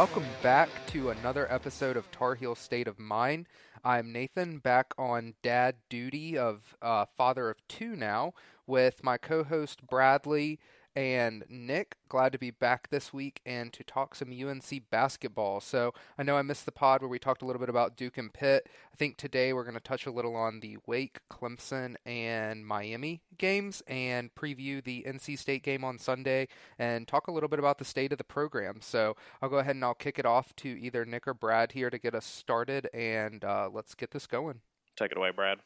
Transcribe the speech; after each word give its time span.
welcome 0.00 0.24
back 0.42 0.70
to 0.86 1.10
another 1.10 1.46
episode 1.52 1.94
of 1.94 2.10
Tar 2.10 2.34
Heel 2.34 2.54
State 2.54 2.88
of 2.88 2.98
Mind. 2.98 3.46
I'm 3.84 4.10
Nathan, 4.10 4.56
back 4.56 4.94
on 4.96 5.34
dad 5.42 5.74
duty 5.90 6.38
of 6.38 6.74
uh, 6.80 7.04
father 7.18 7.50
of 7.50 7.58
two 7.68 7.94
now, 7.96 8.32
with 8.66 9.04
my 9.04 9.18
co 9.18 9.44
host 9.44 9.86
Bradley 9.86 10.58
and 10.96 11.44
Nick. 11.48 11.96
Glad 12.08 12.32
to 12.32 12.38
be 12.38 12.50
back 12.50 12.88
this 12.90 13.12
week 13.12 13.40
and 13.46 13.72
to 13.72 13.84
talk 13.84 14.14
some 14.14 14.32
UNC 14.32 14.90
basketball. 14.90 15.60
So 15.60 15.94
I 16.18 16.22
know 16.22 16.36
I 16.36 16.42
missed 16.42 16.66
the 16.66 16.72
pod 16.72 17.00
where 17.00 17.08
we 17.08 17.18
talked 17.18 17.42
a 17.42 17.46
little 17.46 17.60
bit 17.60 17.68
about 17.68 17.96
Duke 17.96 18.18
and 18.18 18.32
Pitt. 18.32 18.68
I 18.92 18.96
think 18.96 19.16
today 19.16 19.52
we're 19.52 19.64
going 19.64 19.74
to 19.74 19.80
touch 19.80 20.06
a 20.06 20.10
little 20.10 20.34
on 20.34 20.60
the 20.60 20.78
Wake, 20.86 21.20
Clemson, 21.30 21.96
and 22.04 22.66
Miami 22.66 23.22
games 23.38 23.82
and 23.86 24.34
preview 24.34 24.82
the 24.82 25.04
NC 25.06 25.38
State 25.38 25.62
game 25.62 25.84
on 25.84 25.98
Sunday 25.98 26.48
and 26.78 27.06
talk 27.06 27.28
a 27.28 27.32
little 27.32 27.48
bit 27.48 27.58
about 27.58 27.78
the 27.78 27.84
state 27.84 28.12
of 28.12 28.18
the 28.18 28.24
program. 28.24 28.78
So 28.80 29.16
I'll 29.40 29.48
go 29.48 29.58
ahead 29.58 29.76
and 29.76 29.84
I'll 29.84 29.94
kick 29.94 30.18
it 30.18 30.26
off 30.26 30.54
to 30.56 30.68
either 30.68 31.04
Nick 31.04 31.28
or 31.28 31.34
Brad 31.34 31.72
here 31.72 31.90
to 31.90 31.98
get 31.98 32.14
us 32.14 32.26
started 32.26 32.88
and 32.92 33.44
uh, 33.44 33.68
let's 33.72 33.94
get 33.94 34.10
this 34.10 34.26
going. 34.26 34.60
Take 34.96 35.12
it 35.12 35.18
away, 35.18 35.30
Brad. 35.30 35.58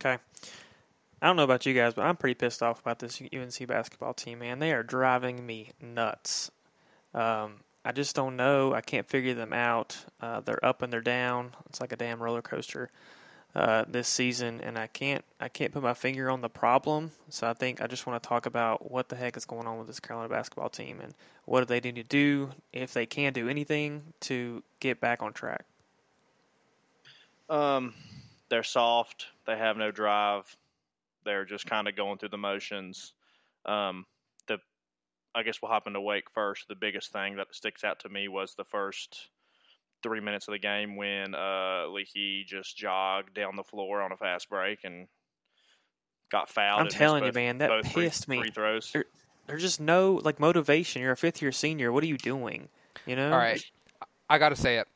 Okay. 0.00 0.18
I 1.20 1.26
don't 1.26 1.36
know 1.36 1.44
about 1.44 1.64
you 1.64 1.72
guys, 1.72 1.94
but 1.94 2.02
I'm 2.02 2.16
pretty 2.16 2.34
pissed 2.34 2.62
off 2.62 2.80
about 2.80 2.98
this 2.98 3.20
UNC 3.20 3.66
basketball 3.66 4.12
team, 4.12 4.40
man. 4.40 4.58
They 4.58 4.72
are 4.72 4.82
driving 4.82 5.46
me 5.46 5.70
nuts. 5.80 6.50
Um, 7.14 7.60
I 7.84 7.92
just 7.92 8.14
don't 8.14 8.36
know. 8.36 8.74
I 8.74 8.82
can't 8.82 9.08
figure 9.08 9.32
them 9.32 9.52
out. 9.52 9.96
Uh, 10.20 10.40
they're 10.40 10.64
up 10.64 10.82
and 10.82 10.92
they're 10.92 11.00
down. 11.00 11.54
It's 11.68 11.80
like 11.80 11.92
a 11.92 11.96
damn 11.96 12.22
roller 12.22 12.42
coaster 12.42 12.90
uh, 13.54 13.84
this 13.88 14.08
season, 14.08 14.60
and 14.60 14.78
I 14.78 14.88
can't 14.88 15.24
I 15.40 15.48
can't 15.48 15.72
put 15.72 15.82
my 15.82 15.94
finger 15.94 16.28
on 16.28 16.42
the 16.42 16.50
problem. 16.50 17.12
So 17.30 17.48
I 17.48 17.54
think 17.54 17.80
I 17.80 17.86
just 17.86 18.06
want 18.06 18.22
to 18.22 18.28
talk 18.28 18.44
about 18.44 18.90
what 18.90 19.08
the 19.08 19.16
heck 19.16 19.38
is 19.38 19.46
going 19.46 19.66
on 19.66 19.78
with 19.78 19.86
this 19.86 20.00
Carolina 20.00 20.28
basketball 20.28 20.68
team 20.68 21.00
and 21.00 21.14
what 21.46 21.60
do 21.60 21.66
they 21.66 21.80
need 21.80 21.94
to 21.94 22.02
do 22.02 22.50
if 22.74 22.92
they 22.92 23.06
can 23.06 23.32
do 23.32 23.48
anything 23.48 24.02
to 24.20 24.62
get 24.80 25.00
back 25.00 25.22
on 25.22 25.32
track. 25.32 25.64
Um, 27.48 27.94
they're 28.50 28.62
soft. 28.62 29.26
They 29.46 29.56
have 29.56 29.78
no 29.78 29.90
drive 29.90 30.44
they're 31.26 31.44
just 31.44 31.66
kind 31.66 31.88
of 31.88 31.96
going 31.96 32.16
through 32.16 32.30
the 32.30 32.38
motions. 32.38 33.12
Um, 33.66 34.06
the 34.48 34.58
I 35.34 35.42
guess 35.42 35.60
we'll 35.60 35.70
hop 35.70 35.86
into 35.86 36.00
Wake 36.00 36.30
first. 36.32 36.68
The 36.68 36.74
biggest 36.74 37.12
thing 37.12 37.36
that 37.36 37.54
sticks 37.54 37.84
out 37.84 38.00
to 38.00 38.08
me 38.08 38.28
was 38.28 38.54
the 38.54 38.64
first 38.64 39.28
three 40.02 40.20
minutes 40.20 40.48
of 40.48 40.52
the 40.52 40.58
game 40.58 40.96
when 40.96 41.34
uh, 41.34 41.86
Leaky 41.88 42.44
just 42.46 42.76
jogged 42.76 43.34
down 43.34 43.56
the 43.56 43.64
floor 43.64 44.00
on 44.00 44.12
a 44.12 44.16
fast 44.16 44.48
break 44.48 44.84
and 44.84 45.08
got 46.30 46.48
fouled. 46.48 46.80
I'm 46.80 46.88
telling 46.88 47.24
both, 47.24 47.34
you, 47.34 47.40
man, 47.40 47.58
that 47.58 47.84
pissed 47.84 48.26
free, 48.26 48.36
me. 48.36 48.42
Free 48.44 48.50
throws. 48.50 48.90
There, 48.92 49.04
there's 49.46 49.62
just 49.62 49.80
no 49.80 50.20
like 50.24 50.40
motivation. 50.40 51.02
You're 51.02 51.12
a 51.12 51.16
fifth 51.16 51.42
year 51.42 51.52
senior. 51.52 51.92
What 51.92 52.02
are 52.02 52.08
you 52.08 52.18
doing? 52.18 52.68
You 53.04 53.16
know. 53.16 53.30
All 53.30 53.38
right, 53.38 53.62
I 54.30 54.38
got 54.38 54.50
to 54.50 54.56
say 54.56 54.78
it. 54.78 54.88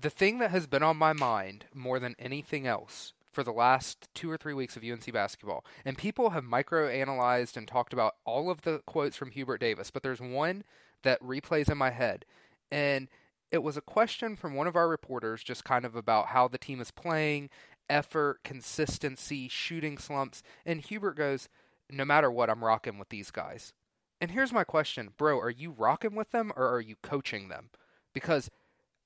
The 0.00 0.10
thing 0.10 0.38
that 0.38 0.52
has 0.52 0.66
been 0.66 0.84
on 0.84 0.96
my 0.96 1.12
mind 1.12 1.64
more 1.74 1.98
than 1.98 2.14
anything 2.18 2.66
else 2.66 3.12
for 3.38 3.44
the 3.44 3.52
last 3.52 4.08
two 4.16 4.28
or 4.28 4.36
three 4.36 4.52
weeks 4.52 4.76
of 4.76 4.82
UNC 4.82 5.12
basketball, 5.12 5.64
and 5.84 5.96
people 5.96 6.30
have 6.30 6.42
micro-analyzed 6.42 7.56
and 7.56 7.68
talked 7.68 7.92
about 7.92 8.16
all 8.24 8.50
of 8.50 8.62
the 8.62 8.80
quotes 8.84 9.16
from 9.16 9.30
Hubert 9.30 9.58
Davis, 9.58 9.92
but 9.92 10.02
there's 10.02 10.20
one 10.20 10.64
that 11.04 11.22
replays 11.22 11.70
in 11.70 11.78
my 11.78 11.90
head, 11.90 12.24
and 12.68 13.06
it 13.52 13.62
was 13.62 13.76
a 13.76 13.80
question 13.80 14.34
from 14.34 14.56
one 14.56 14.66
of 14.66 14.74
our 14.74 14.88
reporters, 14.88 15.44
just 15.44 15.62
kind 15.62 15.84
of 15.84 15.94
about 15.94 16.26
how 16.26 16.48
the 16.48 16.58
team 16.58 16.80
is 16.80 16.90
playing, 16.90 17.48
effort, 17.88 18.40
consistency, 18.42 19.46
shooting 19.46 19.98
slumps, 19.98 20.42
and 20.66 20.80
Hubert 20.80 21.14
goes, 21.14 21.48
"No 21.88 22.04
matter 22.04 22.32
what, 22.32 22.50
I'm 22.50 22.64
rocking 22.64 22.98
with 22.98 23.10
these 23.10 23.30
guys." 23.30 23.72
And 24.20 24.32
here's 24.32 24.52
my 24.52 24.64
question, 24.64 25.10
bro: 25.16 25.38
Are 25.38 25.48
you 25.48 25.70
rocking 25.70 26.16
with 26.16 26.32
them 26.32 26.52
or 26.56 26.68
are 26.68 26.80
you 26.80 26.96
coaching 27.04 27.46
them? 27.46 27.70
Because 28.12 28.50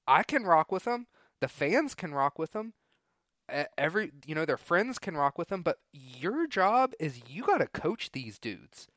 I 0.09 0.23
can 0.23 0.45
rock 0.45 0.73
with 0.73 0.85
them, 0.85 1.07
the 1.41 1.49
fans 1.49 1.95
can 1.95 2.15
rock 2.15 2.39
with 2.39 2.53
them, 2.53 2.73
every 3.77 4.13
you 4.27 4.35
know 4.35 4.45
their 4.45 4.57
friends 4.57 4.99
can 4.99 5.17
rock 5.17 5.39
with 5.39 5.49
them 5.49 5.63
but 5.63 5.79
your 5.93 6.47
job 6.47 6.93
is 7.01 7.21
you 7.29 7.43
got 7.45 7.59
to 7.59 7.67
coach 7.69 8.11
these 8.13 8.39
dudes. 8.39 8.89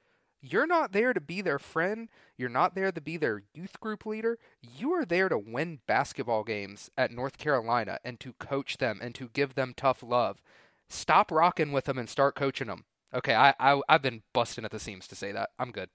You're 0.42 0.68
not 0.68 0.92
there 0.92 1.14
to 1.14 1.22
be 1.22 1.42
their 1.42 1.58
friend. 1.60 2.08
You're 2.38 2.50
not 2.50 2.76
there 2.76 2.92
to 2.92 3.02
be 3.02 3.18
their 3.18 3.44
youth 3.54 3.80
group 3.80 4.06
leader. 4.06 4.38
You 4.62 4.94
are 4.94 5.06
there 5.06 5.28
to 5.30 5.38
win 5.40 5.80
basketball 5.88 6.44
games 6.44 6.90
at 6.98 7.12
north 7.12 7.38
carolina 7.38 8.00
and 8.06 8.20
to 8.22 8.34
coach 8.34 8.78
them 8.78 9.00
and 9.02 9.16
to 9.16 9.30
give 9.34 9.56
them 9.56 9.74
tough 9.76 10.04
love. 10.04 10.42
Stop 10.90 11.32
rocking 11.32 11.72
with 11.72 11.86
them 11.86 11.98
and 11.98 12.10
start 12.10 12.36
coaching 12.36 12.68
them 12.68 12.86
okay 13.14 13.36
i, 13.36 13.54
I 13.60 13.82
i've 13.88 14.02
been 14.02 14.24
busting 14.34 14.66
at 14.66 14.72
the 14.72 14.80
seams 14.80 15.08
to 15.08 15.16
say 15.16 15.32
that. 15.32 15.50
I'm 15.60 15.72
good. 15.72 15.90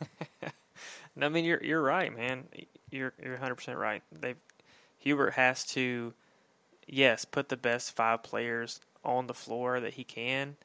No, 1.16 1.26
I 1.26 1.28
mean 1.30 1.44
you're 1.44 1.62
you're 1.62 1.82
right, 1.82 2.14
man. 2.14 2.44
You're 2.90 3.12
you're 3.22 3.32
100 3.34 3.54
percent 3.56 3.78
right. 3.78 4.02
They've 4.12 4.36
Hubert 5.06 5.34
has 5.34 5.64
to, 5.66 6.14
yes, 6.88 7.24
put 7.24 7.48
the 7.48 7.56
best 7.56 7.94
five 7.94 8.24
players 8.24 8.80
on 9.04 9.28
the 9.28 9.34
floor 9.34 9.78
that 9.78 9.94
he 9.94 10.02
can. 10.02 10.56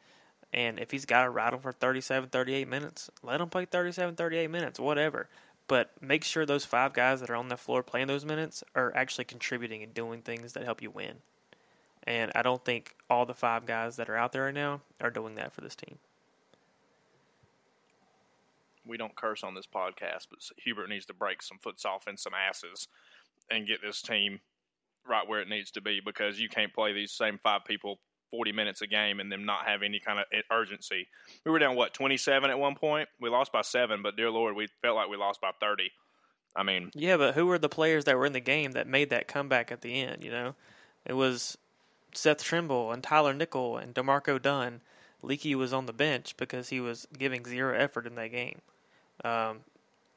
And 0.52 0.80
if 0.80 0.90
he's 0.90 1.06
got 1.06 1.26
to 1.26 1.30
rattle 1.30 1.60
for 1.60 1.72
37, 1.72 2.30
38 2.30 2.68
minutes, 2.68 3.12
let 3.22 3.40
him 3.40 3.50
play 3.50 3.66
37, 3.66 4.16
38 4.16 4.50
minutes, 4.50 4.80
whatever. 4.80 5.30
But 5.68 5.92
make 6.02 6.24
sure 6.24 6.44
those 6.44 6.66
five 6.66 6.92
guys 6.94 7.20
that 7.20 7.30
are 7.30 7.36
on 7.36 7.50
the 7.50 7.56
floor 7.56 7.84
playing 7.84 8.08
those 8.08 8.26
minutes 8.26 8.64
are 8.74 8.92
actually 8.96 9.26
contributing 9.26 9.84
and 9.84 9.94
doing 9.94 10.24
things 10.24 10.54
that 10.54 10.64
help 10.64 10.82
you 10.82 10.90
win. 10.90 11.18
And 12.06 12.32
I 12.34 12.42
don't 12.42 12.66
think 12.66 12.96
all 13.12 13.28
the 13.28 13.36
five 13.36 13.68
guys 13.68 13.98
that 13.98 14.10
are 14.10 14.18
out 14.18 14.32
there 14.32 14.46
right 14.46 14.54
now 14.56 14.82
are 15.00 15.12
doing 15.12 15.36
that 15.36 15.54
for 15.54 15.62
this 15.62 15.76
team. 15.76 16.00
We 18.88 18.98
don't 18.98 19.16
curse 19.16 19.44
on 19.44 19.54
this 19.54 19.68
podcast, 19.68 20.26
but 20.32 20.40
Hubert 20.58 20.90
needs 20.90 21.06
to 21.06 21.14
break 21.14 21.44
some 21.44 21.60
foots 21.60 21.86
off 21.86 22.08
and 22.08 22.20
some 22.20 22.34
asses 22.34 22.88
and 23.52 23.68
get 23.68 23.82
this 23.82 24.02
team 24.02 24.40
right 25.08 25.28
where 25.28 25.42
it 25.42 25.50
needs 25.50 25.72
to 25.72 25.82
be 25.82 26.00
because 26.06 26.40
you 26.40 26.50
can't 26.50 26.74
play 26.74 26.94
these 26.94 27.12
same 27.12 27.40
five 27.42 27.66
people 27.66 28.00
40 28.32 28.54
minutes 28.54 28.82
a 28.82 28.88
game 28.88 29.20
and 29.20 29.32
them 29.32 29.46
not 29.46 29.68
have 29.68 29.84
any 29.84 30.00
kind 30.00 30.20
of 30.20 30.26
urgency. 30.52 31.08
We 31.46 31.52
were 31.52 31.60
down, 31.60 31.76
what, 31.76 31.94
27 31.94 32.50
at 32.50 32.58
one 32.58 32.76
point? 32.76 33.10
We 33.20 33.30
lost 33.30 33.52
by 33.52 33.62
seven, 33.62 34.02
but 34.02 34.16
dear 34.16 34.32
Lord, 34.32 34.56
we 34.56 34.68
felt 34.82 34.96
like 34.96 35.10
we 35.10 35.18
lost 35.18 35.42
by 35.42 35.52
30. 35.60 35.92
I 36.56 36.64
mean, 36.64 36.92
yeah, 36.94 37.18
but 37.18 37.36
who 37.36 37.46
were 37.46 37.60
the 37.60 37.70
players 37.70 38.06
that 38.06 38.18
were 38.18 38.26
in 38.26 38.34
the 38.34 38.40
game 38.40 38.72
that 38.72 38.88
made 38.88 39.10
that 39.10 39.28
comeback 39.28 39.72
at 39.72 39.82
the 39.82 40.02
end? 40.02 40.24
You 40.24 40.32
know, 40.32 40.56
it 41.06 41.14
was 41.14 41.58
Seth 42.14 42.44
Trimble 42.44 42.92
and 42.92 43.04
Tyler 43.04 43.34
Nickel 43.34 43.78
and 43.78 43.94
D'Marco 43.94 44.38
Dunn. 44.38 44.82
Leaky 45.22 45.56
was 45.56 45.72
on 45.72 45.86
the 45.86 45.94
bench 45.94 46.36
because 46.36 46.70
he 46.70 46.80
was 46.80 47.08
giving 47.18 47.46
zero 47.46 47.78
effort 47.78 48.08
in 48.08 48.16
that 48.16 48.32
game. 48.32 48.60
Um, 49.24 49.60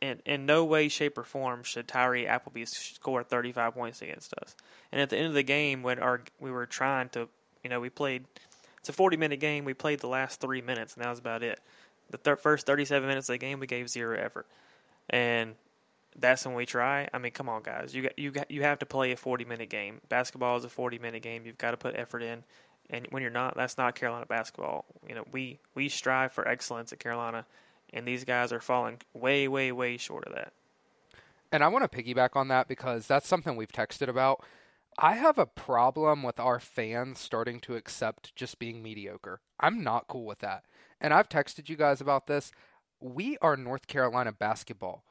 in, 0.00 0.20
in 0.26 0.46
no 0.46 0.64
way, 0.64 0.88
shape, 0.88 1.16
or 1.16 1.24
form 1.24 1.62
should 1.62 1.88
Tyree 1.88 2.26
Appleby 2.26 2.64
score 2.66 3.22
35 3.22 3.74
points 3.74 4.02
against 4.02 4.34
us. 4.34 4.54
And 4.92 5.00
at 5.00 5.10
the 5.10 5.16
end 5.16 5.28
of 5.28 5.34
the 5.34 5.42
game, 5.42 5.82
when 5.82 5.98
our 5.98 6.22
we 6.40 6.50
were 6.50 6.66
trying 6.66 7.08
to, 7.10 7.28
you 7.62 7.70
know, 7.70 7.80
we 7.80 7.90
played. 7.90 8.24
It's 8.78 8.90
a 8.90 8.92
40 8.92 9.16
minute 9.16 9.40
game. 9.40 9.64
We 9.64 9.72
played 9.72 10.00
the 10.00 10.08
last 10.08 10.40
three 10.40 10.60
minutes, 10.60 10.94
and 10.94 11.04
that 11.04 11.08
was 11.08 11.18
about 11.18 11.42
it. 11.42 11.58
The 12.10 12.18
thir- 12.18 12.36
first 12.36 12.66
37 12.66 13.08
minutes 13.08 13.30
of 13.30 13.32
the 13.32 13.38
game, 13.38 13.58
we 13.58 13.66
gave 13.66 13.88
zero 13.88 14.18
effort, 14.18 14.46
and 15.08 15.54
that's 16.18 16.44
when 16.44 16.54
we 16.54 16.66
try. 16.66 17.08
I 17.12 17.18
mean, 17.18 17.32
come 17.32 17.48
on, 17.48 17.62
guys. 17.62 17.94
You 17.94 18.02
got 18.02 18.18
you 18.18 18.30
got 18.30 18.50
you 18.50 18.62
have 18.62 18.78
to 18.80 18.86
play 18.86 19.12
a 19.12 19.16
40 19.16 19.44
minute 19.46 19.70
game. 19.70 20.00
Basketball 20.08 20.56
is 20.56 20.64
a 20.64 20.68
40 20.68 20.98
minute 20.98 21.22
game. 21.22 21.44
You've 21.46 21.58
got 21.58 21.70
to 21.70 21.76
put 21.76 21.96
effort 21.96 22.22
in, 22.22 22.44
and 22.90 23.06
when 23.10 23.22
you're 23.22 23.30
not, 23.30 23.56
that's 23.56 23.78
not 23.78 23.94
Carolina 23.94 24.26
basketball. 24.26 24.84
You 25.08 25.14
know, 25.14 25.24
we 25.32 25.58
we 25.74 25.88
strive 25.88 26.32
for 26.32 26.46
excellence 26.46 26.92
at 26.92 27.00
Carolina 27.00 27.46
and 27.92 28.06
these 28.06 28.24
guys 28.24 28.52
are 28.52 28.60
falling 28.60 29.00
way, 29.12 29.48
way, 29.48 29.72
way 29.72 29.96
short 29.96 30.24
of 30.26 30.34
that. 30.34 30.52
And 31.52 31.62
I 31.62 31.68
want 31.68 31.90
to 31.90 32.02
piggyback 32.02 32.30
on 32.34 32.48
that 32.48 32.66
because 32.66 33.06
that's 33.06 33.28
something 33.28 33.54
we've 33.56 33.70
texted 33.70 34.08
about. 34.08 34.44
I 34.98 35.14
have 35.14 35.38
a 35.38 35.46
problem 35.46 36.22
with 36.22 36.38
our 36.38 36.58
fans 36.60 37.18
starting 37.18 37.60
to 37.60 37.76
accept 37.76 38.34
just 38.36 38.58
being 38.58 38.82
mediocre. 38.82 39.40
I'm 39.60 39.82
not 39.82 40.08
cool 40.08 40.24
with 40.24 40.40
that. 40.40 40.64
And 41.00 41.12
I've 41.12 41.28
texted 41.28 41.68
you 41.68 41.76
guys 41.76 42.00
about 42.00 42.26
this. 42.26 42.52
We 43.00 43.36
are 43.42 43.56
North 43.56 43.86
Carolina 43.86 44.32
basketball. 44.32 45.04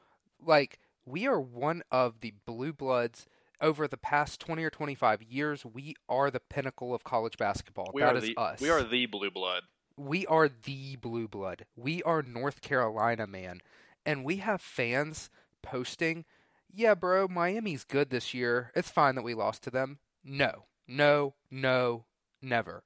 Like, 0.44 0.78
we 1.06 1.26
are 1.26 1.40
one 1.40 1.82
of 1.90 2.20
the 2.20 2.34
blue 2.46 2.72
bloods 2.72 3.26
over 3.60 3.86
the 3.86 3.96
past 3.96 4.40
20 4.40 4.64
or 4.64 4.70
25 4.70 5.22
years. 5.22 5.64
We 5.64 5.94
are 6.08 6.30
the 6.30 6.40
pinnacle 6.40 6.94
of 6.94 7.04
college 7.04 7.36
basketball. 7.36 7.90
We 7.94 8.02
that 8.02 8.16
is 8.16 8.24
the, 8.24 8.36
us. 8.36 8.60
We 8.60 8.70
are 8.70 8.82
the 8.82 9.06
blue 9.06 9.30
blood 9.30 9.62
we 9.96 10.26
are 10.26 10.48
the 10.48 10.96
blue 10.96 11.28
blood. 11.28 11.66
We 11.76 12.02
are 12.02 12.22
North 12.22 12.60
Carolina, 12.60 13.26
man. 13.26 13.60
And 14.04 14.24
we 14.24 14.36
have 14.38 14.60
fans 14.60 15.30
posting, 15.62 16.24
yeah, 16.72 16.94
bro, 16.94 17.28
Miami's 17.28 17.84
good 17.84 18.10
this 18.10 18.34
year. 18.34 18.70
It's 18.74 18.90
fine 18.90 19.14
that 19.14 19.22
we 19.22 19.34
lost 19.34 19.62
to 19.64 19.70
them. 19.70 19.98
No, 20.24 20.64
no, 20.86 21.34
no, 21.50 22.04
never. 22.42 22.82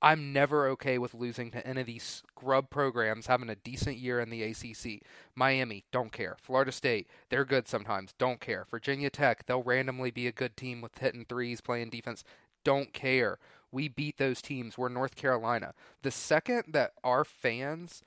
I'm 0.00 0.32
never 0.32 0.68
okay 0.68 0.96
with 0.96 1.14
losing 1.14 1.50
to 1.50 1.66
any 1.66 1.80
of 1.80 1.86
these 1.88 2.22
scrub 2.28 2.70
programs 2.70 3.26
having 3.26 3.48
a 3.50 3.56
decent 3.56 3.96
year 3.96 4.20
in 4.20 4.30
the 4.30 4.44
ACC. 4.44 5.02
Miami, 5.34 5.84
don't 5.90 6.12
care. 6.12 6.36
Florida 6.40 6.70
State, 6.70 7.08
they're 7.30 7.44
good 7.44 7.66
sometimes, 7.66 8.14
don't 8.16 8.40
care. 8.40 8.64
Virginia 8.70 9.10
Tech, 9.10 9.46
they'll 9.46 9.62
randomly 9.62 10.12
be 10.12 10.28
a 10.28 10.32
good 10.32 10.56
team 10.56 10.80
with 10.80 10.98
hitting 10.98 11.24
threes, 11.28 11.60
playing 11.60 11.90
defense, 11.90 12.22
don't 12.62 12.92
care 12.92 13.38
we 13.70 13.88
beat 13.88 14.18
those 14.18 14.40
teams. 14.40 14.78
We're 14.78 14.88
North 14.88 15.16
Carolina. 15.16 15.74
The 16.02 16.10
second 16.10 16.64
that 16.68 16.92
our 17.04 17.24
fans 17.24 18.02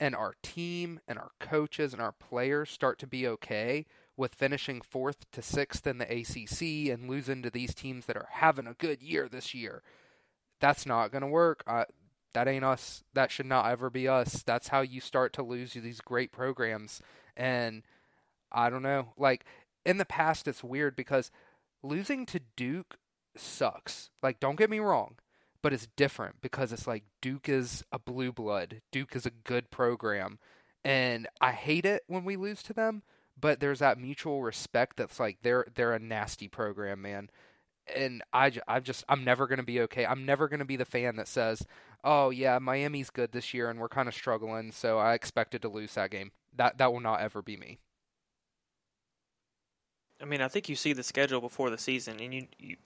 and 0.00 0.14
our 0.14 0.34
team 0.42 1.00
and 1.08 1.18
our 1.18 1.30
coaches 1.40 1.92
and 1.92 2.02
our 2.02 2.12
players 2.12 2.70
start 2.70 2.98
to 3.00 3.06
be 3.06 3.26
okay 3.26 3.86
with 4.16 4.34
finishing 4.34 4.80
fourth 4.80 5.30
to 5.30 5.40
sixth 5.42 5.86
in 5.86 5.98
the 5.98 6.04
ACC 6.04 6.92
and 6.92 7.08
losing 7.08 7.42
to 7.42 7.50
these 7.50 7.74
teams 7.74 8.06
that 8.06 8.16
are 8.16 8.28
having 8.32 8.66
a 8.66 8.74
good 8.74 9.00
year 9.00 9.28
this 9.28 9.54
year, 9.54 9.82
that's 10.60 10.84
not 10.84 11.12
going 11.12 11.22
to 11.22 11.28
work. 11.28 11.62
Uh, 11.66 11.84
that 12.34 12.48
ain't 12.48 12.64
us. 12.64 13.04
That 13.14 13.30
should 13.30 13.46
not 13.46 13.66
ever 13.70 13.90
be 13.90 14.08
us. 14.08 14.42
That's 14.42 14.68
how 14.68 14.80
you 14.80 15.00
start 15.00 15.32
to 15.34 15.42
lose 15.42 15.72
these 15.72 16.00
great 16.00 16.32
programs. 16.32 17.00
And 17.36 17.84
I 18.50 18.70
don't 18.70 18.82
know. 18.82 19.12
Like 19.16 19.44
in 19.86 19.98
the 19.98 20.04
past, 20.04 20.48
it's 20.48 20.64
weird 20.64 20.96
because 20.96 21.30
losing 21.82 22.26
to 22.26 22.40
Duke 22.56 22.98
sucks. 23.40 24.10
Like, 24.22 24.40
don't 24.40 24.58
get 24.58 24.70
me 24.70 24.78
wrong, 24.78 25.16
but 25.62 25.72
it's 25.72 25.88
different 25.96 26.40
because 26.40 26.72
it's 26.72 26.86
like 26.86 27.04
Duke 27.20 27.48
is 27.48 27.84
a 27.92 27.98
blue 27.98 28.32
blood. 28.32 28.80
Duke 28.92 29.14
is 29.16 29.26
a 29.26 29.30
good 29.30 29.70
program. 29.70 30.38
And 30.84 31.26
I 31.40 31.52
hate 31.52 31.84
it 31.84 32.04
when 32.06 32.24
we 32.24 32.36
lose 32.36 32.62
to 32.64 32.72
them, 32.72 33.02
but 33.40 33.60
there's 33.60 33.80
that 33.80 33.98
mutual 33.98 34.42
respect 34.42 34.96
that's 34.96 35.20
like 35.20 35.38
they're 35.42 35.66
they're 35.74 35.94
a 35.94 35.98
nasty 35.98 36.48
program, 36.48 37.02
man. 37.02 37.30
And 37.94 38.22
I 38.32 38.52
I 38.66 38.80
just 38.80 39.04
I'm 39.08 39.24
never 39.24 39.46
going 39.46 39.58
to 39.58 39.64
be 39.64 39.80
okay. 39.82 40.06
I'm 40.06 40.24
never 40.24 40.48
going 40.48 40.60
to 40.60 40.64
be 40.64 40.76
the 40.76 40.84
fan 40.84 41.16
that 41.16 41.28
says, 41.28 41.66
"Oh 42.04 42.30
yeah, 42.30 42.58
Miami's 42.58 43.10
good 43.10 43.32
this 43.32 43.52
year 43.52 43.70
and 43.70 43.80
we're 43.80 43.88
kind 43.88 44.08
of 44.08 44.14
struggling, 44.14 44.72
so 44.72 44.98
I 44.98 45.14
expected 45.14 45.62
to 45.62 45.68
lose 45.68 45.94
that 45.94 46.10
game." 46.10 46.32
That 46.56 46.78
that 46.78 46.92
will 46.92 47.00
not 47.00 47.20
ever 47.20 47.42
be 47.42 47.56
me. 47.56 47.78
I 50.20 50.24
mean, 50.24 50.40
I 50.40 50.48
think 50.48 50.68
you 50.68 50.76
see 50.76 50.92
the 50.92 51.02
schedule 51.02 51.40
before 51.40 51.70
the 51.70 51.78
season, 51.78 52.20
and 52.20 52.34
you 52.34 52.46
you, 52.58 52.76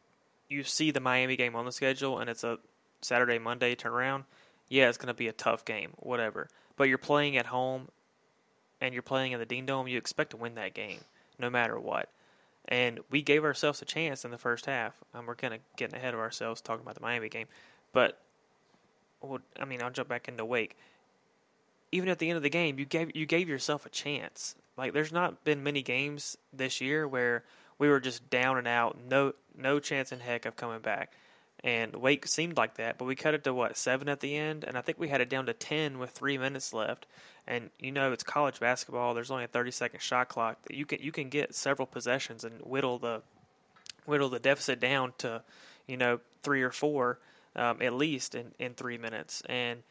you 0.53 0.63
see 0.65 0.91
the 0.91 1.01
Miami 1.01 1.37
game 1.37 1.57
on 1.57 1.65
the 1.65 1.73
schedule, 1.73 2.19
and 2.19 2.29
it's 2.29 2.45
a 2.45 2.59
Saturday 3.01 3.39
Monday 3.39 3.75
turnaround. 3.75 4.25
Yeah, 4.69 4.89
it's 4.89 4.99
going 4.99 5.09
to 5.09 5.15
be 5.15 5.29
a 5.29 5.33
tough 5.33 5.65
game, 5.65 5.93
whatever. 5.97 6.49
But 6.77 6.89
you're 6.89 6.99
playing 6.99 7.37
at 7.37 7.47
home, 7.47 7.89
and 8.81 8.95
you're 8.95 9.03
playing 9.03 9.33
in 9.33 9.41
the 9.41 9.47
Dean 9.47 9.67
Dome. 9.67 9.89
You 9.89 9.99
expect 9.99 10.31
to 10.31 10.37
win 10.37 10.55
that 10.55 10.75
game, 10.75 11.01
no 11.39 11.51
matter 11.51 11.79
what. 11.79 12.09
And 12.69 13.01
we 13.11 13.23
gave 13.23 13.45
ourselves 13.45 13.83
a 13.83 13.85
chance 13.85 14.25
in 14.25 14.31
the 14.31 14.39
first 14.39 14.67
half. 14.67 14.95
Um, 15.15 15.27
we're 15.27 15.35
kind 15.35 15.55
of 15.55 15.61
getting 15.77 15.97
ahead 15.97 16.15
of 16.15 16.21
ourselves 16.21 16.61
talking 16.61 16.83
about 16.83 16.95
the 16.95 17.01
Miami 17.01 17.29
game, 17.29 17.49
but 17.93 18.19
well, 19.21 19.41
I 19.59 19.65
mean, 19.65 19.83
I'll 19.83 19.91
jump 19.91 20.09
back 20.09 20.29
into 20.29 20.45
Wake. 20.45 20.77
Even 21.93 22.09
at 22.09 22.19
the 22.19 22.29
end 22.29 22.37
of 22.37 22.43
the 22.43 22.51
game, 22.51 22.79
you 22.79 22.85
gave 22.85 23.15
you 23.15 23.27
gave 23.27 23.49
yourself 23.49 23.85
a 23.85 23.91
chance. 23.91 24.55
Like 24.77 24.93
there's 24.93 25.13
not 25.13 25.45
been 25.45 25.63
many 25.63 25.83
games 25.83 26.37
this 26.53 26.81
year 26.81 27.07
where 27.07 27.45
we 27.83 27.89
were 27.89 27.99
just 27.99 28.31
down 28.31 28.59
and 28.59 28.69
out, 28.69 28.97
no 29.09 29.33
no 29.59 29.81
chance 29.81 30.13
in 30.13 30.21
heck 30.21 30.47
of 30.47 30.55
coming 30.55 30.79
back. 30.79 31.15
And 31.65 31.97
Wake 31.97 32.29
seemed 32.29 32.57
like 32.57 32.77
that, 32.77 32.97
but 32.97 33.07
we 33.07 33.17
cut 33.17 33.35
it 33.35 33.43
to 33.43 33.53
what 33.53 33.77
seven 33.77 34.09
at 34.09 34.21
the 34.21 34.37
end, 34.37 34.63
and 34.63 34.79
I 34.79 34.83
think 34.83 35.01
we 35.01 35.09
had 35.09 35.21
it 35.21 35.29
down 35.29 35.47
to 35.47 35.53
ten 35.53 35.99
with 35.99 36.11
three 36.11 36.39
minutes 36.39 36.73
left. 36.73 37.07
And 37.45 37.71
you 37.81 37.91
know 37.91 38.13
it's 38.13 38.23
college 38.23 38.61
basketball. 38.61 39.15
There's 39.15 39.33
only 39.33 39.43
a 39.43 39.49
30 39.49 39.73
second 39.73 40.01
shot 40.01 40.29
clock. 40.29 40.59
You 40.71 40.87
can 40.87 41.03
you 41.03 41.11
can 41.11 41.29
get 41.29 41.57
several 41.57 41.87
possessions 41.87 42.45
and 42.45 42.61
whittle 42.61 43.01
the 43.01 43.23
whittle 44.07 44.29
the 44.29 44.39
deficit 44.39 44.79
down 44.79 45.15
to 45.19 45.43
you 45.89 45.97
know 45.97 46.21
three 46.45 46.63
or 46.63 46.71
four 46.71 47.19
um, 47.57 47.83
at 47.83 47.95
least 47.95 48.37
in 48.37 48.53
in 48.61 48.75
three 48.75 48.97
minutes. 48.97 49.43
And 49.49 49.83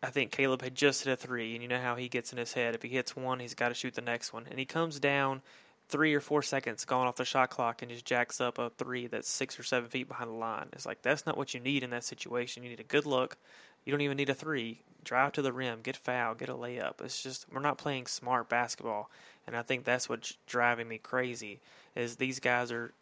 I 0.00 0.10
think 0.10 0.30
Caleb 0.30 0.62
had 0.62 0.76
just 0.76 1.02
hit 1.02 1.12
a 1.12 1.16
three, 1.16 1.54
and 1.54 1.62
you 1.62 1.68
know 1.68 1.80
how 1.80 1.96
he 1.96 2.08
gets 2.08 2.30
in 2.30 2.38
his 2.38 2.52
head. 2.52 2.76
If 2.76 2.82
he 2.82 2.88
hits 2.88 3.16
one, 3.16 3.40
he's 3.40 3.54
got 3.54 3.70
to 3.70 3.74
shoot 3.74 3.94
the 3.94 4.00
next 4.00 4.32
one. 4.32 4.46
And 4.48 4.60
he 4.60 4.64
comes 4.64 5.00
down 5.00 5.42
three 5.88 6.14
or 6.14 6.20
four 6.20 6.42
seconds 6.42 6.84
gone 6.84 7.06
off 7.06 7.16
the 7.16 7.24
shot 7.24 7.50
clock 7.50 7.82
and 7.82 7.90
just 7.90 8.04
jacks 8.04 8.40
up 8.40 8.58
a 8.58 8.70
three 8.70 9.06
that's 9.06 9.28
six 9.28 9.58
or 9.58 9.62
seven 9.62 9.88
feet 9.88 10.08
behind 10.08 10.30
the 10.30 10.34
line. 10.34 10.66
It's 10.72 10.86
like 10.86 11.02
that's 11.02 11.26
not 11.26 11.36
what 11.36 11.54
you 11.54 11.60
need 11.60 11.82
in 11.82 11.90
that 11.90 12.04
situation. 12.04 12.62
You 12.62 12.70
need 12.70 12.80
a 12.80 12.84
good 12.84 13.06
look. 13.06 13.36
You 13.84 13.92
don't 13.92 14.00
even 14.00 14.16
need 14.16 14.30
a 14.30 14.34
three. 14.34 14.80
Drive 15.04 15.32
to 15.32 15.42
the 15.42 15.52
rim, 15.52 15.80
get 15.82 15.96
foul, 15.96 16.34
get 16.34 16.48
a 16.48 16.54
layup. 16.54 17.00
It's 17.00 17.22
just 17.22 17.46
we're 17.52 17.60
not 17.60 17.78
playing 17.78 18.06
smart 18.06 18.48
basketball, 18.48 19.08
and 19.46 19.56
I 19.56 19.62
think 19.62 19.84
that's 19.84 20.08
what's 20.08 20.36
driving 20.46 20.88
me 20.88 20.98
crazy. 20.98 21.60
Is 21.94 22.16
these 22.16 22.40
guys 22.40 22.72
are 22.72 22.92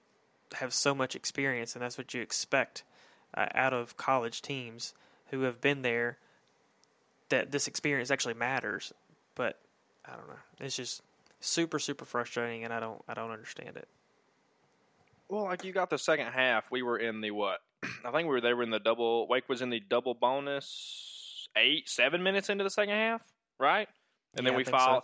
have 0.55 0.75
so 0.75 0.95
much 0.95 1.17
experience, 1.17 1.75
and 1.75 1.83
that's 1.83 1.97
what 1.97 2.13
you 2.13 2.21
expect 2.21 2.83
uh, 3.35 3.47
out 3.55 3.73
of 3.73 3.97
college 3.97 4.43
teams 4.43 4.93
who 5.31 5.43
have 5.43 5.63
been 5.63 5.81
there 5.81 6.19
that 7.31 7.51
this 7.51 7.67
experience 7.67 8.11
actually 8.11 8.35
matters. 8.35 8.93
But 9.35 9.59
I 10.05 10.11
don't 10.13 10.29
know. 10.29 10.35
It's 10.61 10.77
just 10.77 11.01
super 11.45 11.79
super 11.79 12.05
frustrating, 12.05 12.65
and 12.65 12.73
I 12.73 12.81
don't 12.81 13.03
I 13.09 13.15
don't 13.15 13.31
understand 13.31 13.77
it. 13.77 13.89
Well, 15.29 15.45
like 15.45 15.65
you 15.65 15.73
got 15.73 15.91
the 15.91 15.99
second 15.99 16.27
half, 16.27 16.71
we 16.71 16.83
were 16.83 16.99
in 16.99 17.21
the 17.21 17.31
what? 17.31 17.61
I 17.83 18.11
think 18.11 18.29
we 18.29 18.35
were 18.35 18.41
they 18.41 18.55
were 18.55 18.63
in 18.63 18.71
the 18.71 18.81
double. 18.81 19.27
Wake 19.29 19.49
was 19.49 19.63
in 19.63 19.71
the 19.71 19.81
double 19.81 20.15
bonus 20.15 21.49
eight 21.57 21.89
seven 21.89 22.23
minutes 22.23 22.49
into 22.49 22.65
the 22.65 22.71
second 22.71 22.95
half, 22.95 23.23
right? 23.59 23.89
And 24.37 24.45
Yeah, 24.45 24.51
then 24.51 24.57
we 24.57 24.65
think 24.65 24.77
followed. 24.77 25.03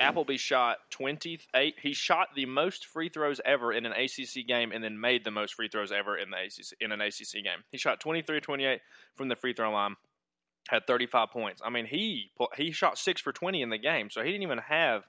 Appleby 0.00 0.36
shot 0.36 0.76
28. 0.90 1.76
He 1.80 1.94
shot 1.94 2.28
the 2.36 2.44
most 2.44 2.84
free 2.84 3.08
throws 3.08 3.40
ever 3.42 3.72
in 3.72 3.86
an 3.86 3.92
ACC 3.92 4.46
game 4.46 4.70
and 4.70 4.84
then 4.84 5.00
made 5.00 5.24
the 5.24 5.30
most 5.30 5.54
free 5.54 5.68
throws 5.68 5.90
ever 5.90 6.16
in 6.18 6.28
the 6.30 6.36
ACC 6.36 6.76
in 6.80 6.92
an 6.92 7.00
ACC 7.00 7.42
game. 7.42 7.64
He 7.72 7.78
shot 7.78 7.98
23 7.98 8.40
28 8.40 8.80
from 9.14 9.28
the 9.28 9.36
free 9.36 9.54
throw 9.54 9.72
line. 9.72 9.96
Had 10.68 10.86
35 10.86 11.30
points. 11.30 11.62
I 11.64 11.70
mean, 11.70 11.86
he 11.86 12.30
he 12.54 12.70
shot 12.70 12.98
6 12.98 13.22
for 13.22 13.32
20 13.32 13.62
in 13.62 13.70
the 13.70 13.78
game, 13.78 14.10
so 14.10 14.22
he 14.22 14.30
didn't 14.30 14.42
even 14.42 14.58
have 14.58 15.04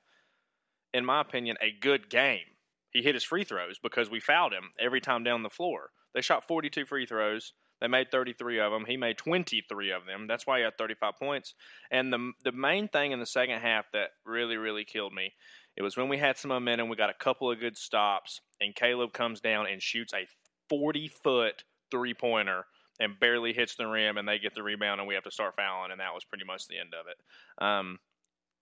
in 0.93 1.05
my 1.05 1.21
opinion 1.21 1.57
a 1.61 1.71
good 1.71 2.09
game. 2.09 2.45
He 2.91 3.03
hit 3.03 3.15
his 3.15 3.23
free 3.23 3.43
throws 3.43 3.77
because 3.81 4.09
we 4.09 4.19
fouled 4.19 4.53
him 4.53 4.71
every 4.79 5.01
time 5.01 5.23
down 5.23 5.43
the 5.43 5.49
floor. 5.49 5.91
They 6.13 6.21
shot 6.21 6.47
42 6.47 6.85
free 6.85 7.05
throws. 7.05 7.53
They 7.81 7.87
made 7.87 8.11
33 8.11 8.59
of 8.59 8.71
them. 8.71 8.85
He 8.85 8.97
made 8.97 9.17
23 9.17 9.91
of 9.91 10.05
them. 10.05 10.27
That's 10.27 10.45
why 10.45 10.57
he 10.57 10.63
had 10.63 10.77
35 10.77 11.13
points. 11.17 11.53
And 11.91 12.11
the 12.11 12.31
the 12.43 12.51
main 12.51 12.87
thing 12.87 13.11
in 13.11 13.19
the 13.19 13.25
second 13.25 13.61
half 13.61 13.85
that 13.93 14.09
really 14.25 14.57
really 14.57 14.83
killed 14.83 15.13
me, 15.13 15.33
it 15.77 15.83
was 15.83 15.95
when 15.95 16.09
we 16.09 16.17
had 16.17 16.37
some 16.37 16.49
momentum. 16.49 16.89
We 16.89 16.97
got 16.97 17.09
a 17.09 17.13
couple 17.13 17.51
of 17.51 17.59
good 17.59 17.77
stops, 17.77 18.41
and 18.59 18.75
Caleb 18.75 19.13
comes 19.13 19.39
down 19.39 19.67
and 19.67 19.81
shoots 19.81 20.13
a 20.13 20.27
40 20.69 21.07
foot 21.07 21.63
three 21.89 22.13
pointer 22.13 22.65
and 22.99 23.19
barely 23.19 23.53
hits 23.53 23.75
the 23.75 23.87
rim, 23.87 24.17
and 24.17 24.27
they 24.27 24.39
get 24.39 24.53
the 24.53 24.63
rebound, 24.63 24.99
and 24.99 25.07
we 25.07 25.13
have 25.13 25.23
to 25.23 25.31
start 25.31 25.55
fouling, 25.55 25.91
and 25.91 26.01
that 26.01 26.13
was 26.13 26.25
pretty 26.25 26.43
much 26.43 26.67
the 26.67 26.77
end 26.77 26.93
of 26.93 27.05
it. 27.07 27.63
Um, 27.63 27.97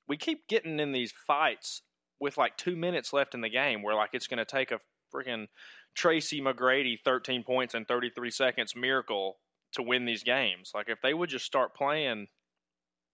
we 0.08 0.16
keep 0.16 0.48
getting 0.48 0.80
in 0.80 0.92
these 0.92 1.12
fights 1.26 1.82
with 2.20 2.38
like 2.38 2.58
two 2.58 2.76
minutes 2.76 3.14
left 3.14 3.34
in 3.34 3.42
the 3.42 3.50
game, 3.50 3.82
where 3.82 3.96
like 3.96 4.12
it's 4.14 4.28
going 4.28 4.38
to 4.38 4.46
take 4.46 4.72
a 4.72 4.80
freaking 5.14 5.48
Tracy 5.96 6.42
McGrady 6.42 6.98
13 7.04 7.44
points 7.44 7.74
in 7.74 7.86
33 7.86 8.30
seconds 8.32 8.76
miracle 8.76 9.38
to 9.74 9.84
win 9.84 10.06
these 10.06 10.24
games. 10.24 10.72
Like 10.74 10.90
if 10.90 11.02
they 11.02 11.14
would 11.14 11.30
just 11.30 11.46
start 11.46 11.76
playing 11.76 12.28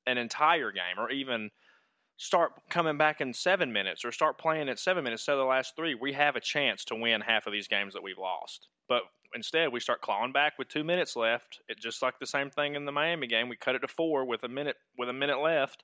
an 0.05 0.17
entire 0.17 0.71
game, 0.71 0.99
or 0.99 1.09
even 1.09 1.49
start 2.17 2.51
coming 2.69 2.97
back 2.97 3.21
in 3.21 3.33
seven 3.33 3.71
minutes, 3.71 4.03
or 4.03 4.11
start 4.11 4.37
playing 4.37 4.69
at 4.69 4.79
seven 4.79 5.03
minutes 5.03 5.21
instead 5.21 5.33
of 5.33 5.39
the 5.39 5.45
last 5.45 5.75
three, 5.75 5.95
we 5.95 6.13
have 6.13 6.35
a 6.35 6.41
chance 6.41 6.83
to 6.85 6.95
win 6.95 7.21
half 7.21 7.47
of 7.47 7.53
these 7.53 7.67
games 7.67 7.93
that 7.93 8.03
we've 8.03 8.17
lost. 8.17 8.67
But 8.89 9.03
instead, 9.33 9.71
we 9.71 9.79
start 9.79 10.01
clawing 10.01 10.33
back 10.33 10.53
with 10.59 10.67
two 10.67 10.83
minutes 10.83 11.15
left. 11.15 11.61
It 11.69 11.79
just 11.79 12.01
like 12.01 12.19
the 12.19 12.27
same 12.27 12.49
thing 12.49 12.75
in 12.75 12.85
the 12.85 12.91
Miami 12.91 13.27
game. 13.27 13.49
We 13.49 13.55
cut 13.55 13.75
it 13.75 13.79
to 13.79 13.87
four 13.87 14.25
with 14.25 14.43
a 14.43 14.49
minute 14.49 14.75
with 14.97 15.09
a 15.09 15.13
minute 15.13 15.39
left 15.39 15.83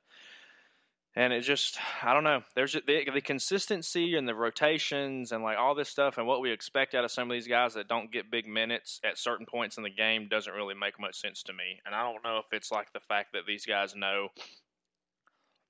and 1.20 1.34
it 1.34 1.42
just 1.42 1.78
I 2.02 2.14
don't 2.14 2.24
know. 2.24 2.44
There's 2.56 2.72
the, 2.72 3.12
the, 3.14 3.20
consistency 3.20 4.16
and 4.16 4.26
the 4.26 4.34
rotations 4.34 5.34
and 5.34 5.44
like 5.44 5.58
all 5.58 5.76
this 5.76 5.90
stuff 5.90 6.18
and 6.18 6.26
what 6.26 6.40
we 6.40 6.50
expect 6.50 6.96
out 6.96 7.04
of 7.04 7.12
some 7.12 7.30
of 7.30 7.36
these 7.36 7.48
guys 7.48 7.74
that 7.74 7.90
don't 7.90 8.10
get 8.10 8.32
big 8.32 8.48
minutes 8.48 9.02
at 9.04 9.18
certain 9.18 9.46
points 9.46 9.76
in 9.76 9.84
the 9.84 9.90
game 9.90 10.30
doesn't 10.30 10.54
really 10.54 10.76
make 10.76 10.98
much 10.98 11.20
sense 11.20 11.44
to 11.44 11.54
me. 11.54 11.82
And 11.86 11.94
I 11.94 12.04
don't 12.04 12.24
know 12.24 12.38
if 12.38 12.46
it's 12.54 12.72
like 12.72 12.94
the 12.94 13.02
fact 13.02 13.34
that 13.34 13.46
these 13.46 13.66
guys 13.66 13.96
know 13.98 14.30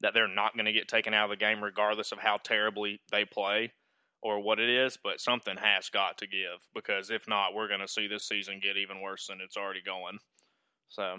that 0.01 0.13
they're 0.13 0.27
not 0.27 0.53
going 0.53 0.67
to 0.67 0.71
get 0.71 0.87
taken 0.87 1.15
out 1.15 1.31
of 1.31 1.31
the 1.31 1.43
game 1.43 1.63
regardless 1.63 2.11
of 2.11 2.19
how 2.19 2.37
terribly 2.37 3.01
they 3.11 3.25
play 3.25 3.73
or 4.21 4.39
what 4.39 4.59
it 4.59 4.69
is, 4.69 4.99
but 5.03 5.19
something 5.19 5.57
has 5.57 5.89
got 5.89 6.19
to 6.19 6.27
give 6.27 6.59
because 6.75 7.09
if 7.09 7.27
not, 7.27 7.55
we're 7.55 7.67
going 7.67 7.79
to 7.79 7.87
see 7.87 8.07
this 8.07 8.27
season 8.27 8.59
get 8.61 8.77
even 8.77 9.01
worse 9.01 9.25
than 9.25 9.39
it's 9.43 9.57
already 9.57 9.81
going. 9.83 10.19
So 10.89 11.17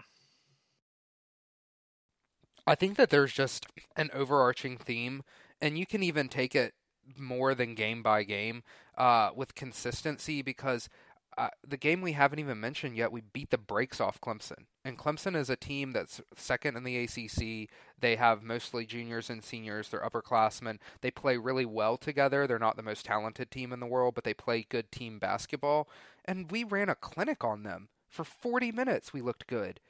I 2.67 2.75
think 2.75 2.97
that 2.97 3.11
there's 3.11 3.33
just 3.33 3.67
an 3.97 4.11
overarching 4.13 4.77
theme, 4.77 5.23
and 5.61 5.79
you 5.79 5.87
can 5.87 6.03
even 6.03 6.29
take 6.29 6.55
it 6.55 6.75
more 7.19 7.55
than 7.55 7.75
game 7.75 8.03
by 8.03 8.23
game 8.23 8.63
uh, 8.97 9.31
with 9.35 9.55
consistency 9.55 10.43
because 10.43 10.89
uh, 11.39 11.49
the 11.67 11.77
game 11.77 12.03
we 12.03 12.13
haven't 12.13 12.39
even 12.39 12.61
mentioned 12.61 12.97
yet, 12.97 13.13
we 13.13 13.23
beat 13.33 13.51
the 13.51 13.59
brakes 13.59 14.01
off 14.01 14.21
Clemson. 14.21 14.67
And 14.85 14.99
Clemson 14.99 15.37
is 15.37 15.49
a 15.49 15.57
team 15.57 15.93
that's 15.93 16.21
second 16.37 16.77
in 16.77 16.85
the 16.85 16.99
ACC. 16.99 17.71
They 17.99 18.17
have 18.17 18.43
mostly 18.43 18.85
juniors 18.85 19.31
and 19.31 19.43
seniors. 19.43 19.89
They're 19.89 20.01
upperclassmen. 20.01 20.79
They 21.01 21.11
play 21.11 21.37
really 21.37 21.65
well 21.65 21.97
together. 21.97 22.47
They're 22.47 22.59
not 22.59 22.77
the 22.77 22.83
most 22.83 23.07
talented 23.07 23.51
team 23.51 23.73
in 23.73 23.81
the 23.81 23.87
world, 23.87 24.15
but 24.15 24.25
they 24.25 24.35
play 24.35 24.67
good 24.69 24.91
team 24.91 25.19
basketball. 25.19 25.89
And 26.25 26.51
we 26.51 26.65
ran 26.65 26.89
a 26.89 26.95
clinic 26.95 27.45
on 27.45 27.63
them. 27.63 27.89
For 28.09 28.25
40 28.25 28.73
minutes, 28.73 29.13
we 29.13 29.23
looked 29.23 29.47
good. 29.47 29.81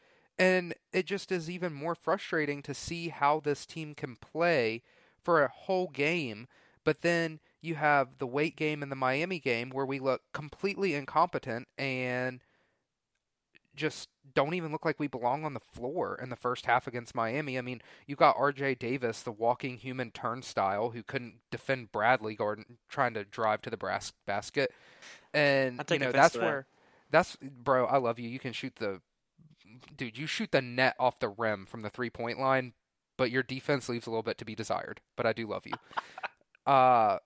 And 0.40 0.74
it 0.92 1.04
just 1.04 1.30
is 1.30 1.50
even 1.50 1.72
more 1.74 1.94
frustrating 1.94 2.62
to 2.62 2.72
see 2.72 3.10
how 3.10 3.40
this 3.40 3.66
team 3.66 3.94
can 3.94 4.16
play 4.16 4.82
for 5.22 5.42
a 5.42 5.48
whole 5.48 5.88
game, 5.88 6.48
but 6.82 7.02
then 7.02 7.40
you 7.60 7.74
have 7.74 8.16
the 8.16 8.26
Wake 8.26 8.56
game 8.56 8.82
and 8.82 8.90
the 8.90 8.96
Miami 8.96 9.38
game 9.38 9.68
where 9.68 9.84
we 9.84 9.98
look 9.98 10.22
completely 10.32 10.94
incompetent 10.94 11.68
and 11.76 12.40
just 13.76 14.08
don't 14.34 14.54
even 14.54 14.72
look 14.72 14.84
like 14.84 14.98
we 14.98 15.08
belong 15.08 15.44
on 15.44 15.54
the 15.54 15.60
floor 15.60 16.18
in 16.20 16.30
the 16.30 16.36
first 16.36 16.66
half 16.66 16.86
against 16.86 17.14
Miami. 17.14 17.58
I 17.58 17.60
mean, 17.60 17.82
you 18.06 18.16
got 18.16 18.36
R.J. 18.38 18.76
Davis, 18.76 19.22
the 19.22 19.32
walking 19.32 19.76
human 19.76 20.10
turnstile, 20.10 20.90
who 20.90 21.02
couldn't 21.02 21.34
defend 21.50 21.92
Bradley 21.92 22.34
Gordon 22.34 22.78
trying 22.88 23.14
to 23.14 23.24
drive 23.24 23.62
to 23.62 23.70
the 23.70 23.76
brass 23.76 24.12
basket, 24.26 24.72
and 25.34 25.82
you 25.90 25.98
know 25.98 26.12
that's 26.12 26.34
that. 26.34 26.42
where 26.42 26.66
that's 27.10 27.36
bro. 27.36 27.86
I 27.86 27.98
love 27.98 28.18
you. 28.18 28.28
You 28.28 28.38
can 28.38 28.52
shoot 28.52 28.76
the 28.76 29.00
dude. 29.96 30.18
You 30.18 30.26
shoot 30.26 30.52
the 30.52 30.62
net 30.62 30.94
off 30.98 31.18
the 31.18 31.28
rim 31.28 31.66
from 31.66 31.82
the 31.82 31.90
three 31.90 32.10
point 32.10 32.38
line, 32.38 32.72
but 33.16 33.30
your 33.30 33.42
defense 33.42 33.88
leaves 33.88 34.06
a 34.06 34.10
little 34.10 34.22
bit 34.22 34.38
to 34.38 34.44
be 34.44 34.54
desired. 34.54 35.00
But 35.16 35.26
I 35.26 35.32
do 35.32 35.46
love 35.46 35.64
you. 35.66 35.74
uh 36.72 37.18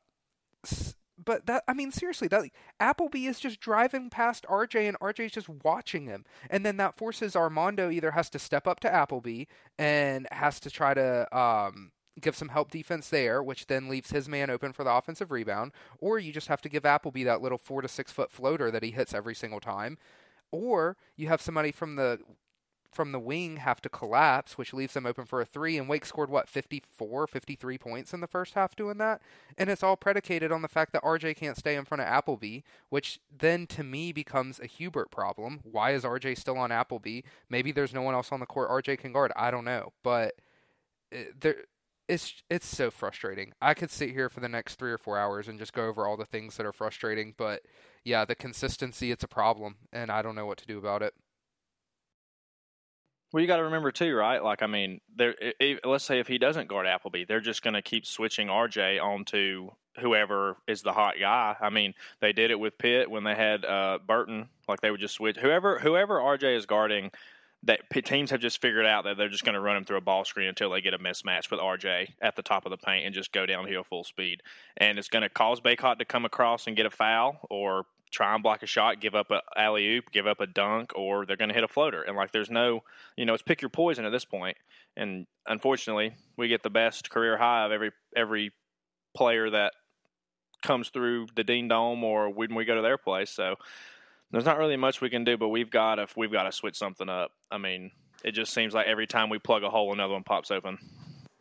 but 1.22 1.46
that 1.46 1.64
I 1.68 1.74
mean 1.74 1.92
seriously 1.92 2.28
that 2.28 2.44
Appleby 2.80 3.26
is 3.26 3.40
just 3.40 3.60
driving 3.60 4.10
past 4.10 4.44
RJ 4.48 4.88
and 4.88 4.98
RJ 5.00 5.26
is 5.26 5.32
just 5.32 5.48
watching 5.48 6.06
him 6.06 6.24
and 6.50 6.64
then 6.64 6.76
that 6.78 6.96
forces 6.96 7.36
Armando 7.36 7.90
either 7.90 8.12
has 8.12 8.30
to 8.30 8.38
step 8.38 8.66
up 8.66 8.80
to 8.80 8.92
Appleby 8.92 9.44
and 9.78 10.26
has 10.32 10.58
to 10.60 10.70
try 10.70 10.94
to 10.94 11.36
um, 11.36 11.92
give 12.20 12.36
some 12.36 12.48
help 12.48 12.70
defense 12.70 13.08
there 13.08 13.42
which 13.42 13.66
then 13.66 13.88
leaves 13.88 14.10
his 14.10 14.28
man 14.28 14.50
open 14.50 14.72
for 14.72 14.84
the 14.84 14.92
offensive 14.92 15.30
rebound 15.30 15.72
or 15.98 16.18
you 16.18 16.32
just 16.32 16.48
have 16.48 16.62
to 16.62 16.68
give 16.68 16.84
Appleby 16.84 17.24
that 17.24 17.42
little 17.42 17.58
4 17.58 17.82
to 17.82 17.88
6 17.88 18.12
foot 18.12 18.30
floater 18.30 18.70
that 18.70 18.82
he 18.82 18.90
hits 18.90 19.14
every 19.14 19.34
single 19.34 19.60
time 19.60 19.98
or 20.54 20.96
you 21.16 21.28
have 21.28 21.40
somebody 21.40 21.72
from 21.72 21.96
the 21.96 22.20
from 22.94 23.12
the 23.12 23.18
wing 23.18 23.56
have 23.56 23.80
to 23.82 23.88
collapse, 23.88 24.56
which 24.56 24.72
leaves 24.72 24.94
them 24.94 25.04
open 25.04 25.24
for 25.24 25.40
a 25.40 25.44
three. 25.44 25.76
And 25.76 25.88
Wake 25.88 26.04
scored, 26.06 26.30
what, 26.30 26.48
54, 26.48 27.26
53 27.26 27.78
points 27.78 28.14
in 28.14 28.20
the 28.20 28.26
first 28.26 28.54
half 28.54 28.76
doing 28.76 28.98
that? 28.98 29.20
And 29.58 29.68
it's 29.68 29.82
all 29.82 29.96
predicated 29.96 30.52
on 30.52 30.62
the 30.62 30.68
fact 30.68 30.92
that 30.92 31.02
RJ 31.02 31.36
can't 31.36 31.56
stay 31.56 31.74
in 31.74 31.84
front 31.84 32.00
of 32.00 32.06
Appleby, 32.06 32.60
which 32.88 33.18
then 33.36 33.66
to 33.68 33.82
me 33.82 34.12
becomes 34.12 34.60
a 34.60 34.66
Hubert 34.66 35.10
problem. 35.10 35.60
Why 35.64 35.92
is 35.92 36.04
RJ 36.04 36.38
still 36.38 36.56
on 36.56 36.70
Appleby? 36.70 37.22
Maybe 37.50 37.72
there's 37.72 37.92
no 37.92 38.02
one 38.02 38.14
else 38.14 38.30
on 38.30 38.40
the 38.40 38.46
court 38.46 38.70
RJ 38.70 38.98
can 38.98 39.12
guard. 39.12 39.32
I 39.36 39.50
don't 39.50 39.64
know. 39.64 39.92
But 40.02 40.36
uh, 41.12 41.18
there. 41.38 41.56
It's 42.06 42.42
it's 42.50 42.66
so 42.66 42.90
frustrating. 42.90 43.54
I 43.62 43.72
could 43.72 43.90
sit 43.90 44.10
here 44.10 44.28
for 44.28 44.40
the 44.40 44.48
next 44.48 44.74
three 44.74 44.92
or 44.92 44.98
four 44.98 45.16
hours 45.16 45.48
and 45.48 45.58
just 45.58 45.72
go 45.72 45.86
over 45.86 46.06
all 46.06 46.18
the 46.18 46.26
things 46.26 46.58
that 46.58 46.66
are 46.66 46.72
frustrating, 46.72 47.32
but 47.38 47.62
yeah, 48.04 48.24
the 48.24 48.34
consistency 48.34 49.10
it's 49.10 49.24
a 49.24 49.28
problem, 49.28 49.76
and 49.92 50.10
I 50.10 50.22
don't 50.22 50.34
know 50.34 50.46
what 50.46 50.58
to 50.58 50.66
do 50.66 50.78
about 50.78 51.02
it. 51.02 51.14
Well, 53.32 53.40
you 53.40 53.48
got 53.48 53.56
to 53.56 53.64
remember 53.64 53.90
too, 53.90 54.14
right? 54.14 54.42
Like, 54.42 54.62
I 54.62 54.68
mean, 54.68 55.00
there. 55.16 55.34
let's 55.84 56.04
say 56.04 56.20
if 56.20 56.28
he 56.28 56.38
doesn't 56.38 56.68
guard 56.68 56.86
Appleby, 56.86 57.24
they're 57.24 57.40
just 57.40 57.62
going 57.62 57.74
to 57.74 57.82
keep 57.82 58.06
switching 58.06 58.46
RJ 58.46 59.02
onto 59.02 59.70
whoever 59.98 60.56
is 60.68 60.82
the 60.82 60.92
hot 60.92 61.14
guy. 61.18 61.56
I 61.60 61.68
mean, 61.68 61.94
they 62.20 62.32
did 62.32 62.52
it 62.52 62.60
with 62.60 62.78
Pitt 62.78 63.10
when 63.10 63.24
they 63.24 63.34
had 63.34 63.64
uh, 63.64 63.98
Burton. 64.06 64.48
Like, 64.68 64.82
they 64.82 64.92
would 64.92 65.00
just 65.00 65.14
switch 65.14 65.36
whoever 65.36 65.80
whoever 65.80 66.20
RJ 66.20 66.56
is 66.56 66.66
guarding. 66.66 67.10
That 67.64 67.80
teams 68.04 68.30
have 68.30 68.40
just 68.40 68.60
figured 68.60 68.86
out 68.86 69.04
that 69.04 69.16
they're 69.16 69.28
just 69.28 69.44
going 69.44 69.54
to 69.54 69.60
run 69.60 69.76
him 69.76 69.84
through 69.84 69.96
a 69.96 70.02
ball 70.02 70.24
screen 70.24 70.48
until 70.48 70.70
they 70.70 70.80
get 70.80 70.94
a 70.94 70.98
mismatch 70.98 71.50
with 71.50 71.60
RJ 71.60 72.10
at 72.20 72.36
the 72.36 72.42
top 72.42 72.66
of 72.66 72.70
the 72.70 72.76
paint 72.76 73.06
and 73.06 73.14
just 73.14 73.32
go 73.32 73.46
downhill 73.46 73.84
full 73.84 74.04
speed. 74.04 74.42
And 74.76 74.98
it's 74.98 75.08
going 75.08 75.22
to 75.22 75.28
cause 75.28 75.60
Bacot 75.60 75.98
to 75.98 76.04
come 76.04 76.24
across 76.24 76.66
and 76.66 76.76
get 76.76 76.86
a 76.86 76.90
foul, 76.90 77.40
or 77.48 77.86
try 78.14 78.32
and 78.34 78.42
block 78.42 78.62
a 78.62 78.66
shot, 78.66 79.00
give 79.00 79.14
up 79.14 79.30
a 79.30 79.40
alley 79.56 79.96
oop, 79.96 80.04
give 80.12 80.26
up 80.26 80.40
a 80.40 80.46
dunk, 80.46 80.92
or 80.94 81.26
they're 81.26 81.36
going 81.36 81.48
to 81.48 81.54
hit 81.54 81.64
a 81.64 81.68
floater. 81.68 82.02
And 82.02 82.16
like, 82.16 82.32
there's 82.32 82.50
no, 82.50 82.82
you 83.16 83.26
know, 83.26 83.34
it's 83.34 83.42
pick 83.42 83.60
your 83.60 83.68
poison 83.68 84.04
at 84.04 84.12
this 84.12 84.24
point. 84.24 84.56
And 84.96 85.26
unfortunately, 85.46 86.14
we 86.36 86.48
get 86.48 86.62
the 86.62 86.70
best 86.70 87.10
career 87.10 87.36
high 87.36 87.66
of 87.66 87.72
every 87.72 87.90
every 88.16 88.52
player 89.16 89.50
that 89.50 89.72
comes 90.62 90.88
through 90.88 91.26
the 91.34 91.44
Dean 91.44 91.68
Dome 91.68 92.02
or 92.04 92.30
when 92.30 92.54
we 92.54 92.64
go 92.64 92.76
to 92.76 92.82
their 92.82 92.98
place. 92.98 93.30
So 93.30 93.56
there's 94.34 94.44
not 94.44 94.58
really 94.58 94.76
much 94.76 95.00
we 95.00 95.10
can 95.10 95.24
do, 95.24 95.36
but 95.36 95.48
we've 95.48 95.70
got 95.70 95.96
to 95.96 96.06
we've 96.16 96.32
got 96.32 96.44
to 96.44 96.52
switch 96.52 96.76
something 96.76 97.08
up. 97.08 97.32
I 97.50 97.58
mean, 97.58 97.90
it 98.24 98.32
just 98.32 98.52
seems 98.52 98.74
like 98.74 98.86
every 98.86 99.06
time 99.06 99.30
we 99.30 99.38
plug 99.38 99.62
a 99.62 99.70
hole, 99.70 99.92
another 99.92 100.14
one 100.14 100.24
pops 100.24 100.50
open. 100.50 100.78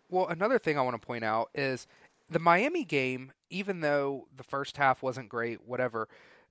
Well, 0.10 0.28
another 0.28 0.60
thing 0.60 0.78
I 0.78 0.82
want 0.82 1.02
to 1.02 1.06
point 1.06 1.24
out 1.24 1.50
is 1.56 1.88
the 2.30 2.40
Miami 2.40 2.84
game. 2.84 3.32
Even 3.50 3.82
though 3.82 4.28
the 4.36 4.44
first 4.44 4.78
half 4.78 5.04
wasn't 5.04 5.30
great, 5.30 5.68
whatever 5.68 6.08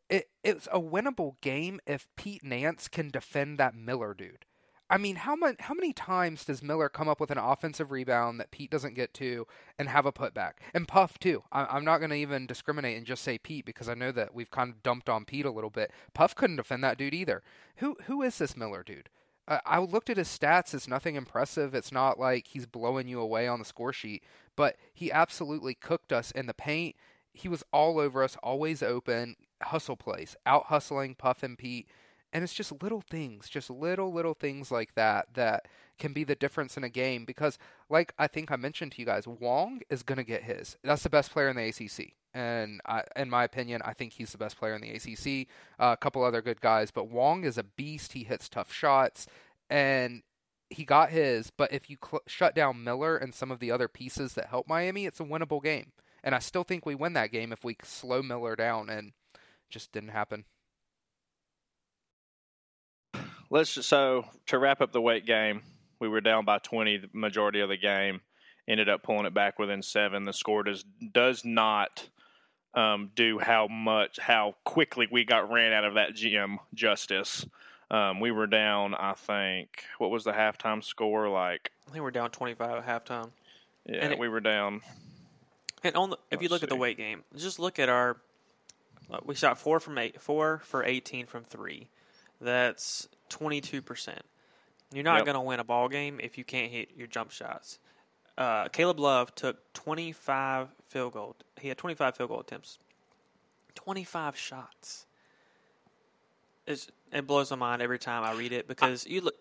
it, 0.09 0.29
it's 0.45 0.69
a 0.71 0.79
winnable 0.79 1.41
game 1.41 1.81
if 1.87 2.07
Pete 2.17 2.45
Nance 2.45 2.87
can 2.87 3.09
defend 3.09 3.59
that 3.59 3.75
Miller 3.75 4.15
dude. 4.15 4.45
I 4.91 4.99
mean, 4.99 5.17
how 5.17 5.35
many 5.35 5.57
how 5.61 5.75
many 5.75 5.93
times 5.93 6.45
does 6.45 6.62
Miller 6.62 6.89
come 6.89 7.09
up 7.09 7.19
with 7.21 7.31
an 7.31 7.39
offensive 7.39 7.91
rebound 7.91 8.39
that 8.41 8.51
Pete 8.51 8.71
doesn't 8.71 8.95
get 8.95 9.15
to 9.15 9.47
and 9.79 9.89
have 9.89 10.07
a 10.07 10.12
putback? 10.12 10.55
And 10.75 10.87
Puff 10.87 11.19
too. 11.19 11.45
I, 11.51 11.77
am 11.77 11.85
not 11.85 11.99
going 11.99 12.11
to 12.11 12.17
even 12.17 12.47
discriminate 12.47 12.99
and 12.99 13.07
just 13.07 13.23
say 13.23 13.39
Pete 13.39 13.65
because 13.65 13.89
I 13.89 13.95
know 13.95 14.12
that 14.12 14.35
we've 14.35 14.51
kind 14.51 14.71
of 14.71 14.83
dumped 14.83 15.09
on 15.09 15.25
Pete 15.25 15.47
a 15.47 15.51
little 15.51 15.71
bit. 15.71 15.91
Puff 16.15 16.35
couldn't 16.35 16.57
defend 16.57 16.85
that 16.85 16.99
dude 16.99 17.15
either. 17.15 17.43
Who 17.77 17.97
who 18.05 18.23
is 18.23 18.39
this 18.39 18.57
Miller 18.57 18.83
dude? 18.83 19.09
I 19.49 19.81
looked 19.81 20.09
at 20.09 20.19
his 20.19 20.29
stats. 20.29 20.73
It's 20.73 20.87
nothing 20.87 21.17
impressive. 21.17 21.75
It's 21.75 21.91
not 21.91 22.19
like 22.19 22.47
he's 22.47 22.65
blowing 22.65 23.09
you 23.09 23.21
away 23.21 23.49
on 23.49 23.59
the 23.59 23.65
score 23.65 23.93
sheet, 23.93 24.23
but 24.55 24.77
he 24.95 25.11
absolutely 25.11 25.75
cooked 25.75 26.12
us 26.12 26.31
in 26.31 26.47
the 26.47 26.55
paint. 26.55 26.95
He 27.35 27.49
was 27.49 27.65
all 27.73 27.99
over 27.99 28.23
us, 28.23 28.37
always 28.43 28.85
open 28.85 29.35
hustle 29.62 29.97
plays, 29.97 30.37
out 30.47 30.67
hustling 30.67 31.15
Puff 31.15 31.43
and 31.43 31.59
Pete. 31.59 31.89
And 32.33 32.43
it's 32.43 32.55
just 32.55 32.83
little 32.83 33.03
things, 33.03 33.49
just 33.49 33.69
little, 33.69 34.12
little 34.12 34.35
things 34.35 34.71
like 34.71 34.95
that 34.95 35.27
that 35.35 35.69
can 35.99 36.12
be 36.12 36.25
the 36.25 36.35
difference 36.35 36.77
in 36.77 36.85
a 36.85 36.89
game. 36.89 37.25
Because, 37.25 37.59
like 37.91 38.15
I 38.19 38.27
think 38.27 38.51
I 38.51 38.57
mentioned 38.57 38.93
to 38.93 39.01
you 39.01 39.07
guys, 39.07 39.27
Wong 39.27 39.81
is 39.91 40.03
going 40.03 40.17
to 40.17 40.25
get 40.25 40.43
his. 40.43 40.77
That's 40.83 41.03
the 41.03 41.11
best 41.11 41.31
player 41.33 41.49
in 41.49 41.57
the 41.57 41.69
ACC. 41.69 42.15
And 42.35 42.81
I, 42.87 43.03
in 43.17 43.29
my 43.29 43.45
opinion, 43.45 43.83
I 43.85 43.93
think 43.93 44.15
he's 44.15 44.33
the 44.33 44.39
best 44.39 44.57
player 44.57 44.75
in 44.75 44.81
the 44.81 44.91
ACC. 44.91 45.49
Uh, 45.79 45.93
a 45.93 45.97
couple 45.97 46.25
other 46.25 46.41
good 46.41 46.62
guys, 46.62 46.91
but 46.91 47.09
Wong 47.09 47.45
is 47.45 47.59
a 47.59 47.65
beast. 47.65 48.15
He 48.15 48.25
hits 48.25 48.49
tough 48.49 48.73
shots. 48.73 49.27
And 49.69 50.23
he 50.73 50.85
got 50.85 51.11
his, 51.11 51.51
but 51.51 51.73
if 51.73 51.91
you 51.91 51.97
cl- 52.03 52.23
shut 52.27 52.55
down 52.55 52.83
Miller 52.83 53.17
and 53.17 53.35
some 53.35 53.51
of 53.51 53.59
the 53.59 53.71
other 53.71 53.89
pieces 53.89 54.35
that 54.35 54.47
help 54.47 54.67
Miami, 54.67 55.07
it's 55.07 55.21
a 55.21 55.25
winnable 55.25 55.62
game. 55.62 55.93
And 56.25 56.35
I 56.35 56.39
still 56.39 56.65
think 56.65 56.87
we 56.87 56.95
win 56.95 57.12
that 57.15 57.33
game 57.33 57.53
if 57.53 57.65
we 57.65 57.77
slow 57.83 58.23
Miller 58.23 58.57
down 58.57 58.89
and 58.89 59.12
just 59.69 59.93
didn't 59.93 60.11
happen. 60.11 60.45
Let's 63.52 63.75
just, 63.75 63.88
so 63.90 64.25
to 64.47 64.59
wrap 64.59 64.80
up 64.80 64.92
the 64.92 65.00
Wake 65.02 65.26
game, 65.26 65.61
we 66.00 66.09
were 66.09 66.23
down 66.23 66.47
by 66.47 66.56
20 66.59 66.97
the 66.97 67.09
majority 67.12 67.61
of 67.61 67.68
the 67.68 67.76
game. 67.76 68.23
Ended 68.66 68.88
up 68.88 69.02
pulling 69.02 69.26
it 69.26 69.35
back 69.35 69.59
within 69.59 69.82
seven. 69.82 70.25
The 70.25 70.32
score 70.32 70.62
does 70.62 70.85
does 71.12 71.44
not 71.44 72.09
um, 72.73 73.11
do 73.14 73.38
how 73.38 73.66
much 73.68 74.18
how 74.18 74.54
quickly 74.64 75.06
we 75.11 75.25
got 75.25 75.50
ran 75.50 75.75
out 75.75 75.85
of 75.85 75.94
that 75.94 76.14
gym 76.14 76.61
justice. 76.73 77.44
Um, 77.90 78.21
we 78.21 78.30
were 78.30 78.47
down, 78.47 78.94
I 78.94 79.12
think. 79.12 79.85
What 79.99 80.11
was 80.11 80.25
the 80.25 80.32
halftime 80.32 80.82
score 80.82 81.28
like? 81.28 81.73
I 81.87 81.90
think 81.90 82.02
we're 82.02 82.11
down 82.11 82.30
25 82.30 82.71
at 82.71 82.87
halftime. 82.87 83.32
Yeah, 83.85 83.97
and 83.97 84.12
it, 84.14 84.18
we 84.18 84.28
were 84.28 84.40
down. 84.40 84.80
And 85.85 85.94
on 85.94 86.11
the, 86.11 86.16
if 86.30 86.40
you 86.40 86.49
look 86.49 86.61
see. 86.61 86.66
at 86.66 86.71
the 86.71 86.76
Wake 86.76 86.97
game, 86.97 87.23
just 87.37 87.59
look 87.59 87.78
at 87.78 87.90
our 87.90 88.16
uh, 89.11 89.18
we 89.26 89.35
shot 89.35 89.59
four 89.59 89.78
from 89.78 89.99
eight, 89.99 90.23
four 90.23 90.62
for 90.64 90.82
eighteen 90.85 91.26
from 91.26 91.44
three. 91.44 91.88
That's 92.40 93.09
twenty 93.33 93.61
two 93.61 93.83
percent. 93.83 94.23
You're 94.93 95.05
not 95.05 95.17
yep. 95.17 95.25
going 95.25 95.35
to 95.35 95.41
win 95.41 95.59
a 95.59 95.65
ball 95.65 95.89
game 95.89 96.21
if 96.23 96.37
you 96.37 96.45
can't 96.45 96.71
hit 96.71 96.91
your 96.97 97.07
jump 97.07 97.31
shots. 97.31 97.79
Uh, 98.37 98.69
Caleb 98.69 99.01
Love 99.01 99.35
took 99.35 99.73
25 99.73 100.69
field 100.89 101.12
goal. 101.15 101.37
He 101.61 101.69
had 101.69 101.79
25 101.79 102.17
field 102.17 102.29
goal 102.29 102.41
attempts. 102.41 102.79
25 103.75 104.37
shots. 104.37 105.07
It's, 106.67 106.91
it 107.11 107.27
blows 107.27 107.51
my 107.51 107.57
mind 107.57 107.83
every 107.83 107.99
time 107.99 108.23
I 108.23 108.33
read 108.33 108.53
it 108.53 108.69
because 108.69 109.07
you 109.07 109.23
look 109.23 109.35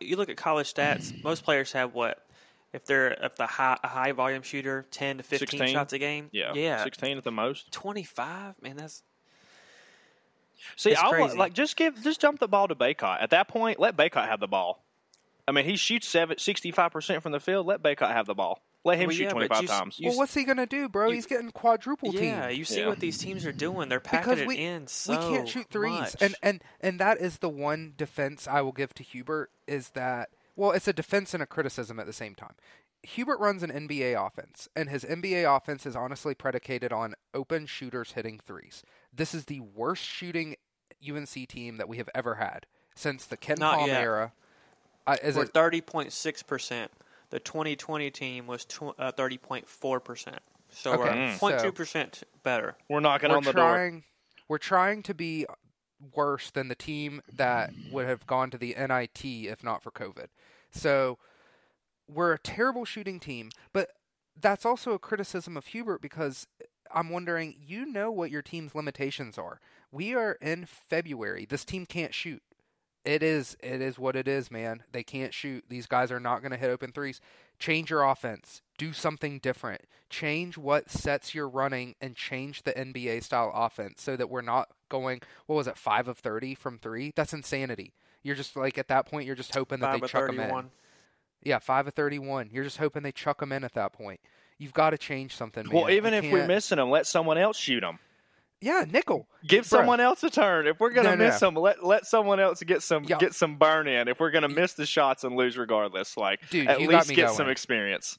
you 0.00 0.16
look 0.16 0.28
at 0.28 0.36
college 0.36 0.72
stats. 0.72 1.12
Most 1.24 1.44
players 1.44 1.72
have 1.72 1.94
what 1.94 2.26
if 2.72 2.84
they're 2.84 3.12
if 3.12 3.36
the 3.36 3.46
high 3.46 3.78
a 3.82 3.88
high 3.88 4.12
volume 4.12 4.42
shooter, 4.42 4.84
ten 4.90 5.16
to 5.18 5.22
fifteen 5.22 5.60
16? 5.60 5.74
shots 5.74 5.92
a 5.92 5.98
game. 5.98 6.28
Yeah, 6.32 6.52
yeah, 6.54 6.84
sixteen 6.84 7.16
at 7.16 7.24
the 7.24 7.32
most. 7.32 7.72
Twenty 7.72 8.02
five, 8.02 8.54
man, 8.60 8.76
that's. 8.76 9.02
See, 10.76 10.94
I 10.94 11.32
like 11.32 11.52
just 11.52 11.76
give 11.76 12.02
just 12.02 12.20
jump 12.20 12.40
the 12.40 12.48
ball 12.48 12.68
to 12.68 12.74
Bacot. 12.74 13.22
At 13.22 13.30
that 13.30 13.48
point, 13.48 13.78
let 13.78 13.96
Bacot 13.96 14.26
have 14.28 14.40
the 14.40 14.48
ball. 14.48 14.84
I 15.48 15.52
mean, 15.52 15.64
he 15.64 15.76
shoots 15.76 16.06
65 16.06 16.92
percent 16.92 17.22
from 17.22 17.32
the 17.32 17.40
field. 17.40 17.66
Let 17.66 17.82
Bacot 17.82 18.12
have 18.12 18.26
the 18.26 18.34
ball. 18.34 18.62
Let 18.82 18.98
him 18.98 19.08
well, 19.08 19.16
shoot 19.16 19.24
yeah, 19.24 19.30
twenty 19.30 19.48
five 19.48 19.66
times. 19.66 20.00
well, 20.02 20.16
what's 20.16 20.32
he 20.32 20.44
gonna 20.44 20.66
do, 20.66 20.88
bro? 20.88 21.08
You, 21.08 21.14
He's 21.14 21.26
getting 21.26 21.50
quadruple 21.50 22.12
team. 22.12 22.24
Yeah, 22.24 22.48
you 22.48 22.64
see 22.64 22.80
yeah. 22.80 22.88
what 22.88 22.98
these 22.98 23.18
teams 23.18 23.44
are 23.44 23.52
doing. 23.52 23.90
They're 23.90 24.00
packing 24.00 24.46
we, 24.46 24.56
it 24.56 24.60
in 24.60 24.86
so 24.86 25.12
We 25.12 25.36
can't 25.36 25.48
shoot 25.48 25.66
threes, 25.70 26.00
much. 26.00 26.16
and 26.20 26.34
and 26.42 26.64
and 26.80 26.98
that 26.98 27.20
is 27.20 27.38
the 27.38 27.50
one 27.50 27.92
defense 27.96 28.48
I 28.48 28.62
will 28.62 28.72
give 28.72 28.94
to 28.94 29.02
Hubert 29.02 29.50
is 29.66 29.90
that. 29.90 30.30
Well, 30.56 30.72
it's 30.72 30.88
a 30.88 30.92
defense 30.92 31.34
and 31.34 31.42
a 31.42 31.46
criticism 31.46 32.00
at 32.00 32.06
the 32.06 32.12
same 32.12 32.34
time. 32.34 32.54
Hubert 33.02 33.40
runs 33.40 33.62
an 33.62 33.70
NBA 33.70 34.26
offense, 34.26 34.68
and 34.76 34.88
his 34.88 35.04
NBA 35.04 35.56
offense 35.56 35.86
is 35.86 35.96
honestly 35.96 36.34
predicated 36.34 36.92
on 36.92 37.14
open 37.32 37.66
shooters 37.66 38.12
hitting 38.12 38.38
threes. 38.38 38.82
This 39.12 39.34
is 39.34 39.46
the 39.46 39.60
worst 39.60 40.04
shooting 40.04 40.56
UNC 41.08 41.48
team 41.48 41.78
that 41.78 41.88
we 41.88 41.96
have 41.96 42.10
ever 42.14 42.34
had 42.34 42.66
since 42.94 43.24
the 43.24 43.36
KenPom 43.36 43.88
era. 43.88 44.32
Uh, 45.06 45.16
is 45.22 45.36
We're 45.36 45.46
thirty 45.46 45.80
point 45.80 46.12
six 46.12 46.42
percent. 46.42 46.90
The 47.30 47.40
twenty 47.40 47.74
twenty 47.74 48.10
team 48.10 48.46
was 48.46 48.66
uh, 48.98 49.12
thirty 49.12 49.38
point 49.38 49.68
four 49.68 49.98
percent. 49.98 50.40
So 50.72 50.92
okay. 50.92 51.36
we're 51.40 51.52
0.2 51.52 51.74
percent 51.74 52.22
better. 52.42 52.76
We're 52.88 53.00
knocking 53.00 53.30
we're 53.30 53.38
on 53.38 53.44
the 53.44 53.52
trying, 53.52 53.92
door. 53.92 54.04
We're 54.48 54.58
trying 54.58 55.02
to 55.04 55.14
be 55.14 55.46
worse 56.14 56.50
than 56.50 56.68
the 56.68 56.74
team 56.74 57.22
that 57.32 57.72
would 57.90 58.06
have 58.06 58.26
gone 58.26 58.50
to 58.50 58.58
the 58.58 58.74
NIT 58.78 59.24
if 59.24 59.64
not 59.64 59.82
for 59.82 59.90
COVID. 59.90 60.26
So 60.70 61.18
we're 62.12 62.32
a 62.32 62.38
terrible 62.38 62.84
shooting 62.84 63.20
team, 63.20 63.50
but 63.72 63.90
that's 64.40 64.64
also 64.64 64.92
a 64.92 64.98
criticism 64.98 65.56
of 65.56 65.66
Hubert 65.66 66.00
because 66.00 66.46
I'm 66.92 67.10
wondering, 67.10 67.56
you 67.58 67.86
know 67.86 68.10
what 68.10 68.30
your 68.30 68.42
team's 68.42 68.74
limitations 68.74 69.38
are. 69.38 69.60
We 69.92 70.14
are 70.14 70.32
in 70.40 70.66
February. 70.66 71.46
This 71.48 71.64
team 71.64 71.86
can't 71.86 72.14
shoot. 72.14 72.42
It 73.04 73.22
is 73.22 73.56
it 73.60 73.80
is 73.80 73.98
what 73.98 74.14
it 74.14 74.28
is, 74.28 74.50
man. 74.50 74.82
They 74.92 75.02
can't 75.02 75.32
shoot. 75.32 75.64
These 75.68 75.86
guys 75.86 76.12
are 76.12 76.20
not 76.20 76.42
going 76.42 76.50
to 76.50 76.58
hit 76.58 76.70
open 76.70 76.92
threes. 76.92 77.20
Change 77.58 77.90
your 77.90 78.02
offense. 78.02 78.60
Do 78.76 78.92
something 78.92 79.38
different. 79.38 79.82
Change 80.10 80.58
what 80.58 80.90
sets 80.90 81.34
you're 81.34 81.48
running 81.48 81.94
and 82.00 82.14
change 82.14 82.62
the 82.62 82.72
NBA 82.72 83.22
style 83.22 83.52
offense 83.54 84.02
so 84.02 84.16
that 84.16 84.28
we're 84.28 84.42
not 84.42 84.68
going 84.90 85.20
what 85.46 85.56
was 85.56 85.66
it 85.66 85.78
5 85.78 86.08
of 86.08 86.18
30 86.18 86.54
from 86.54 86.78
3? 86.78 87.12
That's 87.16 87.32
insanity. 87.32 87.94
You're 88.22 88.36
just 88.36 88.54
like 88.54 88.76
at 88.76 88.88
that 88.88 89.06
point 89.06 89.26
you're 89.26 89.34
just 89.34 89.54
hoping 89.54 89.80
that 89.80 89.98
they 89.98 90.06
chuck 90.06 90.26
them 90.26 90.38
in. 90.38 90.70
Yeah, 91.42 91.58
5 91.58 91.88
of 91.88 91.94
31. 91.94 92.50
You're 92.52 92.64
just 92.64 92.78
hoping 92.78 93.02
they 93.02 93.12
chuck 93.12 93.40
them 93.40 93.52
in 93.52 93.64
at 93.64 93.74
that 93.74 93.92
point. 93.92 94.20
You've 94.58 94.74
got 94.74 94.90
to 94.90 94.98
change 94.98 95.34
something, 95.34 95.64
man. 95.66 95.74
Well, 95.74 95.90
even 95.90 96.12
You 96.12 96.18
if 96.20 96.32
we're 96.32 96.46
missing 96.46 96.76
them, 96.76 96.90
let 96.90 97.06
someone 97.06 97.38
else 97.38 97.56
shoot 97.56 97.80
them. 97.80 97.98
Yeah, 98.60 98.84
nickel. 98.86 99.26
Give 99.46 99.64
Bruh. 99.64 99.68
someone 99.68 100.00
else 100.00 100.22
a 100.22 100.28
turn. 100.28 100.66
If 100.66 100.80
we're 100.80 100.90
gonna 100.90 101.10
No, 101.10 101.14
no, 101.14 101.24
miss 101.30 101.40
them, 101.40 101.54
let 101.54 101.82
let 101.82 102.04
someone 102.04 102.38
else 102.40 102.62
get 102.62 102.82
some 102.82 103.04
Yeah. 103.04 103.16
get 103.16 103.34
some 103.34 103.56
burn 103.56 103.88
in. 103.88 104.06
If 104.06 104.20
we're 104.20 104.30
gonna 104.30 104.50
miss 104.50 104.74
the 104.74 104.84
shots 104.84 105.24
and 105.24 105.34
lose 105.34 105.56
regardless, 105.56 106.14
like 106.18 106.46
Dude, 106.50 106.68
at 106.68 106.78
least 106.78 107.08
get 107.08 107.24
going. 107.24 107.36
some 107.36 107.48
experience. 107.48 108.18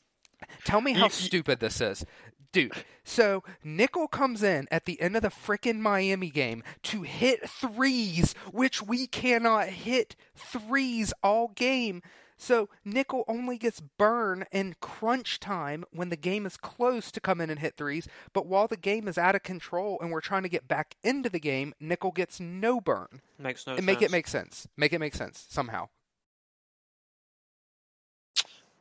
Tell 0.66 0.82
me 0.82 0.94
how 0.94 1.04
you- 1.06 1.10
stupid 1.12 1.60
this 1.60 1.80
is. 1.80 2.04
Dude, 2.52 2.74
so 3.04 3.44
Nickel 3.64 4.08
comes 4.08 4.42
in 4.42 4.68
at 4.72 4.86
the 4.86 5.00
end 5.00 5.16
of 5.16 5.22
the 5.22 5.30
frickin' 5.30 5.78
Miami 5.78 6.32
game 6.32 6.64
to 6.84 7.04
hit 7.04 7.48
threes, 7.48 8.34
which 8.52 8.82
we 8.82 9.06
cannot 9.06 9.68
hit 9.68 10.16
threes 10.36 11.14
all 11.22 11.50
game. 11.50 12.02
So 12.42 12.70
Nickel 12.84 13.24
only 13.28 13.60
gets 13.60 13.80
burn 13.80 14.46
in 14.52 14.76
crunch 14.82 15.40
time 15.40 15.86
when 15.92 16.10
the 16.10 16.16
game 16.16 16.48
is 16.48 16.58
close 16.58 17.12
to 17.12 17.20
come 17.20 17.40
in 17.40 17.52
and 17.52 17.60
hit 17.60 17.78
threes. 17.78 18.08
But 18.34 18.48
while 18.48 18.68
the 18.68 18.78
game 18.78 19.08
is 19.08 19.20
out 19.20 19.36
of 19.36 19.44
control 19.44 20.00
and 20.02 20.10
we're 20.10 20.22
trying 20.22 20.42
to 20.42 20.50
get 20.50 20.68
back 20.68 20.96
into 21.04 21.30
the 21.30 21.40
game, 21.40 21.76
Nickel 21.80 22.12
gets 22.12 22.40
no 22.40 22.82
burn. 22.82 23.22
Makes 23.38 23.68
no 23.68 23.74
and 23.74 23.78
sense. 23.78 23.86
make 23.86 24.02
it 24.02 24.10
make 24.10 24.28
sense. 24.28 24.68
Make 24.76 24.92
it 24.92 24.98
make 24.98 25.14
sense 25.14 25.46
somehow. 25.50 25.90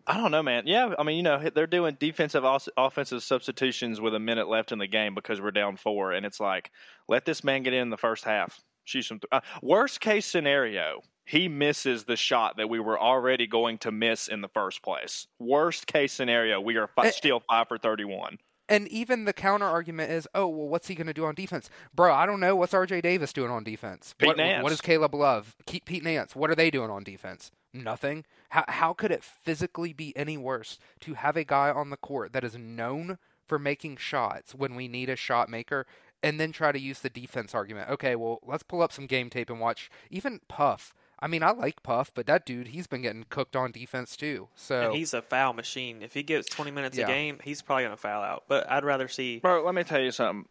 I 0.07 0.17
don't 0.17 0.31
know, 0.31 0.43
man. 0.43 0.67
Yeah, 0.67 0.95
I 0.99 1.03
mean, 1.03 1.19
you 1.19 1.23
know, 1.23 1.51
they're 1.55 1.67
doing 1.67 1.99
defensive 2.01 2.47
os- 2.47 2.71
offensive 2.79 3.23
substitutions 3.23 4.01
with 4.01 4.15
a 4.15 4.19
minute 4.19 4.49
left 4.49 4.73
in 4.73 4.79
the 4.79 4.87
game 4.87 5.15
because 5.15 5.39
we're 5.39 5.51
down 5.51 5.77
four, 5.77 6.13
and 6.13 6.25
it's 6.25 6.41
like, 6.41 6.71
let 7.09 7.27
this 7.27 7.45
man 7.45 7.63
get 7.63 7.75
in 7.75 7.91
the 7.91 7.99
first 7.99 8.25
half, 8.25 8.59
shoot 8.85 9.03
some. 9.03 9.21
Th- 9.21 9.29
uh, 9.31 9.41
worst 9.63 10.01
case 10.01 10.25
scenario, 10.25 11.03
he 11.31 11.47
misses 11.47 12.05
the 12.05 12.17
shot 12.17 12.57
that 12.57 12.69
we 12.69 12.81
were 12.81 12.99
already 12.99 13.47
going 13.47 13.79
to 13.79 13.93
miss 13.93 14.27
in 14.27 14.41
the 14.41 14.49
first 14.49 14.83
place. 14.83 15.29
Worst 15.39 15.87
case 15.87 16.13
scenario, 16.13 16.61
we 16.61 16.77
are 16.77 16.89
fi- 16.89 17.07
Eh, 17.07 17.11
still 17.11 17.41
five 17.49 17.69
for 17.69 17.79
thirty-one. 17.79 18.39
And 18.69 18.89
even 18.89 19.25
the 19.25 19.33
counter 19.33 19.67
argument 19.67 20.13
is, 20.13 20.29
oh, 20.35 20.47
well, 20.49 20.69
what's 20.69 20.89
he 20.89 20.95
going 20.95 21.09
to 21.09 21.13
do 21.13 21.25
on 21.25 21.35
defense? 21.35 21.71
Bro, 21.95 22.15
I 22.15 22.25
don't 22.25 22.39
know. 22.39 22.55
What's 22.55 22.73
RJ 22.73 23.03
Davis 23.03 23.33
doing 23.33 23.51
on 23.51 23.65
defense? 23.65 24.15
Pete 24.17 24.29
what, 24.29 24.37
Nance. 24.37 24.63
what 24.63 24.73
is 24.73 24.81
Caleb 24.81 25.15
Love? 25.15 25.57
Keep 25.67 25.87
Pete 25.87 26.05
Nance. 26.05 26.37
What 26.37 26.51
are 26.51 26.55
they 26.55 26.71
doing 26.71 26.89
on 26.91 27.03
defense? 27.03 27.51
Nothing. 27.73 28.25
How, 28.51 28.65
how 28.69 28.93
could 28.93 29.11
it 29.11 29.25
physically 29.25 29.93
be 29.93 30.17
any 30.17 30.37
worse 30.37 30.79
to 31.01 31.15
have 31.15 31.37
a 31.37 31.45
guy 31.45 31.71
on 31.71 31.91
the 31.91 31.97
court 31.97 32.33
that 32.33 32.45
is 32.45 32.57
known 32.57 33.19
for 33.47 33.59
making 33.59 33.97
shots 33.97 34.55
when 34.55 34.77
we 34.77 34.87
need 34.87 35.09
a 35.09 35.17
shot 35.17 35.49
maker 35.49 35.85
and 36.23 36.39
then 36.39 36.53
try 36.53 36.71
to 36.71 36.79
use 36.79 37.01
the 37.01 37.11
defense 37.11 37.55
argument? 37.57 37.91
Okay, 37.91 38.15
well, 38.15 38.39
let's 38.45 38.63
pull 38.63 38.83
up 38.83 38.93
some 38.93 39.07
game 39.07 39.31
tape 39.31 39.51
and 39.51 39.59
watch. 39.59 39.91
Even 40.11 40.41
Puff. 40.49 40.93
I 41.23 41.27
mean, 41.27 41.43
I 41.43 41.51
like 41.51 41.83
Puff, 41.83 42.11
but 42.15 42.27
that 42.27 42.47
dude, 42.47 42.69
he's 42.69 42.87
been 42.87 43.03
getting 43.03 43.25
cooked 43.29 43.55
on 43.55 43.73
defense 43.73 44.17
too. 44.17 44.49
So 44.55 44.87
And 44.89 44.95
he's 44.95 45.13
a 45.13 45.21
foul 45.21 45.53
machine. 45.53 46.03
If 46.03 46.15
he 46.15 46.23
gets 46.23 46.49
20 46.49 46.71
minutes 46.71 46.97
Yeah. 46.97 47.05
a 47.05 47.09
game, 47.09 47.39
he's 47.45 47.61
probably 47.63 47.85
going 47.85 47.95
to 47.97 48.01
foul 48.01 48.23
out. 48.23 48.45
But 48.49 48.71
I'd 48.71 48.85
rather 48.85 49.07
see. 49.09 49.39
Bro, 49.39 49.65
let 49.65 49.75
me 49.75 49.85
tell 49.85 50.01
you 50.01 50.13
something. 50.13 50.47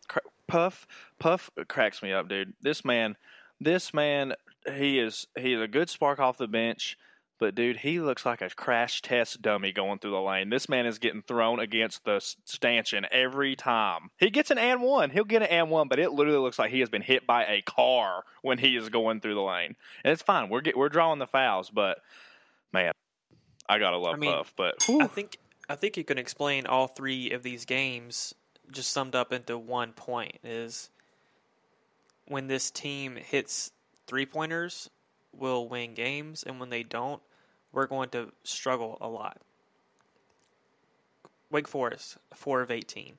Puff, 0.48 0.88
Puff 1.20 1.50
cracks 1.68 2.02
me 2.04 2.12
up, 2.14 2.28
dude. 2.30 2.54
This 2.62 2.84
man, 2.86 3.18
this 3.60 3.94
man, 3.94 4.34
he 4.72 5.00
is 5.00 5.28
he's 5.38 5.60
a 5.60 5.68
good 5.68 5.90
spark 5.90 6.20
off 6.20 6.38
the 6.38 6.48
bench, 6.48 6.98
but 7.40 7.56
dude, 7.56 7.78
he 7.78 8.00
looks 8.00 8.26
like 8.26 8.42
a 8.42 8.50
crash 8.50 9.02
test 9.02 9.42
dummy 9.42 9.72
going 9.72 10.00
through 10.00 10.12
the 10.12 10.22
lane. 10.22 10.50
This 10.50 10.70
man 10.70 10.86
is 10.86 11.00
getting 11.00 11.22
thrown 11.22 11.60
against 11.60 12.06
the 12.06 12.20
stanchion 12.46 13.06
every 13.12 13.56
time. 13.56 14.12
He 14.18 14.30
gets 14.30 14.52
an 14.52 14.58
and 14.58 14.82
one. 14.82 15.10
He'll 15.10 15.24
get 15.24 15.42
an 15.42 15.48
and 15.48 15.70
one, 15.70 15.88
but 15.88 16.00
it 16.00 16.12
literally 16.12 16.40
looks 16.40 16.60
like 16.60 16.72
he 16.72 16.82
has 16.82 16.90
been 16.90 17.02
hit 17.02 17.26
by 17.26 17.46
a 17.46 17.62
car 17.62 18.24
when 18.42 18.58
he 18.58 18.76
is 18.76 18.90
going 18.90 19.22
through 19.22 19.36
the 19.36 19.42
lane. 19.42 19.76
And 20.04 20.12
it's 20.12 20.22
fine. 20.22 20.50
We're 20.50 20.62
get, 20.62 20.78
we're 20.78 20.90
drawing 20.90 21.20
the 21.20 21.28
fouls, 21.28 21.70
but 21.70 22.00
man, 22.74 22.92
I 23.68 23.80
gotta 23.80 23.98
love 23.98 24.16
I 24.16 24.18
mean, 24.18 24.32
Puff. 24.34 24.54
But 24.58 24.76
I 24.90 25.08
think 25.08 25.38
I 25.70 25.76
think 25.76 25.96
you 25.96 26.04
can 26.04 26.18
explain 26.18 26.66
all 26.66 26.88
three 26.88 27.32
of 27.32 27.44
these 27.44 27.66
games 27.66 28.36
just 28.72 28.92
summed 28.92 29.16
up 29.16 29.32
into 29.32 29.58
one 29.58 29.94
point 29.94 30.38
is 30.44 30.90
when 32.26 32.48
this 32.48 32.70
team 32.70 33.16
hits 33.16 33.72
three 34.08 34.26
pointers, 34.26 34.90
we'll 35.32 35.68
win 35.68 35.94
games, 35.94 36.44
and 36.44 36.60
when 36.60 36.70
they 36.70 36.84
don't, 36.84 37.22
we're 37.72 37.88
going 37.88 38.10
to 38.10 38.32
struggle 38.44 38.98
a 39.02 39.08
lot. 39.08 39.38
Wake 41.52 41.68
Forest, 41.68 42.18
four 42.34 42.62
of 42.62 42.70
eighteen. 42.72 43.16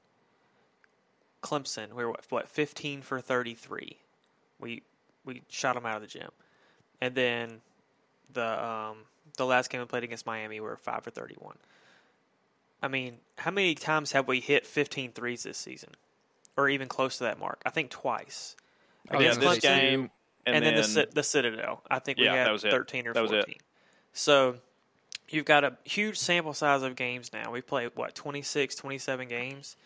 Clemson, 1.42 1.94
we 1.94 2.04
were 2.04 2.10
what, 2.10 2.24
what 2.28 2.48
fifteen 2.48 3.02
for 3.02 3.20
thirty 3.20 3.54
three. 3.54 3.98
We 4.58 4.82
we 5.24 5.42
shot 5.48 5.74
them 5.74 5.86
out 5.86 5.96
of 5.96 6.02
the 6.02 6.08
gym, 6.08 6.30
and 7.00 7.14
then 7.14 7.60
the 8.32 8.64
um, 8.64 8.98
the 9.36 9.46
last 9.46 9.70
game 9.70 9.80
we 9.80 9.86
played 9.86 10.04
against 10.04 10.26
Miami, 10.26 10.60
we 10.60 10.66
were 10.66 10.76
five 10.76 11.02
for 11.02 11.10
thirty 11.10 11.36
one. 11.38 11.56
I 12.82 12.88
mean, 12.88 13.18
how 13.36 13.50
many 13.50 13.74
times 13.74 14.12
have 14.12 14.26
we 14.26 14.40
hit 14.40 14.66
15 14.66 15.12
threes 15.12 15.42
this 15.42 15.58
season, 15.58 15.90
or 16.56 16.66
even 16.70 16.88
close 16.88 17.18
to 17.18 17.24
that 17.24 17.38
mark? 17.38 17.60
I 17.66 17.70
think 17.70 17.90
twice. 17.90 18.56
yeah, 19.10 19.18
Against 19.18 19.40
this 19.40 19.58
Clemson, 19.58 19.60
game 19.60 20.10
and, 20.46 20.56
and, 20.56 20.64
then, 20.64 20.74
then, 20.76 20.94
the 20.94 21.08
the 21.12 21.22
Citadel. 21.22 21.82
I 21.90 21.98
think 21.98 22.18
we 22.18 22.24
Yeah, 22.24 22.36
had 22.36 22.46
that 22.46 22.52
was 22.52 22.62
13 22.62 23.06
or 23.06 23.12
That 23.12 23.20
was 23.22 23.30
14. 23.32 23.54
So 24.12 24.56
you've 25.28 25.44
got 25.44 25.64
a 25.64 25.76
huge 25.84 26.18
sample 26.18 26.52
size 26.52 26.82
of 26.82 26.96
games 26.96 27.32
now. 27.32 27.50
We 27.50 27.60
played 27.60 27.92
what 27.94 28.14
26, 28.14 28.74
27 28.74 29.28
games, 29.28 29.76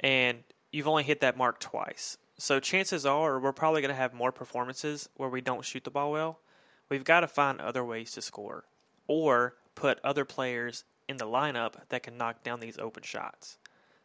and 0.00 0.38
you've 0.72 0.88
only 0.88 1.02
hit 1.02 1.20
that 1.20 1.36
mark 1.36 1.60
twice. 1.60 2.16
So 2.38 2.58
chances 2.58 3.04
are 3.04 3.38
we're 3.38 3.52
probably 3.52 3.82
going 3.82 3.90
to 3.90 4.00
have 4.00 4.14
more 4.14 4.32
performances 4.32 5.08
where 5.16 5.28
we 5.28 5.42
don't 5.42 5.64
shoot 5.64 5.84
the 5.84 5.90
ball 5.90 6.12
well. 6.12 6.40
We've 6.88 7.04
got 7.04 7.20
to 7.20 7.28
find 7.28 7.60
other 7.60 7.84
ways 7.84 8.12
to 8.12 8.22
score, 8.22 8.64
or 9.06 9.54
put 9.74 10.00
other 10.02 10.24
players 10.24 10.84
in 11.08 11.18
the 11.18 11.26
lineup 11.26 11.74
that 11.90 12.02
can 12.02 12.16
knock 12.16 12.42
down 12.42 12.60
these 12.60 12.78
open 12.78 13.02
shots. 13.02 13.58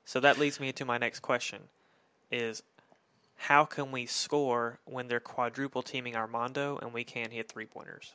So 0.03 0.19
that 0.19 0.37
leads 0.37 0.59
me 0.59 0.71
to 0.73 0.85
my 0.85 0.97
next 0.97 1.21
question: 1.21 1.61
Is 2.29 2.61
how 3.37 3.65
can 3.65 3.91
we 3.91 4.05
score 4.05 4.79
when 4.85 5.07
they're 5.07 5.19
quadruple 5.19 5.81
teaming 5.81 6.15
Armando 6.15 6.77
and 6.81 6.93
we 6.93 7.03
can't 7.03 7.31
hit 7.31 7.49
three 7.49 7.65
pointers? 7.65 8.13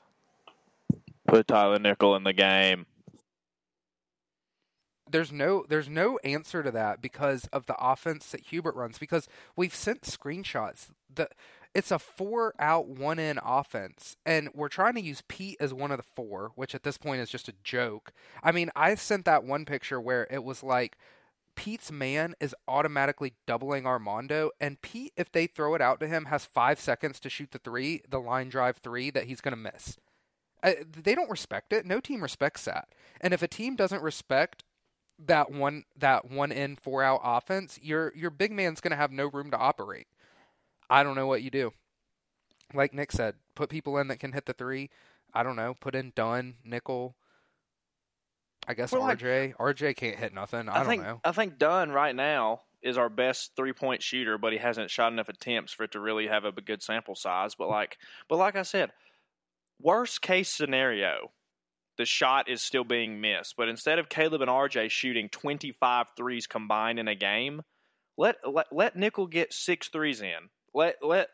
Put 1.31 1.47
Tyler 1.49 1.79
Nickel 1.79 2.17
in 2.17 2.25
the 2.25 2.33
game. 2.33 2.87
there's 5.11 5.33
no 5.33 5.65
there's 5.69 5.89
no 5.89 6.19
answer 6.25 6.63
to 6.63 6.71
that 6.71 7.01
because 7.03 7.47
of 7.53 7.67
the 7.67 7.77
offense 7.81 8.31
that 8.31 8.41
Hubert 8.43 8.75
runs 8.75 8.99
because 8.99 9.29
we've 9.57 9.75
sent 9.75 10.03
screenshots 10.03 10.89
the 11.13 11.29
it's 11.75 11.91
a 11.91 11.99
four 11.99 12.55
out 12.59 12.89
one 12.89 13.19
in 13.19 13.39
offense 13.45 14.17
and 14.27 14.49
we're 14.55 14.69
trying 14.69 14.95
to 14.95 15.01
use 15.01 15.23
Pete 15.29 15.57
as 15.61 15.73
one 15.73 15.91
of 15.91 15.97
the 15.97 16.07
four 16.15 16.53
which 16.55 16.75
at 16.75 16.83
this 16.83 16.99
point 16.99 17.21
is 17.21 17.31
just 17.31 17.49
a 17.49 17.55
joke. 17.63 18.13
I 18.43 18.53
mean, 18.53 18.71
I 18.75 18.95
sent 18.97 19.25
that 19.25 19.45
one 19.45 19.65
picture 19.65 20.01
where 20.01 20.27
it 20.31 20.45
was 20.45 20.63
like 20.63 20.97
Pete's 21.55 21.93
man 21.93 22.35
is 22.41 22.55
automatically 22.67 23.35
doubling 23.47 23.87
Armando 23.87 24.51
and 24.61 24.81
Pete 24.81 25.13
if 25.17 25.31
they 25.31 25.47
throw 25.47 25.75
it 25.75 25.81
out 25.81 26.01
to 26.01 26.09
him 26.09 26.27
has 26.27 26.45
5 26.45 26.81
seconds 26.81 27.21
to 27.21 27.29
shoot 27.29 27.51
the 27.51 27.59
3, 27.59 28.03
the 28.09 28.21
line 28.21 28.49
drive 28.49 28.79
3 28.79 29.11
that 29.11 29.25
he's 29.25 29.41
going 29.41 29.53
to 29.53 29.57
miss. 29.57 29.99
Uh, 30.63 30.73
they 30.91 31.15
don't 31.15 31.31
respect 31.31 31.73
it. 31.73 31.87
No 31.87 32.01
team 32.01 32.23
respects 32.23 32.65
that. 32.65 32.89
And 33.21 33.33
if 33.33 33.43
a 33.43 33.49
team 33.49 33.77
doesn't 33.77 34.03
respect 34.03 34.65
that 35.19 35.51
one 35.51 35.85
that 35.99 36.31
one 36.31 36.51
in 36.53 36.77
four 36.77 37.03
out 37.03 37.21
offense, 37.23 37.79
your 37.83 38.13
your 38.17 38.31
big 38.31 38.53
man's 38.53 38.81
going 38.81 38.91
to 38.93 38.97
have 38.97 39.13
no 39.13 39.27
room 39.27 39.51
to 39.51 39.57
operate. 39.59 40.07
I 40.89 41.03
don't 41.03 41.15
know 41.17 41.27
what 41.27 41.43
you 41.43 41.51
do. 41.51 41.73
Like 42.75 42.95
Nick 42.95 43.13
said, 43.13 43.35
put 43.55 43.69
people 43.71 43.99
in 43.99 44.09
that 44.09 44.19
can 44.21 44.33
hit 44.33 44.47
the 44.47 44.53
three. 44.53 44.91
I 45.33 45.43
don't 45.43 45.57
know. 45.57 45.75
Put 45.81 45.95
in 45.95 46.13
Dunn, 46.15 46.55
Nickel. 46.65 47.15
I 48.67 48.75
guess 48.75 48.93
Well, 48.93 49.03
like- 49.03 49.19
RJ. 49.19 49.55
RJ 49.57 49.97
can't 49.97 50.17
hit 50.17 50.35
nothing. 50.35 50.69
I, 50.69 50.73
I, 50.73 50.79
don't 50.79 50.87
think 50.87 51.03
know. 51.03 51.21
I 51.25 51.33
think 51.33 51.59
Dunn 51.59 51.91
right 51.93 52.15
now 52.15 52.61
is 52.83 52.99
our 52.99 53.09
best 53.09 53.55
three 53.57 53.73
point 53.73 54.03
shooter, 54.03 54.39
but 54.39 54.53
he 54.53 54.59
hasn't 54.59 54.91
shot 54.91 55.13
enough 55.13 55.29
attempts 55.29 55.73
for 55.73 55.85
it 55.85 55.93
to 55.93 56.01
really 56.01 56.27
have 56.27 56.45
a 56.45 56.53
good 56.53 56.83
sample 56.83 57.15
size. 57.15 57.55
But 57.55 57.69
like, 57.69 57.99
but 58.29 58.37
like 58.37 58.57
I 58.57 58.63
said, 58.63 58.91
worst 59.83 60.23
case 60.23 60.49
scenario, 60.49 61.31
the 61.97 62.07
shot 62.07 62.49
is 62.49 62.63
still 62.63 62.85
being 62.85 63.21
missed. 63.21 63.57
But 63.57 63.69
instead 63.69 63.99
of 63.99 64.09
Caleb 64.09 64.41
and 64.41 64.51
RJ 64.51 64.91
shooting 64.91 65.29
25 65.29 66.07
threes 66.17 66.47
combined 66.47 66.99
in 66.99 67.09
a 67.09 67.15
game, 67.15 67.63
let 68.17 68.37
let, 68.49 68.73
let 68.73 68.97
Nickel 68.97 69.27
get 69.27 69.53
six 69.53 69.89
threes 69.89 70.21
in. 70.21 70.49
Let 70.75 70.97
let 71.03 71.29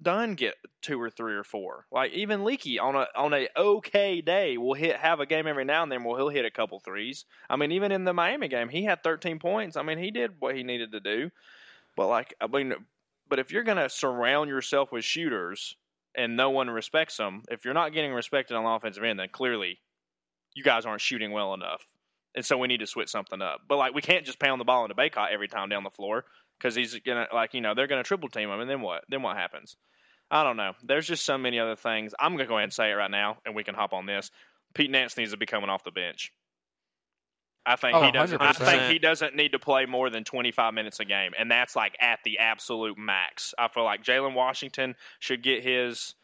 Dunn 0.00 0.34
get 0.34 0.54
two 0.82 1.00
or 1.00 1.10
three 1.10 1.34
or 1.34 1.44
four. 1.44 1.86
Like 1.90 2.12
even 2.12 2.44
Leaky 2.44 2.78
on 2.78 2.94
a 2.94 3.06
on 3.16 3.32
a 3.32 3.48
okay 3.56 4.20
day 4.20 4.58
will 4.58 4.74
hit 4.74 4.96
have 4.96 5.20
a 5.20 5.26
game 5.26 5.46
every 5.46 5.64
now 5.64 5.82
and 5.82 5.90
then 5.90 6.04
where 6.04 6.18
he'll 6.18 6.28
hit 6.28 6.44
a 6.44 6.50
couple 6.50 6.78
threes. 6.80 7.24
I 7.48 7.56
mean, 7.56 7.72
even 7.72 7.92
in 7.92 8.04
the 8.04 8.12
Miami 8.12 8.48
game, 8.48 8.68
he 8.68 8.84
had 8.84 9.02
13 9.02 9.38
points. 9.38 9.76
I 9.76 9.82
mean, 9.82 9.98
he 9.98 10.10
did 10.10 10.32
what 10.40 10.54
he 10.54 10.62
needed 10.62 10.92
to 10.92 11.00
do. 11.00 11.30
But 11.96 12.08
like, 12.08 12.34
I 12.40 12.46
mean, 12.46 12.74
but 13.28 13.38
if 13.38 13.50
you're 13.50 13.62
gonna 13.62 13.88
surround 13.88 14.50
yourself 14.50 14.92
with 14.92 15.04
shooters 15.04 15.76
and 16.16 16.36
no 16.36 16.50
one 16.50 16.70
respects 16.70 17.16
them, 17.16 17.42
if 17.50 17.64
you're 17.64 17.74
not 17.74 17.92
getting 17.92 18.12
respected 18.12 18.56
on 18.56 18.64
the 18.64 18.70
offensive 18.70 19.02
end, 19.02 19.18
then 19.18 19.28
clearly 19.30 19.78
you 20.54 20.62
guys 20.62 20.86
aren't 20.86 21.00
shooting 21.00 21.32
well 21.32 21.54
enough. 21.54 21.82
And 22.34 22.44
so 22.44 22.58
we 22.58 22.68
need 22.68 22.80
to 22.80 22.86
switch 22.86 23.10
something 23.10 23.40
up. 23.40 23.60
But 23.68 23.76
like, 23.76 23.94
we 23.94 24.02
can't 24.02 24.24
just 24.24 24.40
pound 24.40 24.60
the 24.60 24.64
ball 24.64 24.84
into 24.84 24.94
Bacot 24.94 25.32
every 25.32 25.48
time 25.48 25.68
down 25.68 25.84
the 25.84 25.90
floor 25.90 26.24
because 26.58 26.74
he's 26.74 26.98
gonna 27.00 27.26
like 27.32 27.54
you 27.54 27.60
know 27.60 27.74
they're 27.74 27.86
gonna 27.86 28.02
triple 28.02 28.28
team 28.28 28.48
him, 28.48 28.60
and 28.60 28.70
then 28.70 28.80
what? 28.80 29.04
Then 29.08 29.22
what 29.22 29.36
happens? 29.36 29.76
I 30.30 30.42
don't 30.42 30.56
know. 30.56 30.72
There's 30.82 31.06
just 31.06 31.24
so 31.24 31.38
many 31.38 31.58
other 31.58 31.76
things. 31.76 32.14
I'm 32.18 32.32
gonna 32.32 32.46
go 32.46 32.54
ahead 32.56 32.64
and 32.64 32.72
say 32.72 32.90
it 32.90 32.94
right 32.94 33.10
now, 33.10 33.38
and 33.44 33.54
we 33.54 33.64
can 33.64 33.74
hop 33.74 33.92
on 33.92 34.06
this. 34.06 34.30
Pete 34.74 34.90
Nance 34.90 35.16
needs 35.16 35.30
to 35.30 35.36
be 35.36 35.46
coming 35.46 35.70
off 35.70 35.84
the 35.84 35.90
bench. 35.90 36.32
I 37.66 37.76
think 37.76 37.96
Oh, 37.96 38.02
he 38.02 38.12
doesn't. 38.12 38.38
100%. 38.40 38.56
think 38.56 38.82
he 38.92 38.98
doesn't 38.98 39.34
need 39.34 39.52
to 39.52 39.58
play 39.58 39.86
more 39.86 40.10
than 40.10 40.24
25 40.24 40.74
minutes 40.74 41.00
a 41.00 41.04
game, 41.04 41.32
and 41.38 41.50
that's 41.50 41.74
like 41.74 41.96
at 42.00 42.18
the 42.24 42.38
absolute 42.38 42.98
max. 42.98 43.54
I 43.58 43.68
feel 43.68 43.84
like 43.84 44.02
Jalen 44.04 44.34
Washington 44.34 44.94
should 45.18 45.42
get 45.42 45.62
his. 45.62 46.14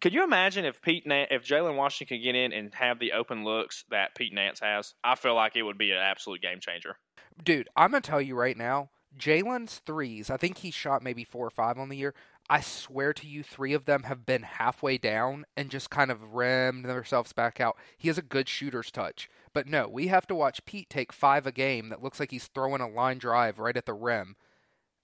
Could 0.00 0.12
you 0.12 0.24
imagine 0.24 0.64
if 0.64 0.82
Pete 0.82 1.06
Nance, 1.06 1.28
if 1.30 1.44
Jalen 1.44 1.76
Washington 1.76 2.16
could 2.18 2.24
get 2.24 2.34
in 2.34 2.52
and 2.52 2.74
have 2.74 2.98
the 2.98 3.12
open 3.12 3.44
looks 3.44 3.84
that 3.90 4.14
Pete 4.16 4.34
Nance 4.34 4.60
has? 4.60 4.94
I 5.04 5.14
feel 5.14 5.34
like 5.34 5.54
it 5.56 5.62
would 5.62 5.78
be 5.78 5.92
an 5.92 5.98
absolute 5.98 6.42
game 6.42 6.58
changer. 6.60 6.96
Dude, 7.42 7.68
I'm 7.76 7.92
gonna 7.92 8.00
tell 8.00 8.20
you 8.20 8.34
right 8.34 8.56
now, 8.56 8.90
Jalen's 9.18 9.78
threes. 9.86 10.28
I 10.28 10.36
think 10.36 10.58
he 10.58 10.70
shot 10.70 11.02
maybe 11.02 11.24
four 11.24 11.46
or 11.46 11.50
five 11.50 11.78
on 11.78 11.88
the 11.88 11.96
year. 11.96 12.14
I 12.50 12.60
swear 12.60 13.12
to 13.14 13.26
you, 13.26 13.42
three 13.44 13.72
of 13.72 13.84
them 13.84 14.02
have 14.02 14.26
been 14.26 14.42
halfway 14.42 14.98
down 14.98 15.44
and 15.56 15.70
just 15.70 15.90
kind 15.90 16.10
of 16.10 16.34
rimmed 16.34 16.84
themselves 16.84 17.32
back 17.32 17.60
out. 17.60 17.76
He 17.96 18.08
has 18.08 18.18
a 18.18 18.22
good 18.22 18.48
shooter's 18.48 18.90
touch. 18.90 19.30
But 19.54 19.66
no, 19.66 19.88
we 19.88 20.06
have 20.08 20.26
to 20.28 20.34
watch 20.34 20.64
Pete 20.64 20.88
take 20.88 21.12
five 21.12 21.46
a 21.46 21.52
game 21.52 21.90
that 21.90 22.02
looks 22.02 22.18
like 22.18 22.30
he's 22.30 22.48
throwing 22.48 22.80
a 22.80 22.88
line 22.88 23.18
drive 23.18 23.58
right 23.58 23.76
at 23.76 23.86
the 23.86 23.94
rim. 23.94 24.36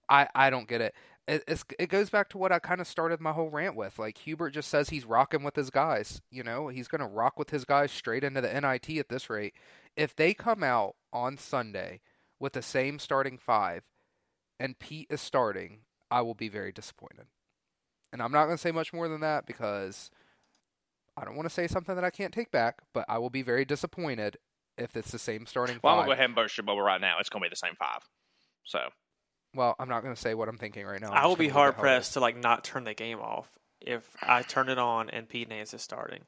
I, 0.09 0.29
I 0.35 0.51
don't 0.51 0.69
get 0.69 0.81
it. 0.81 0.95
It, 1.27 1.63
it 1.79 1.91
goes 1.91 2.09
back 2.09 2.31
to 2.31 2.39
what 2.39 2.53
I 2.53 2.59
kind 2.59 2.81
of 2.81 2.87
started 2.87 3.21
my 3.21 3.33
whole 3.33 3.51
rant 3.51 3.77
with. 3.77 3.99
Like 3.99 4.17
Hubert 4.19 4.51
just 4.51 4.71
says 4.71 4.89
he's 4.89 5.05
rocking 5.05 5.43
with 5.43 5.57
his 5.57 5.69
guys. 5.69 6.23
You 6.31 6.43
know, 6.43 6.69
he's 6.69 6.89
going 6.89 7.03
to 7.03 7.07
rock 7.07 7.39
with 7.39 7.51
his 7.51 7.67
guys 7.67 7.93
straight 7.93 8.25
into 8.25 8.41
the 8.41 8.61
NIT 8.61 8.99
at 8.99 9.11
this 9.11 9.29
rate. 9.29 9.55
If 9.97 10.17
they 10.17 10.33
come 10.33 10.63
out 10.63 10.97
on 11.13 11.37
Sunday 11.37 12.01
with 12.41 12.55
the 12.55 12.63
same 12.63 12.99
starting 12.99 13.37
five 13.37 13.83
and 14.59 14.79
Pete 14.79 15.09
is 15.11 15.21
starting, 15.21 15.81
I 16.11 16.23
will 16.23 16.35
be 16.35 16.49
very 16.49 16.73
disappointed. 16.73 17.27
And 18.11 18.23
I'm 18.23 18.33
not 18.33 18.47
going 18.47 18.57
to 18.57 18.63
say 18.63 18.73
much 18.73 18.95
more 18.95 19.09
than 19.09 19.21
that 19.21 19.45
because 19.45 20.11
I 21.19 21.25
don't 21.25 21.37
want 21.37 21.49
to 21.49 21.55
say 21.55 21.67
something 21.67 21.95
that 21.95 22.05
I 22.05 22.11
can't 22.11 22.33
take 22.33 22.51
back, 22.51 22.79
but 22.93 23.05
I 23.09 23.19
will 23.19 23.31
be 23.31 23.43
very 23.43 23.65
disappointed 23.65 24.37
if 24.77 24.97
it's 24.97 25.11
the 25.11 25.19
same 25.19 25.47
starting 25.47 25.81
Well, 25.83 25.95
I'm 25.95 25.99
gonna 25.99 26.09
go 26.09 26.13
ahead 26.13 26.27
and 26.27 26.35
burst 26.35 26.57
your 26.57 26.65
bubble 26.65 26.83
right 26.83 27.01
now. 27.01 27.17
It's 27.19 27.29
gonna 27.29 27.43
be 27.43 27.49
the 27.49 27.57
same 27.57 27.75
five. 27.75 28.09
So 28.65 28.79
Well, 29.55 29.75
I'm 29.79 29.89
not 29.89 30.03
going 30.03 30.15
to 30.15 30.21
say 30.21 30.35
what 30.35 30.49
I'm 30.49 30.59
thinking 30.59 30.87
right 30.87 31.01
now. 31.01 31.09
I'm 31.09 31.15
I 31.15 31.27
will 31.27 31.33
just 31.33 31.39
be 31.39 31.47
gonna 31.47 31.49
leave 31.49 31.53
hard 31.55 31.75
it 31.75 31.77
how 31.77 31.81
it 31.81 31.83
pressed 31.83 32.13
to 32.15 32.21
like 32.21 32.37
not 32.37 32.65
turn 32.65 32.85
the 32.85 32.95
game 32.95 33.19
off 33.19 33.49
if 33.81 34.17
I 34.23 34.43
turn 34.43 34.69
it 34.69 34.79
on 34.79 35.11
and 35.11 35.29
Pete 35.29 35.49
Nance 35.49 35.75
is 35.75 35.83
starting. 35.83 36.23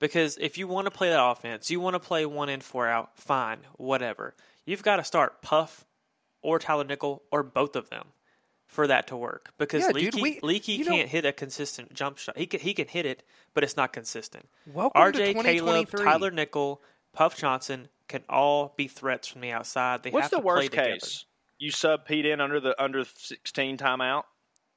Because 0.00 0.38
if 0.40 0.58
you 0.58 0.68
want 0.68 0.86
to 0.86 0.90
play 0.90 1.08
that 1.10 1.24
offense, 1.24 1.70
you 1.70 1.80
want 1.80 1.94
to 1.94 2.00
play 2.00 2.24
one 2.24 2.48
in, 2.48 2.60
four 2.60 2.86
out, 2.86 3.16
fine, 3.16 3.58
whatever. 3.76 4.34
You've 4.64 4.82
got 4.82 4.96
to 4.96 5.04
start 5.04 5.42
Puff 5.42 5.86
or 6.42 6.58
Tyler 6.58 6.84
Nickel 6.84 7.22
or 7.32 7.42
both 7.42 7.74
of 7.74 7.90
them 7.90 8.08
for 8.68 8.86
that 8.86 9.06
to 9.08 9.16
work. 9.16 9.50
Because 9.58 9.82
Yeah, 9.82 9.92
dude, 9.92 10.14
Leaky, 10.14 10.22
we- 10.22 10.40
Leaky 10.42 10.72
you 10.74 10.84
can't 10.84 11.08
hit 11.08 11.24
a 11.24 11.32
consistent 11.32 11.92
jump 11.94 12.18
shot. 12.18 12.36
He 12.38 12.46
can, 12.46 12.60
he 12.60 12.74
can 12.74 12.86
hit 12.86 13.06
it, 13.06 13.24
but 13.54 13.64
it's 13.64 13.76
not 13.76 13.92
consistent. 13.92 14.48
Welcome 14.72 15.12
to 15.12 15.18
RJ, 15.18 15.24
Caleb, 15.32 15.44
2023. 15.88 16.04
Tyler 16.04 16.30
Nickel, 16.30 16.82
Puff 17.12 17.36
Johnson 17.36 17.88
can 18.06 18.22
all 18.28 18.74
be 18.76 18.86
threats 18.86 19.26
from 19.26 19.40
the 19.40 19.50
outside. 19.50 20.02
They 20.02 20.10
what's 20.10 20.24
have 20.24 20.30
the 20.30 20.36
to 20.36 20.42
play 20.42 20.54
worst 20.54 20.70
together. 20.70 20.90
case? 20.92 21.24
You 21.58 21.70
sub 21.72 22.04
Pete 22.04 22.26
in 22.26 22.40
under 22.40 22.60
the 22.60 22.80
under 22.80 23.04
16 23.04 23.78
timeout, 23.78 24.22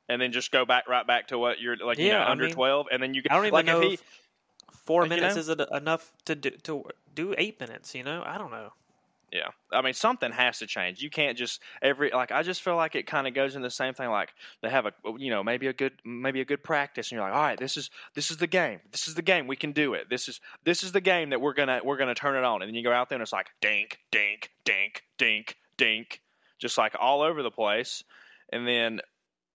and 0.10 0.19
then 0.21 0.32
just 0.32 0.51
go 0.51 0.65
back 0.65 0.88
right 0.89 1.06
back 1.06 1.27
to 1.27 1.38
what 1.38 1.60
you're 1.60 1.77
like. 1.77 1.99
you 1.99 2.08
Yeah, 2.08 2.19
know, 2.19 2.23
I 2.25 2.32
under 2.32 2.45
mean, 2.45 2.54
12, 2.54 2.88
and 2.91 3.04
then 3.04 3.13
you 3.13 3.21
can 3.21 3.32
I 3.32 3.36
don't 3.36 3.45
even 3.45 3.54
like 3.54 3.65
know 3.65 3.82
if 3.82 3.88
he. 3.88 3.93
if 3.95 4.04
four 4.86 5.04
you 5.04 5.10
minutes 5.10 5.36
know? 5.36 5.39
is 5.41 5.49
it 5.49 5.62
enough 5.71 6.12
to 6.25 6.34
do 6.36 6.49
to 6.49 6.86
do 7.13 7.36
eight 7.38 7.60
minutes. 7.60 7.93
You 7.93 8.04
know, 8.04 8.23
I 8.25 8.38
don't 8.39 8.51
know. 8.51 8.71
Yeah, 9.32 9.48
I 9.72 9.82
mean 9.82 9.94
something 9.94 10.30
has 10.34 10.60
to 10.60 10.67
change. 10.67 11.02
You 11.02 11.10
can't 11.10 11.38
just 11.38 11.62
every 11.82 12.12
like. 12.12 12.34
I 12.34 12.44
just 12.44 12.62
feel 12.62 12.76
like 12.76 12.96
it 12.96 13.08
kind 13.08 13.28
of 13.28 13.34
goes 13.34 13.56
in 13.56 13.62
the 13.62 13.72
same 13.72 13.94
thing. 13.94 14.10
Like 14.10 14.34
they 14.62 14.70
have 14.70 14.86
a 14.86 14.91
you 15.17 15.30
know 15.30 15.41
maybe 15.41 15.67
a 15.67 15.74
good 15.74 15.94
maybe 16.04 16.41
a 16.41 16.46
good 16.46 16.62
practice, 16.62 17.10
and 17.10 17.15
you're 17.15 17.24
like, 17.24 17.34
all 17.34 17.41
right, 17.41 17.58
this 17.58 17.78
is 17.78 17.89
this 18.13 18.30
is 18.30 18.38
the 18.38 18.48
game. 18.48 18.82
This 18.91 19.08
is 19.08 19.15
the 19.15 19.22
game. 19.22 19.48
We 19.48 19.56
can 19.56 19.72
do 19.72 19.94
it. 19.94 20.10
This 20.10 20.28
is 20.28 20.41
this 20.65 20.84
is 20.84 20.91
the 20.91 21.00
game 21.00 21.30
that 21.30 21.39
we're 21.39 21.54
gonna 21.54 21.80
we're 21.82 21.96
gonna 21.96 22.13
turn 22.13 22.36
it 22.36 22.44
on. 22.44 22.62
And 22.62 22.67
then 22.67 22.76
you 22.76 22.84
go 22.84 22.91
out 22.91 23.08
there 23.08 23.15
and 23.15 23.24
it's 23.24 23.32
like 23.32 23.48
dink 23.62 24.00
dink 24.12 24.50
dink 24.65 25.04
dink 25.17 25.56
dink, 25.78 26.22
just 26.60 26.78
like 26.78 26.96
all 27.00 27.22
over 27.22 27.41
the 27.41 27.52
place. 27.52 28.04
And 28.52 28.67
then 28.67 29.00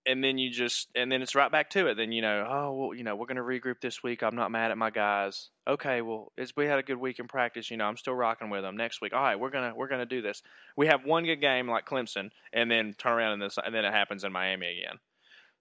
and 0.06 0.22
then 0.22 0.38
you 0.38 0.50
just 0.50 0.88
and 0.94 1.10
then 1.10 1.22
it's 1.22 1.34
right 1.34 1.50
back 1.50 1.70
to 1.70 1.86
it. 1.88 1.96
Then 1.96 2.12
you 2.12 2.22
know, 2.22 2.46
oh 2.48 2.72
well, 2.72 2.94
you 2.94 3.04
know, 3.04 3.16
we're 3.16 3.26
gonna 3.26 3.42
regroup 3.42 3.80
this 3.80 4.02
week. 4.02 4.22
I'm 4.22 4.36
not 4.36 4.50
mad 4.50 4.70
at 4.70 4.78
my 4.78 4.90
guys. 4.90 5.50
Okay, 5.68 6.00
well, 6.02 6.32
it's, 6.36 6.52
we 6.56 6.66
had 6.66 6.78
a 6.78 6.82
good 6.82 6.96
week 6.98 7.18
in 7.18 7.26
practice. 7.28 7.70
You 7.70 7.76
know, 7.76 7.84
I'm 7.86 7.96
still 7.96 8.14
rocking 8.14 8.50
with 8.50 8.62
them. 8.62 8.76
Next 8.76 9.00
week, 9.00 9.12
all 9.12 9.20
right, 9.22 9.38
we're 9.38 9.50
gonna 9.50 9.74
we're 9.74 9.88
gonna 9.88 10.06
do 10.06 10.22
this. 10.22 10.42
We 10.76 10.86
have 10.86 11.04
one 11.04 11.24
good 11.24 11.40
game 11.40 11.68
like 11.68 11.86
Clemson, 11.86 12.30
and 12.52 12.70
then 12.70 12.94
turn 12.96 13.12
around 13.12 13.32
and 13.34 13.42
this 13.42 13.58
and 13.62 13.74
then 13.74 13.84
it 13.84 13.92
happens 13.92 14.24
in 14.24 14.32
Miami 14.32 14.78
again. 14.80 14.96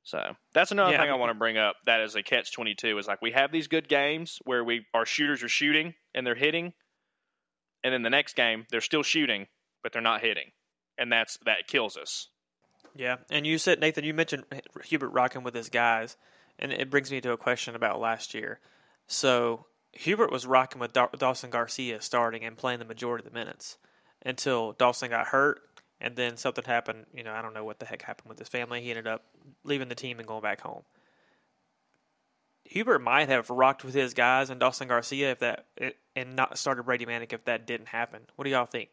So 0.03 0.36
that's 0.53 0.71
another 0.71 0.91
Yeah. 0.91 1.01
thing 1.01 1.10
I 1.10 1.15
want 1.15 1.31
to 1.31 1.38
bring 1.39 1.58
up. 1.58 1.77
That 1.88 2.01
is 2.01 2.15
a 2.15 2.21
catch 2.23 2.53
twenty 2.53 2.75
two. 2.75 2.97
Is 2.97 3.08
like 3.08 3.21
we 3.21 3.31
have 3.31 3.51
these 3.51 3.67
good 3.67 3.88
games 3.88 4.39
where 4.45 4.63
we 4.63 4.86
our 4.93 5.05
shooters 5.05 5.41
are 5.43 5.49
shooting 5.49 5.95
and 6.13 6.25
they're 6.27 6.36
hitting, 6.36 6.73
and 7.84 7.93
then 7.93 8.03
the 8.03 8.10
next 8.10 8.36
game 8.36 8.65
they're 8.69 8.81
still 8.81 9.03
shooting 9.03 9.47
but 9.84 9.93
they're 9.93 10.01
not 10.01 10.21
hitting, 10.21 10.51
and 10.97 11.12
that's 11.12 11.38
that 11.45 11.67
kills 11.67 11.95
us. 11.97 12.29
Yeah, 12.95 13.17
and 13.29 13.45
you 13.45 13.58
said 13.58 13.81
Nathan, 13.81 14.05
you 14.05 14.13
mentioned 14.13 14.45
Hubert 14.86 15.10
rocking 15.10 15.43
with 15.43 15.53
his 15.53 15.69
guys, 15.69 16.15
and 16.58 16.71
it 16.71 16.89
brings 16.89 17.12
me 17.12 17.19
to 17.21 17.31
a 17.31 17.38
question 17.38 17.75
about 17.75 17.99
last 17.99 18.34
year. 18.34 18.60
So 19.05 19.65
Hubert 19.91 20.31
was 20.31 20.47
rocking 20.47 20.79
with 20.79 20.93
Daw- 20.93 21.10
Dawson 21.17 21.49
Garcia 21.49 22.01
starting 22.01 22.45
and 22.45 22.58
playing 22.58 22.79
the 22.79 22.86
majority 22.86 23.25
of 23.25 23.34
the 23.34 23.38
minutes 23.38 23.77
until 24.25 24.71
Dawson 24.71 25.10
got 25.10 25.27
hurt, 25.27 25.62
and 25.99 26.15
then 26.15 26.38
something 26.38 26.63
happened. 26.63 27.05
You 27.13 27.23
know, 27.23 27.34
I 27.34 27.41
don't 27.41 27.53
know 27.53 27.65
what 27.65 27.79
the 27.79 27.86
heck 27.86 28.01
happened 28.01 28.29
with 28.29 28.39
his 28.39 28.47
family. 28.47 28.81
He 28.81 28.91
ended 28.91 29.08
up 29.08 29.23
leaving 29.65 29.89
the 29.89 29.95
team 29.95 30.19
and 30.19 30.27
going 30.27 30.41
back 30.41 30.62
home. 30.62 30.84
Hubert 32.63 32.99
might 32.99 33.29
have 33.29 33.49
rocked 33.49 33.84
with 33.84 33.93
his 33.93 34.13
guys 34.13 34.49
and 34.49 34.60
Dawson 34.60 34.88
Garcia 34.88 35.31
if 35.31 35.39
that 35.39 35.65
and 36.15 36.36
not 36.36 36.58
started 36.58 36.84
Brady 36.84 37.05
Manek 37.05 37.31
if 37.31 37.45
that 37.45 37.67
didn't 37.67 37.89
happen. 37.89 38.21
What 38.36 38.45
do 38.45 38.51
y'all 38.51 38.65
think? 38.65 38.89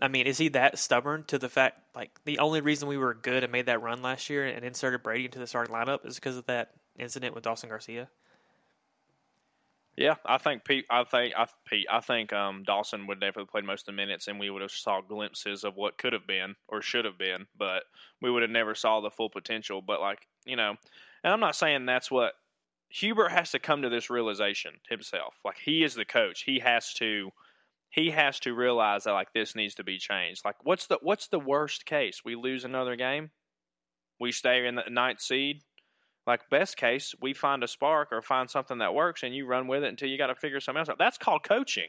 I 0.00 0.08
mean, 0.08 0.26
is 0.26 0.38
he 0.38 0.48
that 0.48 0.78
stubborn 0.78 1.24
to 1.28 1.38
the 1.38 1.48
fact 1.48 1.78
like 1.94 2.10
the 2.24 2.38
only 2.38 2.60
reason 2.60 2.88
we 2.88 2.98
were 2.98 3.14
good 3.14 3.42
and 3.42 3.52
made 3.52 3.66
that 3.66 3.82
run 3.82 4.02
last 4.02 4.28
year 4.28 4.44
and 4.44 4.64
inserted 4.64 5.02
Brady 5.02 5.24
into 5.24 5.38
the 5.38 5.46
starting 5.46 5.74
lineup 5.74 6.06
is 6.06 6.16
because 6.16 6.36
of 6.36 6.46
that 6.46 6.72
incident 6.98 7.34
with 7.34 7.44
Dawson 7.44 7.70
Garcia? 7.70 8.08
Yeah, 9.96 10.16
I 10.26 10.36
think 10.36 10.64
Pete. 10.64 10.84
I 10.90 11.04
think 11.04 11.32
I 11.34 11.46
Pete. 11.64 11.86
I 11.90 12.00
think 12.00 12.30
um, 12.34 12.64
Dawson 12.64 13.06
would 13.06 13.20
definitely 13.20 13.50
played 13.50 13.64
most 13.64 13.82
of 13.82 13.86
the 13.86 13.92
minutes, 13.92 14.28
and 14.28 14.38
we 14.38 14.50
would 14.50 14.60
have 14.60 14.70
saw 14.70 15.00
glimpses 15.00 15.64
of 15.64 15.76
what 15.76 15.96
could 15.96 16.12
have 16.12 16.26
been 16.26 16.54
or 16.68 16.82
should 16.82 17.06
have 17.06 17.16
been, 17.16 17.46
but 17.56 17.84
we 18.20 18.30
would 18.30 18.42
have 18.42 18.50
never 18.50 18.74
saw 18.74 19.00
the 19.00 19.10
full 19.10 19.30
potential. 19.30 19.80
But 19.80 20.02
like 20.02 20.26
you 20.44 20.56
know, 20.56 20.76
and 21.24 21.32
I'm 21.32 21.40
not 21.40 21.56
saying 21.56 21.86
that's 21.86 22.10
what 22.10 22.34
Hubert 22.90 23.30
has 23.30 23.52
to 23.52 23.58
come 23.58 23.80
to 23.82 23.88
this 23.88 24.10
realization 24.10 24.72
himself. 24.86 25.34
Like 25.46 25.56
he 25.58 25.82
is 25.82 25.94
the 25.94 26.04
coach, 26.04 26.42
he 26.42 26.58
has 26.58 26.92
to 26.94 27.30
he 27.96 28.10
has 28.10 28.38
to 28.40 28.54
realize 28.54 29.04
that 29.04 29.12
like 29.12 29.32
this 29.32 29.56
needs 29.56 29.74
to 29.76 29.84
be 29.84 29.98
changed. 29.98 30.44
Like 30.44 30.56
what's 30.62 30.86
the 30.86 30.98
what's 31.02 31.28
the 31.28 31.40
worst 31.40 31.86
case? 31.86 32.20
We 32.24 32.36
lose 32.36 32.64
another 32.64 32.94
game, 32.94 33.30
we 34.20 34.30
stay 34.30 34.66
in 34.66 34.76
the 34.76 34.84
ninth 34.88 35.20
seed. 35.20 35.62
Like 36.26 36.50
best 36.50 36.76
case, 36.76 37.14
we 37.22 37.34
find 37.34 37.62
a 37.62 37.68
spark 37.68 38.08
or 38.10 38.20
find 38.20 38.50
something 38.50 38.78
that 38.78 38.94
works, 38.94 39.22
and 39.22 39.34
you 39.34 39.46
run 39.46 39.68
with 39.68 39.84
it 39.84 39.88
until 39.88 40.08
you 40.08 40.18
got 40.18 40.26
to 40.26 40.34
figure 40.34 40.58
something 40.60 40.80
else 40.80 40.88
out. 40.88 40.98
That's 40.98 41.18
called 41.18 41.44
coaching. 41.44 41.86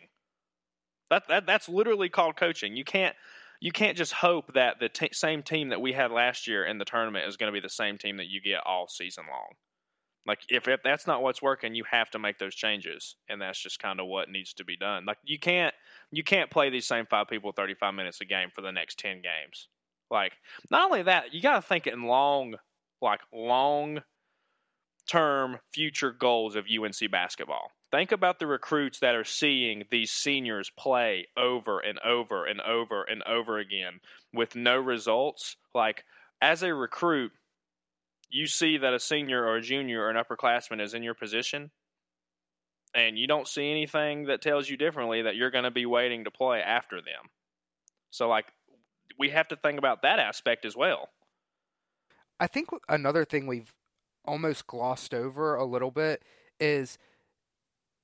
That, 1.10 1.28
that 1.28 1.48
that's 1.48 1.68
literally 1.68 2.10
called 2.10 2.36
coaching. 2.36 2.76
You 2.76 2.84
can't 2.84 3.16
you 3.60 3.72
can't 3.72 3.98
just 3.98 4.14
hope 4.14 4.54
that 4.54 4.80
the 4.80 4.90
t- 4.90 5.10
same 5.12 5.42
team 5.42 5.70
that 5.70 5.82
we 5.82 5.94
had 5.94 6.12
last 6.12 6.48
year 6.48 6.64
in 6.64 6.78
the 6.78 6.86
tournament 6.86 7.28
is 7.28 7.36
going 7.36 7.52
to 7.52 7.60
be 7.60 7.62
the 7.62 7.70
same 7.70 7.98
team 7.98 8.18
that 8.18 8.28
you 8.28 8.40
get 8.40 8.62
all 8.66 8.88
season 8.88 9.26
long. 9.30 9.54
Like 10.28 10.40
if, 10.50 10.68
if 10.68 10.84
that's 10.84 11.08
not 11.08 11.24
what's 11.24 11.42
working, 11.42 11.74
you 11.74 11.86
have 11.90 12.10
to 12.12 12.20
make 12.20 12.38
those 12.38 12.54
changes, 12.54 13.16
and 13.30 13.42
that's 13.42 13.62
just 13.62 13.80
kind 13.80 14.02
of 14.02 14.08
what 14.08 14.30
needs 14.30 14.54
to 14.56 14.66
be 14.66 14.76
done. 14.76 15.06
Like 15.06 15.20
you 15.24 15.40
can't 15.40 15.74
you 16.12 16.24
can't 16.24 16.52
play 16.52 16.70
these 16.70 16.86
same 16.86 17.06
five 17.06 17.30
people 17.30 17.54
35 17.54 17.94
minutes 17.94 18.20
a 18.20 18.26
game 18.26 18.50
for 18.54 18.62
the 18.62 18.72
next 18.72 19.00
10 19.00 19.22
games. 19.22 19.70
Like 20.12 20.34
not 20.70 20.86
only 20.86 21.04
that, 21.04 21.34
you 21.34 21.42
got 21.42 21.56
to 21.56 21.62
think 21.62 21.88
in 21.88 22.04
long 22.04 22.56
like 23.02 23.22
long 23.34 24.02
term 25.08 25.60
future 25.74 26.12
goals 26.12 26.56
of 26.56 26.66
UNC 26.66 27.10
basketball. 27.10 27.72
Think 27.90 28.12
about 28.12 28.40
the 28.40 28.48
recruits 28.48 29.00
that 29.00 29.16
are 29.16 29.24
seeing 29.24 29.86
these 29.90 30.12
seniors 30.12 30.70
play 30.78 31.28
over 31.38 31.80
and 31.80 32.00
over 32.00 32.46
and 32.46 32.60
over 32.62 33.04
and 33.04 33.24
over 33.24 33.60
again 33.60 34.02
with 34.34 34.58
no 34.58 34.78
results. 34.78 35.56
Like 35.74 36.04
as 36.42 36.64
a 36.64 36.74
recruit, 36.74 37.32
you 38.30 38.48
see 38.48 38.78
that 38.78 38.94
a 38.94 39.00
senior 39.00 39.44
or 39.44 39.58
a 39.58 39.62
junior 39.62 40.04
or 40.04 40.10
an 40.10 40.18
upperclassman 40.18 40.82
is 40.82 40.94
in 40.94 41.04
your 41.04 41.14
position, 41.14 41.72
and 42.94 43.18
you 43.18 43.28
don't 43.28 43.48
see 43.48 43.70
anything 43.70 44.26
that 44.26 44.42
tells 44.42 44.70
you 44.70 44.78
differently 44.78 45.22
that 45.22 45.36
you're 45.36 45.52
going 45.52 45.64
to 45.64 45.72
be 45.72 45.86
waiting 45.86 46.24
to 46.24 46.32
play 46.32 46.62
after 46.62 46.98
them. 46.98 47.30
So, 48.12 48.28
like, 48.28 48.46
we 49.20 49.30
have 49.30 49.48
to 49.50 49.56
think 49.56 49.78
about 49.78 50.02
that 50.02 50.20
aspect 50.20 50.66
as 50.66 50.76
well. 50.76 51.10
I 52.40 52.48
think 52.48 52.70
another 52.88 53.26
thing 53.26 53.48
we've 53.48 53.74
almost 54.26 54.68
glossed 54.68 55.14
over 55.14 55.56
a 55.56 55.66
little 55.66 55.92
bit 55.92 56.24
is 56.60 56.98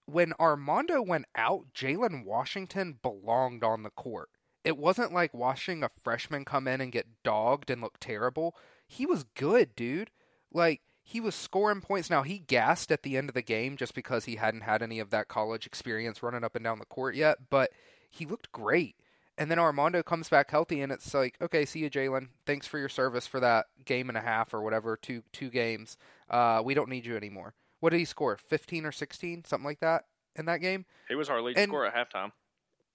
when 0.05 0.33
Armando 0.39 1.01
went 1.01 1.25
out, 1.35 1.65
Jalen 1.73 2.25
Washington 2.25 2.99
belonged 3.01 3.63
on 3.63 3.83
the 3.83 3.89
court. 3.89 4.29
It 4.63 4.77
wasn't 4.77 5.13
like 5.13 5.33
watching 5.33 5.83
a 5.83 5.89
freshman 6.01 6.45
come 6.45 6.67
in 6.67 6.81
and 6.81 6.91
get 6.91 7.23
dogged 7.23 7.69
and 7.69 7.81
look 7.81 7.99
terrible. 7.99 8.55
He 8.93 9.05
was 9.05 9.23
good, 9.35 9.75
dude. 9.75 10.11
Like, 10.51 10.81
he 11.03 11.19
was 11.19 11.35
scoring 11.35 11.81
points. 11.81 12.09
Now, 12.09 12.21
he 12.23 12.39
gassed 12.39 12.91
at 12.91 13.03
the 13.03 13.17
end 13.17 13.29
of 13.29 13.33
the 13.35 13.41
game 13.41 13.75
just 13.75 13.93
because 13.93 14.25
he 14.25 14.35
hadn't 14.37 14.61
had 14.61 14.81
any 14.81 14.99
of 14.99 15.09
that 15.09 15.27
college 15.27 15.65
experience 15.65 16.23
running 16.23 16.43
up 16.43 16.55
and 16.55 16.63
down 16.63 16.79
the 16.79 16.85
court 16.85 17.15
yet, 17.15 17.37
but 17.49 17.71
he 18.09 18.25
looked 18.25 18.51
great. 18.51 18.95
And 19.37 19.49
then 19.49 19.57
Armando 19.57 20.03
comes 20.03 20.29
back 20.29 20.51
healthy, 20.51 20.79
and 20.81 20.91
it's 20.91 21.11
like, 21.13 21.35
okay, 21.41 21.65
see 21.65 21.79
you, 21.79 21.89
Jalen. 21.89 22.27
Thanks 22.45 22.67
for 22.67 22.77
your 22.77 22.87
service 22.87 23.25
for 23.25 23.39
that 23.39 23.65
game 23.83 24.07
and 24.09 24.17
a 24.17 24.21
half 24.21 24.53
or 24.53 24.61
whatever, 24.61 24.95
two 24.95 25.23
two 25.33 25.49
games. 25.49 25.97
Uh, 26.29 26.61
we 26.63 26.75
don't 26.75 26.87
need 26.89 27.05
you 27.05 27.17
anymore. 27.17 27.55
What 27.79 27.89
did 27.89 27.97
he 27.97 28.05
score? 28.05 28.37
Fifteen 28.37 28.85
or 28.85 28.91
sixteen, 28.91 29.43
something 29.43 29.65
like 29.65 29.79
that 29.79 30.05
in 30.35 30.45
that 30.45 30.61
game. 30.61 30.85
He 31.09 31.15
was 31.15 31.31
our 31.31 31.41
lead 31.41 31.57
And- 31.57 31.69
scorer 31.69 31.87
at 31.87 31.95
halftime. 31.95 32.31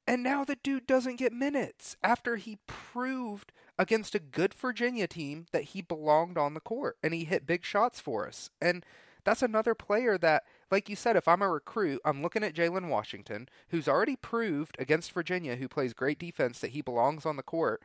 And 0.07 0.23
now 0.23 0.43
the 0.45 0.57
dude 0.63 0.87
doesn't 0.87 1.17
get 1.17 1.33
minutes 1.35 1.97
after 2.03 2.37
he 2.37 2.57
proved 2.67 3.53
against 3.79 4.14
a 4.14 4.21
good 4.21 4.55
Virginia 4.55 5.07
team 5.07 5.47
that 5.53 5.64
he 5.64 5.83
belonged 5.83 6.37
on 6.37 6.55
the 6.55 6.61
court 6.61 6.97
and 7.03 7.14
he 7.14 7.25
hit 7.25 7.47
big 7.47 7.64
shots 7.64 8.01
for 8.01 8.27
us. 8.27 8.51
And 8.61 8.85
that's 9.25 9.43
another 9.43 9.75
player 9.75 10.17
that, 10.19 10.45
like 10.71 10.88
you 10.88 10.97
said, 10.97 11.17
if 11.17 11.29
I'm 11.29 11.43
a 11.43 11.49
recruit, 11.49 12.01
I'm 12.05 12.23
looking 12.23 12.43
at 12.43 12.55
Jalen 12.55 12.88
Washington, 12.88 13.49
who's 13.69 13.88
already 13.88 14.17
proved 14.17 14.77
against 14.79 15.12
Virginia, 15.12 15.57
who 15.57 15.69
plays 15.69 15.93
great 15.93 16.19
defense, 16.19 16.59
that 16.61 16.71
he 16.71 16.83
belongs 16.83 17.27
on 17.27 17.37
the 17.37 17.43
court. 17.43 17.83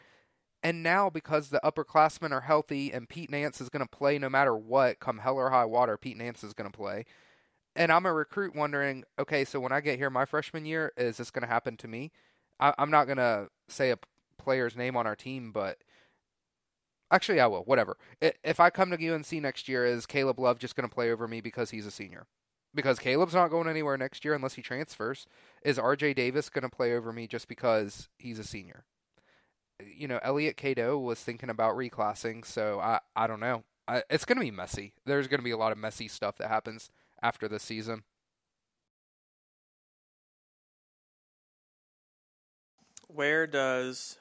And 0.62 0.82
now, 0.82 1.10
because 1.10 1.50
the 1.50 1.60
upperclassmen 1.64 2.32
are 2.32 2.42
healthy 2.42 2.92
and 2.92 3.10
Pete 3.10 3.30
Nance 3.30 3.60
is 3.60 3.70
going 3.70 3.86
to 3.86 3.90
play 3.90 4.18
no 4.18 4.30
matter 4.30 4.56
what, 4.56 5.00
come 5.00 5.20
hell 5.20 5.36
or 5.36 5.50
high 5.50 5.66
water, 5.66 5.98
Pete 5.98 6.18
Nance 6.18 6.44
is 6.44 6.54
going 6.54 6.72
to 6.72 6.78
play 6.78 7.06
and 7.76 7.92
I'm 7.92 8.06
a 8.06 8.14
recruit 8.14 8.56
wondering, 8.56 9.04
okay, 9.18 9.46
so 9.46 9.60
when 9.60 9.72
I 9.72 9.82
get 9.82 9.98
here 9.98 10.10
my 10.10 10.26
freshman 10.26 10.66
year, 10.66 10.92
is 10.98 11.18
this 11.18 11.32
going 11.32 11.42
to 11.42 11.48
happen 11.48 11.78
to 11.78 11.88
me? 11.88 12.12
I, 12.60 12.74
I'm 12.78 12.92
not 12.92 13.06
going 13.06 13.18
to 13.18 13.50
say 13.68 13.92
a 13.92 13.98
player's 14.38 14.76
name 14.76 14.96
on 14.96 15.08
our 15.08 15.16
team, 15.16 15.52
but 15.52 15.78
actually, 17.12 17.40
I 17.40 17.48
will. 17.48 17.64
Whatever. 17.64 17.98
If 18.22 18.60
I 18.60 18.70
come 18.70 18.92
to 18.92 19.14
UNC 19.14 19.32
next 19.34 19.68
year, 19.68 19.86
is 19.86 20.06
Caleb 20.06 20.40
Love 20.40 20.60
just 20.60 20.76
going 20.76 20.88
to 20.88 20.94
play 20.94 21.12
over 21.12 21.28
me 21.28 21.42
because 21.42 21.72
he's 21.72 21.86
a 21.86 21.92
senior? 21.92 22.28
Because 22.76 22.98
Caleb's 22.98 23.36
not 23.36 23.52
going 23.52 23.68
anywhere 23.68 23.98
next 23.98 24.26
year 24.26 24.34
unless 24.34 24.56
he 24.56 24.62
transfers. 24.62 25.28
Is 25.64 25.78
RJ 25.78 26.16
Davis 26.16 26.50
going 26.50 26.64
to 26.64 26.76
play 26.76 26.94
over 26.96 27.14
me 27.14 27.28
just 27.28 27.48
because 27.48 28.10
he's 28.18 28.40
a 28.40 28.44
senior? 28.44 28.86
You 29.86 30.08
know, 30.08 30.20
Elliot 30.24 30.58
Cadeau 30.58 30.98
was 30.98 31.20
thinking 31.20 31.50
about 31.50 31.76
reclassing, 31.76 32.46
so 32.46 32.80
I 32.80 33.00
I 33.16 33.28
don't 33.28 33.40
know. 33.40 33.64
I, 33.88 34.04
it's 34.10 34.26
going 34.26 34.38
to 34.38 34.44
be 34.44 34.52
messy. 34.52 34.94
There's 35.06 35.28
going 35.28 35.40
to 35.40 35.44
be 35.44 35.52
a 35.52 35.58
lot 35.58 35.72
of 35.72 35.78
messy 35.78 36.08
stuff 36.08 36.38
that 36.38 36.48
happens 36.48 36.90
after 37.22 37.48
this 37.48 37.64
season. 37.64 38.04
Where 43.08 43.46
does, 43.46 44.18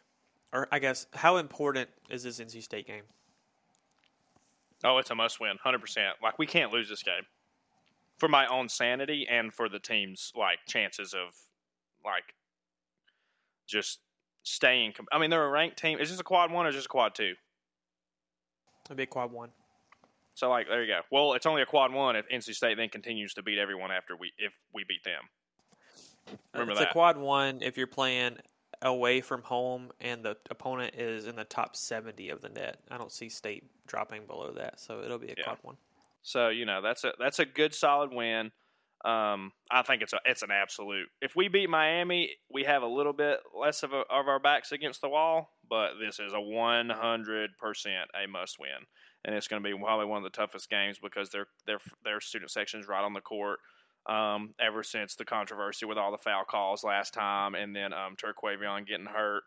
or 0.52 0.68
I 0.70 0.78
guess, 0.78 1.06
how 1.14 1.36
important 1.36 1.88
is 2.10 2.22
this 2.22 2.38
NC 2.38 2.62
State 2.62 2.86
game? 2.86 3.04
Oh, 4.84 4.98
it's 4.98 5.10
a 5.10 5.14
must 5.14 5.40
win, 5.40 5.56
hundred 5.62 5.80
percent. 5.80 6.16
Like 6.22 6.38
we 6.38 6.46
can't 6.46 6.72
lose 6.72 6.88
this 6.88 7.02
game 7.02 7.22
for 8.18 8.28
my 8.28 8.46
own 8.46 8.68
sanity 8.68 9.26
and 9.30 9.52
for 9.52 9.68
the 9.68 9.78
team's 9.78 10.32
like 10.36 10.58
chances 10.66 11.14
of 11.14 11.34
like 12.04 12.34
just 13.66 14.00
staying. 14.42 14.92
com- 14.92 15.06
I 15.12 15.18
mean, 15.18 15.30
they're 15.30 15.44
a 15.44 15.50
ranked 15.50 15.78
team. 15.78 15.98
Is 15.98 16.10
this 16.10 16.20
a 16.20 16.24
quad 16.24 16.50
one 16.50 16.66
or 16.66 16.72
just 16.72 16.86
a 16.86 16.88
quad 16.88 17.14
two? 17.14 17.34
A 18.90 18.94
big 18.94 19.10
quad 19.10 19.30
one. 19.30 19.50
So 20.34 20.50
like 20.50 20.66
there 20.68 20.82
you 20.82 20.92
go. 20.92 21.00
Well, 21.10 21.34
it's 21.34 21.46
only 21.46 21.62
a 21.62 21.66
quad 21.66 21.92
one 21.92 22.16
if 22.16 22.28
NC 22.28 22.54
State 22.54 22.76
then 22.76 22.88
continues 22.88 23.34
to 23.34 23.42
beat 23.42 23.58
everyone 23.58 23.92
after 23.92 24.16
we 24.16 24.32
if 24.38 24.52
we 24.74 24.84
beat 24.84 25.04
them. 25.04 26.38
Remember 26.54 26.72
it's 26.72 26.80
that. 26.80 26.90
a 26.90 26.92
quad 26.92 27.16
one 27.16 27.62
if 27.62 27.76
you're 27.76 27.86
playing 27.86 28.38
away 28.82 29.20
from 29.20 29.42
home 29.42 29.90
and 30.00 30.24
the 30.24 30.36
opponent 30.50 30.94
is 30.96 31.26
in 31.26 31.36
the 31.36 31.44
top 31.44 31.76
70 31.76 32.28
of 32.30 32.40
the 32.42 32.48
net. 32.48 32.78
I 32.90 32.98
don't 32.98 33.12
see 33.12 33.28
State 33.28 33.64
dropping 33.86 34.26
below 34.26 34.52
that, 34.52 34.80
so 34.80 35.02
it'll 35.02 35.18
be 35.18 35.28
a 35.30 35.34
Yeah. 35.38 35.44
quad 35.44 35.58
one. 35.62 35.76
So 36.22 36.48
you 36.50 36.66
know 36.66 36.82
that's 36.82 37.04
a 37.04 37.12
that's 37.18 37.38
a 37.38 37.44
good 37.44 37.74
solid 37.74 38.12
win. 38.12 38.52
Um, 39.04 39.52
I 39.68 39.82
think 39.82 40.02
it's 40.02 40.12
a 40.12 40.20
it's 40.24 40.42
an 40.42 40.52
absolute. 40.52 41.08
If 41.20 41.34
we 41.34 41.48
beat 41.48 41.68
Miami, 41.68 42.36
we 42.48 42.62
have 42.64 42.82
a 42.82 42.86
little 42.86 43.12
bit 43.12 43.40
less 43.58 43.82
of 43.82 43.92
a, 43.92 44.02
of 44.08 44.28
our 44.28 44.38
backs 44.38 44.70
against 44.70 45.00
the 45.00 45.08
wall, 45.08 45.50
but 45.68 45.94
this 46.00 46.20
is 46.20 46.32
a 46.32 46.40
one 46.40 46.88
hundred 46.90 47.50
percent 47.58 48.08
a 48.14 48.28
must 48.28 48.60
win, 48.60 48.86
and 49.24 49.34
it's 49.34 49.48
going 49.48 49.60
to 49.60 49.68
be 49.68 49.76
probably 49.76 50.06
one 50.06 50.18
of 50.18 50.24
the 50.24 50.36
toughest 50.36 50.70
games 50.70 51.00
because 51.02 51.30
their 51.30 51.48
their 51.66 51.80
their 52.04 52.20
student 52.20 52.52
section 52.52 52.78
is 52.78 52.86
right 52.86 53.02
on 53.02 53.14
the 53.14 53.20
court. 53.20 53.58
Um, 54.06 54.54
ever 54.58 54.82
since 54.82 55.14
the 55.14 55.24
controversy 55.24 55.86
with 55.86 55.96
all 55.96 56.10
the 56.10 56.18
foul 56.18 56.44
calls 56.44 56.82
last 56.82 57.14
time, 57.14 57.54
and 57.54 57.74
then 57.74 57.92
um, 57.92 58.16
Terquavion 58.16 58.86
getting 58.86 59.06
hurt 59.06 59.44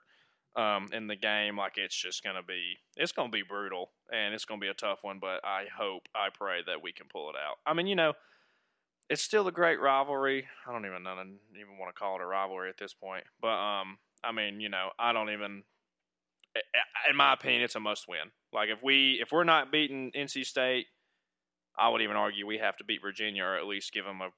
um, 0.56 0.88
in 0.94 1.08
the 1.08 1.16
game, 1.16 1.58
like 1.58 1.74
it's 1.78 1.96
just 1.96 2.24
gonna 2.24 2.44
be 2.44 2.78
it's 2.96 3.12
gonna 3.12 3.30
be 3.30 3.44
brutal 3.44 3.92
and 4.12 4.34
it's 4.34 4.46
gonna 4.46 4.62
be 4.62 4.70
a 4.70 4.74
tough 4.74 5.00
one. 5.02 5.20
But 5.20 5.44
I 5.44 5.66
hope, 5.78 6.04
I 6.16 6.30
pray 6.34 6.60
that 6.66 6.82
we 6.82 6.94
can 6.94 7.08
pull 7.12 7.30
it 7.30 7.36
out. 7.36 7.58
I 7.66 7.74
mean, 7.74 7.88
you 7.88 7.96
know, 7.96 8.14
it's 9.10 9.22
still 9.22 9.48
a 9.48 9.52
great 9.52 9.82
rivalry. 9.82 10.48
I 10.66 10.72
don't 10.72 10.86
even 10.86 11.02
even 11.02 11.78
want 11.78 11.94
to 11.94 12.00
call 12.00 12.16
it 12.16 12.22
a 12.22 12.26
rivalry 12.26 12.70
at 12.70 12.78
this 12.78 12.94
point. 12.94 13.26
But 13.42 13.58
um, 13.58 13.98
I 14.24 14.32
mean, 14.32 14.60
you 14.60 14.70
know, 14.70 14.90
I 14.98 15.14
don't 15.14 15.30
even. 15.30 15.64
In 17.10 17.18
my 17.18 17.34
opinion, 17.34 17.64
it's 17.64 17.76
a 17.76 17.82
must-win. 17.82 18.32
Like 18.54 18.70
if 18.70 18.82
we 18.82 19.20
if 19.22 19.34
we're 19.34 19.44
not 19.44 19.74
beating 19.74 20.12
NC 20.16 20.46
State, 20.46 20.86
I 21.78 21.90
would 21.90 22.02
even 22.02 22.16
argue 22.16 22.48
we 22.48 22.60
have 22.60 22.78
to 22.78 22.86
beat 22.86 23.02
Virginia 23.02 23.44
or 23.44 23.58
at 23.58 23.66
least 23.66 23.92
give 23.92 24.06
them 24.06 24.22
a 24.22 24.30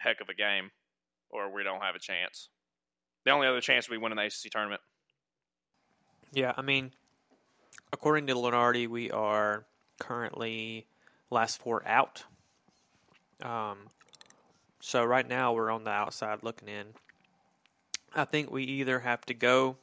heck 0.00 0.20
of 0.20 0.28
a 0.28 0.34
game, 0.34 0.70
or 1.30 1.52
we 1.52 1.62
don't 1.62 1.82
have 1.82 1.94
a 1.94 1.98
chance. 1.98 2.48
The 3.24 3.30
only 3.30 3.46
other 3.46 3.60
chance 3.60 3.88
we 3.88 3.98
win 3.98 4.14
the 4.14 4.22
ACC 4.22 4.50
tournament. 4.50 4.80
Yeah, 6.32 6.52
I 6.56 6.62
mean, 6.62 6.92
according 7.92 8.26
to 8.28 8.34
Lunardi, 8.34 8.88
we 8.88 9.10
are 9.10 9.64
currently 9.98 10.86
last 11.30 11.60
four 11.60 11.86
out. 11.86 12.24
Um, 13.42 13.90
so 14.80 15.04
right 15.04 15.26
now 15.26 15.52
we're 15.52 15.70
on 15.70 15.84
the 15.84 15.90
outside 15.90 16.42
looking 16.42 16.68
in. 16.68 16.86
I 18.14 18.24
think 18.24 18.50
we 18.50 18.64
either 18.64 19.00
have 19.00 19.24
to 19.26 19.34
go 19.34 19.76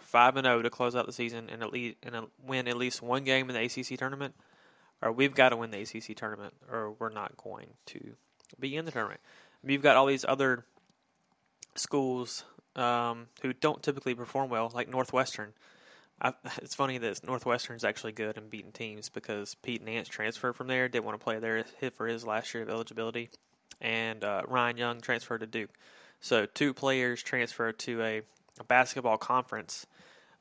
five 0.00 0.36
and 0.36 0.46
zero 0.46 0.62
to 0.62 0.70
close 0.70 0.96
out 0.96 1.06
the 1.06 1.12
season 1.12 1.48
and 1.50 1.62
at 1.62 1.72
least 1.72 1.96
and 2.02 2.16
win 2.44 2.66
at 2.66 2.76
least 2.76 3.02
one 3.02 3.24
game 3.24 3.50
in 3.50 3.54
the 3.54 3.62
ACC 3.62 3.98
tournament, 3.98 4.34
or 5.02 5.12
we've 5.12 5.34
got 5.34 5.50
to 5.50 5.56
win 5.56 5.70
the 5.70 5.80
ACC 5.80 6.16
tournament, 6.16 6.54
or 6.70 6.92
we're 6.98 7.10
not 7.10 7.36
going 7.36 7.68
to 7.86 8.16
be 8.58 8.76
in 8.76 8.84
the 8.84 8.90
tournament. 8.90 9.20
You've 9.64 9.82
got 9.82 9.96
all 9.96 10.06
these 10.06 10.24
other 10.26 10.64
schools 11.74 12.44
um, 12.76 13.26
who 13.42 13.52
don't 13.52 13.82
typically 13.82 14.14
perform 14.14 14.50
well, 14.50 14.70
like 14.74 14.88
Northwestern. 14.88 15.52
I, 16.20 16.32
it's 16.62 16.74
funny 16.74 16.98
that 16.98 17.24
Northwestern's 17.24 17.84
actually 17.84 18.12
good 18.12 18.36
in 18.36 18.48
beating 18.48 18.72
teams 18.72 19.08
because 19.08 19.54
Pete 19.56 19.84
Nance 19.84 20.08
transferred 20.08 20.54
from 20.54 20.68
there, 20.68 20.88
didn't 20.88 21.04
want 21.04 21.18
to 21.18 21.24
play 21.24 21.38
there 21.38 21.64
hit 21.80 21.94
for 21.94 22.06
his 22.06 22.24
last 22.24 22.54
year 22.54 22.62
of 22.62 22.70
eligibility, 22.70 23.30
and 23.80 24.22
uh, 24.24 24.42
Ryan 24.46 24.76
Young 24.76 25.00
transferred 25.00 25.40
to 25.40 25.46
Duke. 25.46 25.70
So 26.20 26.46
two 26.46 26.74
players 26.74 27.22
transferred 27.22 27.78
to 27.80 28.02
a, 28.02 28.22
a 28.58 28.64
basketball 28.64 29.18
conference, 29.18 29.86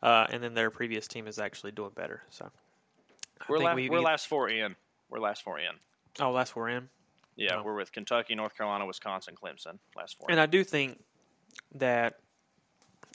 uh, 0.01 0.27
and 0.29 0.41
then 0.41 0.53
their 0.53 0.71
previous 0.71 1.07
team 1.07 1.27
is 1.27 1.39
actually 1.39 1.71
doing 1.71 1.91
better. 1.95 2.23
So 2.29 2.49
I 3.39 3.45
We're, 3.49 3.59
la- 3.59 3.75
we 3.75 3.89
we're 3.89 3.99
last 3.99 4.27
four 4.27 4.49
in. 4.49 4.75
We're 5.09 5.19
last 5.19 5.43
four 5.43 5.59
in. 5.59 5.71
Oh, 6.19 6.31
last 6.31 6.53
four 6.53 6.69
in. 6.69 6.89
Yeah, 7.37 7.57
Oh. 7.57 7.63
we're 7.63 7.75
with 7.75 7.91
Kentucky, 7.91 8.35
North 8.35 8.55
Carolina, 8.57 8.85
Wisconsin, 8.85 9.35
Clemson. 9.35 9.79
Last 9.95 10.17
four. 10.17 10.29
And 10.29 10.39
I 10.39 10.45
do 10.47 10.63
think 10.63 10.99
that 11.75 12.19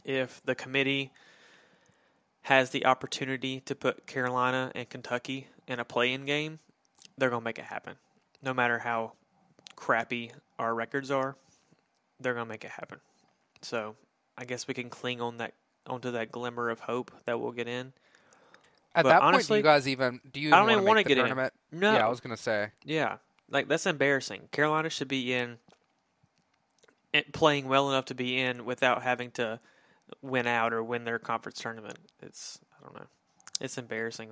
if 0.04 0.40
the 0.44 0.54
committee 0.54 1.10
has 2.42 2.70
the 2.70 2.86
opportunity 2.86 3.60
to 3.60 3.74
put 3.74 4.06
Carolina 4.06 4.72
and 4.74 4.88
Kentucky 4.88 5.48
in 5.66 5.78
a 5.78 5.84
play-in 5.84 6.24
game, 6.24 6.60
they're 7.18 7.30
going 7.30 7.42
to 7.42 7.44
make 7.44 7.58
it 7.58 7.66
happen. 7.66 7.96
No 8.42 8.54
matter 8.54 8.78
how 8.80 9.12
crappy 9.76 10.32
our 10.58 10.74
records 10.74 11.10
are, 11.10 11.36
they're 12.20 12.34
going 12.34 12.46
to 12.46 12.48
make 12.48 12.64
it 12.64 12.70
happen. 12.70 13.00
So, 13.60 13.96
I 14.38 14.44
guess 14.44 14.66
we 14.66 14.74
can 14.74 14.88
cling 14.88 15.20
on 15.20 15.36
that 15.38 15.54
onto 15.86 16.12
that 16.12 16.30
glimmer 16.30 16.70
of 16.70 16.80
hope 16.80 17.10
that 17.26 17.40
we'll 17.40 17.52
get 17.52 17.66
in. 17.68 17.92
At 18.94 19.02
But 19.04 19.08
that 19.10 19.20
point, 19.22 19.46
do 19.46 19.54
you 19.56 19.62
guys 19.62 19.88
even 19.88 20.20
do 20.32 20.40
you? 20.40 20.52
I 20.52 20.58
don't 20.58 20.70
even 20.70 20.84
wanna 20.84 20.98
make 20.98 21.06
the 21.06 21.10
get 21.10 21.18
in. 21.18 21.26
tournament? 21.26 21.52
No. 21.72 21.92
Yeah, 21.92 22.06
I 22.06 22.08
was 22.08 22.20
gonna 22.20 22.36
say. 22.36 22.70
Yeah, 22.84 23.16
like 23.52 23.68
that's 23.68 23.86
embarrassing. 23.86 24.48
Carolina 24.50 24.90
should 24.90 25.08
be 25.08 25.32
in, 25.32 25.58
in 27.12 27.24
playing 27.32 27.68
well 27.68 27.88
enough 27.90 28.06
to 28.06 28.14
be 28.14 28.40
in 28.40 28.64
without 28.64 29.02
having 29.02 29.30
to 29.32 29.60
win 30.20 30.46
out 30.46 30.72
or 30.72 30.82
win 30.82 31.04
their 31.04 31.18
conference 31.18 31.60
tournament. 31.60 31.98
It's 32.20 32.58
I 32.76 32.84
don't 32.84 32.96
know. 32.96 33.06
It's 33.60 33.78
embarrassing. 33.78 34.30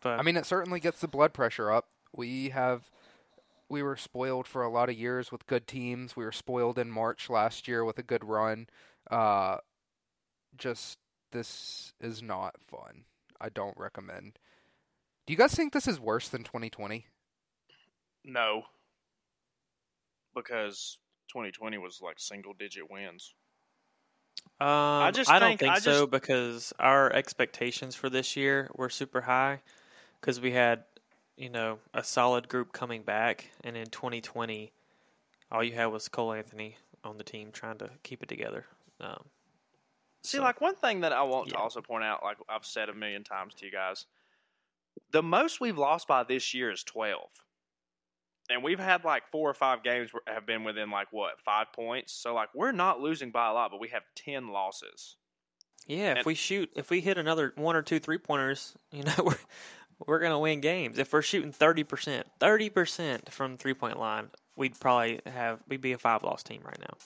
But 0.00 0.20
I 0.20 0.22
mean, 0.22 0.36
it 0.36 0.46
certainly 0.46 0.80
gets 0.80 1.00
the 1.00 1.08
blood 1.08 1.32
pressure 1.32 1.72
up. 1.72 1.88
We 2.14 2.50
have, 2.50 2.90
we 3.70 3.82
were 3.82 3.96
spoiled 3.96 4.46
for 4.46 4.62
a 4.62 4.68
lot 4.70 4.90
of 4.90 4.96
years 4.96 5.32
with 5.32 5.46
good 5.46 5.66
teams. 5.66 6.14
We 6.14 6.24
were 6.24 6.30
spoiled 6.30 6.78
in 6.78 6.90
March 6.90 7.30
last 7.30 7.66
year 7.66 7.84
with 7.84 7.98
a 7.98 8.02
good 8.02 8.22
run. 8.22 8.68
Uh, 9.10 9.56
just 10.58 10.98
this 11.32 11.94
is 12.00 12.22
not 12.22 12.56
fun. 12.68 13.04
I 13.40 13.48
don't 13.48 13.76
recommend. 13.78 14.38
Do 15.26 15.32
you 15.32 15.36
guys 15.38 15.54
think 15.54 15.72
this 15.72 15.88
is 15.88 15.98
worse 15.98 16.28
than 16.28 16.44
2020? 16.44 17.06
No, 18.24 18.62
because 20.34 20.98
2020 21.28 21.78
was 21.78 22.00
like 22.02 22.18
single 22.18 22.52
digit 22.54 22.90
wins. 22.90 23.34
Um, 24.60 24.68
I 24.68 25.10
just 25.10 25.30
I 25.30 25.38
don't 25.38 25.50
think- 25.50 25.60
think 25.60 25.72
I 25.74 25.78
so 25.78 26.00
just- 26.00 26.10
because 26.10 26.72
our 26.78 27.12
expectations 27.12 27.94
for 27.94 28.08
this 28.10 28.36
year 28.36 28.70
were 28.74 28.88
super 28.90 29.22
high 29.22 29.62
because 30.20 30.40
we 30.40 30.52
had, 30.52 30.84
you 31.36 31.48
know, 31.50 31.80
a 31.92 32.04
solid 32.04 32.48
group 32.48 32.72
coming 32.72 33.02
back, 33.02 33.50
and 33.62 33.76
in 33.76 33.86
2020, 33.86 34.72
all 35.50 35.62
you 35.64 35.72
had 35.72 35.86
was 35.86 36.08
Cole 36.08 36.32
Anthony 36.32 36.76
on 37.02 37.18
the 37.18 37.24
team 37.24 37.52
trying 37.52 37.78
to 37.78 37.90
keep 38.02 38.22
it 38.22 38.28
together. 38.28 38.66
Um, 39.00 39.24
See, 40.22 40.38
so- 40.38 40.42
like 40.42 40.60
one 40.60 40.76
thing 40.76 41.00
that 41.00 41.12
I 41.12 41.22
want 41.22 41.48
to 41.50 41.56
also 41.56 41.82
point 41.82 42.04
out, 42.04 42.22
like 42.22 42.38
I've 42.48 42.64
said 42.64 42.88
a 42.88 42.94
million 42.94 43.24
times 43.24 43.54
to 43.54 43.66
you 43.66 43.72
guys, 43.72 44.06
the 45.10 45.22
most 45.22 45.60
we've 45.60 45.78
lost 45.78 46.08
by 46.08 46.24
this 46.24 46.54
year 46.54 46.70
is 46.70 46.82
12. 46.82 47.20
And 48.50 48.62
we've 48.62 48.78
had 48.78 49.04
like 49.04 49.22
four 49.30 49.48
or 49.48 49.54
five 49.54 49.82
games 49.82 50.10
have 50.26 50.44
been 50.44 50.64
within 50.64 50.90
like 50.90 51.08
what, 51.12 51.40
five 51.40 51.72
points? 51.72 52.12
So 52.12 52.34
like 52.34 52.50
we're 52.54 52.72
not 52.72 53.00
losing 53.00 53.30
by 53.30 53.48
a 53.48 53.52
lot, 53.52 53.70
but 53.70 53.80
we 53.80 53.88
have 53.88 54.02
10 54.16 54.48
losses. 54.48 55.16
yeah, 55.86 56.18
if 56.18 56.26
we 56.26 56.34
shoot, 56.34 56.70
if 56.76 56.90
we 56.90 57.00
hit 57.00 57.16
another 57.16 57.52
one 57.56 57.76
or 57.76 57.82
two 57.82 57.98
three 57.98 58.18
pointers, 58.18 58.74
you 58.92 59.02
know, 59.04 59.14
we're 59.24 59.38
we're 60.06 60.18
gonna 60.18 60.38
win 60.38 60.60
games. 60.60 60.98
If 60.98 61.12
we're 61.12 61.22
shooting 61.22 61.52
thirty 61.52 61.84
percent, 61.84 62.26
thirty 62.40 62.68
percent 62.68 63.32
from 63.32 63.56
three 63.56 63.74
point 63.74 63.98
line, 63.98 64.28
we'd 64.56 64.78
probably 64.78 65.20
have 65.26 65.60
we'd 65.68 65.80
be 65.80 65.92
a 65.92 65.98
five 65.98 66.22
loss 66.22 66.42
team 66.42 66.60
right 66.64 66.78
now. 66.80 66.96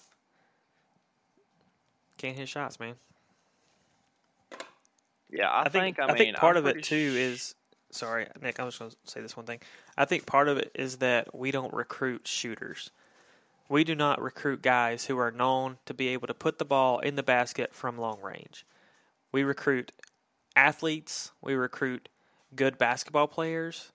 Can't 2.18 2.36
hit 2.36 2.48
shots, 2.48 2.80
man. 2.80 2.94
Yeah, 5.30 5.48
I, 5.48 5.64
I 5.64 5.68
think, 5.68 6.00
I, 6.00 6.04
I, 6.04 6.06
mean, 6.08 6.16
think 6.16 6.36
part 6.36 6.56
I'm 6.56 6.66
of 6.66 6.76
it 6.76 6.82
too 6.82 6.96
is 6.96 7.54
sorry, 7.90 8.26
Nick. 8.42 8.60
I 8.60 8.64
was 8.64 8.76
going 8.76 8.90
to 8.90 8.96
say 9.04 9.20
this 9.20 9.36
one 9.36 9.46
thing. 9.46 9.60
I 9.96 10.04
think 10.04 10.26
part 10.26 10.48
of 10.48 10.58
it 10.58 10.70
is 10.74 10.98
that 10.98 11.34
we 11.34 11.50
don't 11.50 11.72
recruit 11.72 12.26
shooters. 12.26 12.90
We 13.68 13.84
do 13.84 13.94
not 13.94 14.22
recruit 14.22 14.62
guys 14.62 15.06
who 15.06 15.18
are 15.18 15.30
known 15.30 15.78
to 15.86 15.94
be 15.94 16.08
able 16.08 16.26
to 16.26 16.34
put 16.34 16.58
the 16.58 16.64
ball 16.64 17.00
in 17.00 17.16
the 17.16 17.22
basket 17.22 17.74
from 17.74 17.98
long 17.98 18.20
range. 18.22 18.64
We 19.30 19.42
recruit 19.42 19.92
athletes. 20.56 21.32
We 21.42 21.54
recruit 21.54 22.08
good 22.54 22.78
basketball 22.78 23.28
players. 23.28 23.92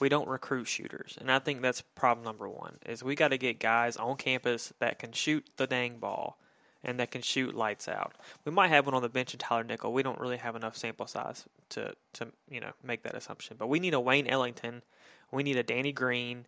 We 0.00 0.08
don't 0.08 0.28
recruit 0.28 0.66
shooters, 0.66 1.16
and 1.20 1.30
I 1.30 1.38
think 1.38 1.62
that's 1.62 1.80
problem 1.80 2.24
number 2.24 2.48
one. 2.48 2.78
Is 2.84 3.04
we 3.04 3.14
got 3.14 3.28
to 3.28 3.38
get 3.38 3.60
guys 3.60 3.96
on 3.96 4.16
campus 4.16 4.72
that 4.80 4.98
can 4.98 5.12
shoot 5.12 5.46
the 5.56 5.68
dang 5.68 5.98
ball 5.98 6.38
and 6.84 6.98
that 6.98 7.10
can 7.10 7.22
shoot 7.22 7.54
lights 7.54 7.88
out. 7.88 8.14
We 8.44 8.52
might 8.52 8.68
have 8.68 8.86
one 8.86 8.94
on 8.94 9.02
the 9.02 9.08
bench 9.08 9.34
in 9.34 9.38
Tyler 9.38 9.64
Nickel. 9.64 9.92
We 9.92 10.02
don't 10.02 10.20
really 10.20 10.36
have 10.36 10.56
enough 10.56 10.76
sample 10.76 11.06
size 11.06 11.44
to 11.70 11.94
to 12.14 12.28
you 12.50 12.60
know 12.60 12.72
make 12.82 13.02
that 13.04 13.14
assumption. 13.14 13.56
But 13.58 13.68
we 13.68 13.80
need 13.80 13.94
a 13.94 14.00
Wayne 14.00 14.26
Ellington. 14.26 14.82
We 15.30 15.42
need 15.42 15.56
a 15.56 15.62
Danny 15.62 15.92
Green. 15.92 16.46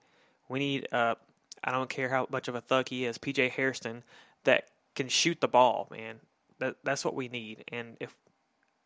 We 0.48 0.58
need 0.58 0.88
uh 0.92 1.14
I 1.62 1.72
don't 1.72 1.88
care 1.88 2.08
how 2.08 2.26
much 2.30 2.48
of 2.48 2.54
a 2.54 2.60
thug 2.60 2.88
he 2.88 3.04
is, 3.06 3.16
PJ 3.16 3.50
Hairston, 3.50 4.02
that 4.44 4.68
can 4.94 5.08
shoot 5.08 5.40
the 5.40 5.48
ball, 5.48 5.88
man. 5.90 6.20
That 6.58 6.76
that's 6.84 7.04
what 7.04 7.14
we 7.14 7.28
need. 7.28 7.64
And 7.68 7.96
if 8.00 8.14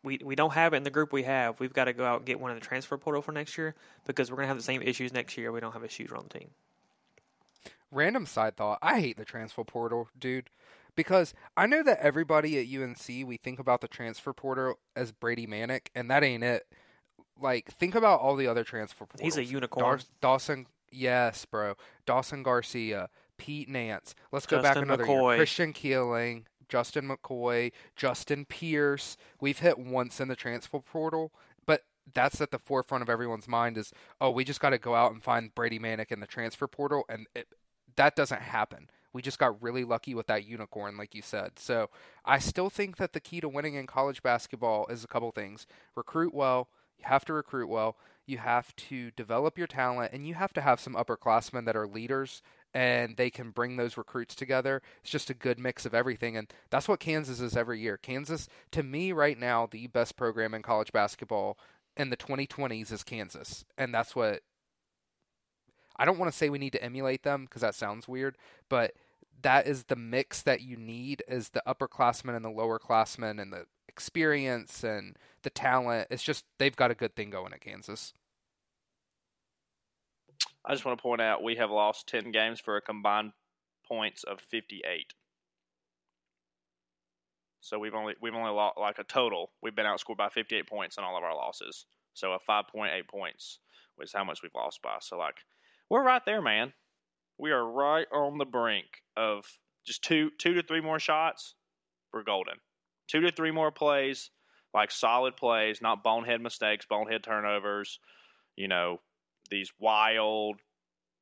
we 0.03 0.19
we 0.23 0.35
don't 0.35 0.53
have 0.53 0.73
it 0.73 0.77
in 0.77 0.83
the 0.83 0.89
group 0.89 1.11
we 1.11 1.23
have, 1.23 1.59
we've 1.59 1.73
got 1.73 1.85
to 1.85 1.93
go 1.93 2.05
out 2.05 2.17
and 2.17 2.25
get 2.25 2.39
one 2.39 2.51
in 2.51 2.55
the 2.59 2.65
transfer 2.65 2.97
portal 2.97 3.21
for 3.21 3.31
next 3.31 3.57
year 3.57 3.75
because 4.05 4.29
we're 4.29 4.37
gonna 4.37 4.47
have 4.47 4.57
the 4.57 4.63
same 4.63 4.81
issues 4.81 5.11
next 5.11 5.37
year. 5.37 5.51
We 5.51 5.59
don't 5.59 5.73
have 5.73 5.83
a 5.83 5.89
shooter 5.89 6.15
on 6.15 6.25
the 6.29 6.39
team. 6.39 6.49
Random 7.91 8.25
side 8.25 8.55
thought. 8.55 8.79
I 8.81 8.99
hate 8.99 9.17
the 9.17 9.25
transfer 9.25 9.63
portal, 9.63 10.09
dude. 10.17 10.49
Because 10.99 11.33
I 11.55 11.65
know 11.65 11.81
that 11.81 11.99
everybody 12.01 12.59
at 12.59 12.81
UNC, 12.81 13.25
we 13.25 13.37
think 13.37 13.57
about 13.57 13.79
the 13.79 13.87
transfer 13.87 14.33
portal 14.33 14.79
as 14.97 15.13
Brady 15.13 15.47
Manek, 15.47 15.87
and 15.95 16.11
that 16.11 16.25
ain't 16.25 16.43
it. 16.43 16.67
Like, 17.39 17.71
think 17.71 17.95
about 17.95 18.19
all 18.19 18.35
the 18.35 18.47
other 18.47 18.65
transfer 18.65 19.05
portals. 19.05 19.21
He's 19.21 19.37
a 19.37 19.45
unicorn. 19.45 20.01
Dawson, 20.19 20.65
yes, 20.91 21.45
bro. 21.45 21.75
Dawson 22.05 22.43
Garcia, 22.43 23.07
Pete 23.37 23.69
Nance. 23.69 24.13
Let's 24.33 24.45
go 24.45 24.57
back 24.57 24.73
Justin 24.73 24.83
another 24.83 25.05
McCoy. 25.05 25.29
year. 25.29 25.37
Christian 25.37 25.71
Keeling, 25.71 26.47
Justin 26.67 27.07
McCoy, 27.07 27.71
Justin 27.95 28.43
Pierce. 28.43 29.15
We've 29.39 29.59
hit 29.59 29.79
once 29.79 30.19
in 30.19 30.27
the 30.27 30.35
transfer 30.35 30.79
portal, 30.79 31.31
but 31.65 31.83
that's 32.13 32.41
at 32.41 32.51
the 32.51 32.59
forefront 32.59 33.03
of 33.03 33.09
everyone's 33.09 33.47
mind 33.47 33.77
is, 33.77 33.93
oh, 34.19 34.31
we 34.31 34.43
just 34.43 34.59
got 34.59 34.71
to 34.71 34.77
go 34.77 34.95
out 34.95 35.13
and 35.13 35.23
find 35.23 35.55
Brady 35.55 35.79
Manek 35.79 36.11
in 36.11 36.19
the 36.19 36.27
transfer 36.27 36.67
portal, 36.67 37.05
and 37.07 37.25
it, 37.33 37.47
that 37.95 38.17
doesn't 38.17 38.41
happen. 38.41 38.89
We 39.19 39.23
just 39.23 39.37
got 39.37 39.61
really 39.61 39.83
lucky 39.83 40.15
with 40.15 40.27
that 40.27 40.45
unicorn, 40.45 40.95
like 40.95 41.13
you 41.13 41.21
said. 41.21 41.59
So 41.59 41.89
I 42.23 42.39
still 42.39 42.69
think 42.69 42.95
that 42.95 43.11
the 43.11 43.19
key 43.19 43.41
to 43.41 43.49
winning 43.49 43.73
in 43.75 43.85
college 43.85 44.23
basketball 44.23 44.87
is 44.87 45.03
a 45.03 45.07
couple 45.07 45.29
things: 45.31 45.67
recruit 45.93 46.33
well. 46.33 46.69
You 46.97 47.03
have 47.07 47.25
to 47.25 47.33
recruit 47.33 47.67
well. 47.67 47.97
You 48.25 48.37
have 48.37 48.73
to 48.77 49.11
develop 49.11 49.57
your 49.57 49.67
talent, 49.67 50.13
and 50.13 50.25
you 50.25 50.35
have 50.35 50.53
to 50.53 50.61
have 50.61 50.79
some 50.79 50.93
upperclassmen 50.93 51.65
that 51.65 51.75
are 51.75 51.85
leaders 51.85 52.41
and 52.73 53.17
they 53.17 53.29
can 53.29 53.49
bring 53.51 53.75
those 53.75 53.97
recruits 53.97 54.35
together. 54.35 54.81
It's 55.01 55.11
just 55.11 55.29
a 55.29 55.33
good 55.33 55.59
mix 55.59 55.85
of 55.85 55.93
everything, 55.93 56.37
and 56.37 56.47
that's 56.69 56.87
what 56.87 57.01
Kansas 57.01 57.41
is 57.41 57.57
every 57.57 57.81
year. 57.81 57.97
Kansas, 57.97 58.47
to 58.71 58.83
me, 58.83 59.11
right 59.11 59.37
now, 59.37 59.67
the 59.69 59.87
best 59.87 60.15
program 60.15 60.53
in 60.53 60.61
college 60.61 60.93
basketball 60.93 61.57
in 61.97 62.09
the 62.09 62.15
2020s 62.15 62.93
is 62.93 63.03
Kansas, 63.03 63.65
and 63.77 63.93
that's 63.93 64.15
what 64.15 64.43
I 65.97 66.05
don't 66.05 66.17
want 66.17 66.31
to 66.31 66.37
say 66.37 66.49
we 66.49 66.57
need 66.57 66.71
to 66.71 66.83
emulate 66.83 67.23
them 67.23 67.43
because 67.43 67.61
that 67.61 67.75
sounds 67.75 68.07
weird, 68.07 68.37
but 68.69 68.93
that 69.41 69.67
is 69.67 69.85
the 69.85 69.95
mix 69.95 70.41
that 70.43 70.61
you 70.61 70.75
need 70.77 71.23
is 71.27 71.49
the 71.49 71.63
upperclassmen 71.67 72.35
and 72.35 72.43
the 72.43 72.49
lowerclassmen 72.49 73.41
and 73.41 73.53
the 73.53 73.65
experience 73.87 74.83
and 74.83 75.17
the 75.43 75.49
talent. 75.49 76.07
It's 76.09 76.23
just 76.23 76.45
they've 76.57 76.75
got 76.75 76.91
a 76.91 76.95
good 76.95 77.15
thing 77.15 77.29
going 77.29 77.53
at 77.53 77.61
Kansas. 77.61 78.13
I 80.65 80.73
just 80.73 80.85
want 80.85 80.97
to 80.97 81.01
point 81.01 81.21
out 81.21 81.43
we 81.43 81.55
have 81.55 81.71
lost 81.71 82.07
10 82.07 82.31
games 82.31 82.59
for 82.59 82.77
a 82.77 82.81
combined 82.81 83.31
points 83.87 84.23
of 84.23 84.39
58. 84.39 85.13
So 87.61 87.77
we've 87.77 87.93
only 87.93 88.15
we've 88.21 88.35
only 88.35 88.51
lost 88.51 88.77
like 88.77 88.99
a 88.99 89.03
total. 89.03 89.51
We've 89.61 89.75
been 89.75 89.85
outscored 89.85 90.17
by 90.17 90.29
58 90.29 90.67
points 90.67 90.97
in 90.97 91.03
all 91.03 91.17
of 91.17 91.23
our 91.23 91.35
losses. 91.35 91.85
So 92.13 92.33
a 92.33 92.39
5.8 92.39 93.07
points 93.07 93.59
was 93.97 94.13
how 94.13 94.23
much 94.23 94.41
we've 94.41 94.55
lost 94.55 94.81
by. 94.81 94.97
So 95.01 95.17
like 95.17 95.37
we're 95.89 96.03
right 96.03 96.23
there, 96.25 96.41
man. 96.41 96.73
We 97.39 97.51
are 97.51 97.65
right 97.65 98.05
on 98.11 98.37
the 98.37 98.45
brink 98.45 98.87
of 99.15 99.45
just 99.87 100.03
two 100.03 100.29
two 100.37 100.53
to 100.55 100.61
three 100.61 100.81
more 100.81 100.99
shots. 100.99 101.55
We're 102.13 102.23
golden. 102.23 102.55
Two 103.07 103.21
to 103.21 103.31
three 103.31 103.51
more 103.51 103.71
plays, 103.71 104.29
like 104.73 104.91
solid 104.91 105.37
plays, 105.37 105.81
not 105.81 106.03
bonehead 106.03 106.41
mistakes, 106.41 106.85
bonehead 106.85 107.23
turnovers. 107.23 107.99
You 108.57 108.67
know, 108.67 108.99
these 109.49 109.71
wild 109.79 110.57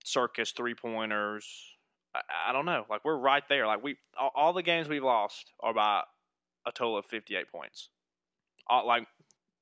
circus 0.04 0.52
three 0.52 0.74
pointers. 0.74 1.48
I, 2.16 2.22
I 2.50 2.54
don't 2.54 2.66
know. 2.66 2.86
Like 2.90 3.06
we're 3.06 3.18
right 3.18 3.44
there. 3.48 3.68
Like 3.68 3.84
we 3.84 3.98
all, 4.20 4.32
all 4.36 4.54
the 4.54 4.64
games 4.64 4.88
we've 4.88 5.04
lost 5.04 5.54
are 5.62 5.74
by 5.74 6.02
a 6.66 6.72
total 6.72 6.98
of 6.98 7.06
fifty 7.06 7.36
eight 7.36 7.52
points. 7.52 7.90
All, 8.68 8.88
like 8.88 9.08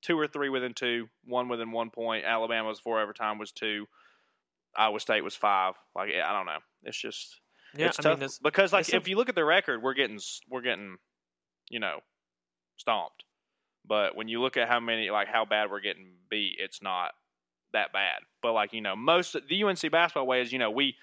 two 0.02 0.18
or 0.18 0.28
three 0.28 0.50
within 0.50 0.74
two, 0.74 1.10
one 1.26 1.50
within 1.50 1.72
one 1.72 1.90
point. 1.90 2.24
Alabama's 2.24 2.80
four 2.80 3.02
overtime 3.02 3.40
was 3.40 3.52
two. 3.52 3.88
Iowa 4.78 5.00
State 5.00 5.24
was 5.24 5.36
five. 5.36 5.74
Like 5.96 6.10
I 6.10 6.34
don't 6.34 6.46
know. 6.46 6.60
It's 6.84 7.00
just 7.00 7.40
Yeah, 7.76 7.88
it's 7.88 8.00
I 8.00 8.04
tough 8.04 8.20
mean, 8.20 8.30
because 8.44 8.74
like 8.74 8.90
if 8.94 9.06
a- 9.06 9.10
you 9.10 9.16
look 9.18 9.30
at 9.30 9.36
the 9.36 9.46
record, 9.46 9.82
we're 9.82 9.94
getting 9.94 10.20
we're 10.50 10.62
getting 10.62 10.98
you 11.70 11.80
know 11.80 12.00
stomped. 12.78 13.24
But 13.88 14.16
when 14.16 14.28
you 14.28 14.42
look 14.42 14.58
at 14.58 14.68
how 14.68 14.80
many 14.80 15.10
like 15.10 15.28
how 15.28 15.46
bad 15.46 15.70
we're 15.70 15.80
getting 15.82 16.14
beat, 16.30 16.56
it's 16.60 16.82
not 16.82 17.12
that 17.74 17.94
bad. 17.94 18.20
But 18.42 18.54
like 18.54 18.74
you 18.74 18.82
know, 18.82 18.96
most 18.96 19.36
the 19.48 19.64
UNC 19.64 19.92
basketball 19.92 20.28
way 20.28 20.42
is 20.42 20.52
you 20.52 20.60
know 20.60 20.72
we 20.72 20.96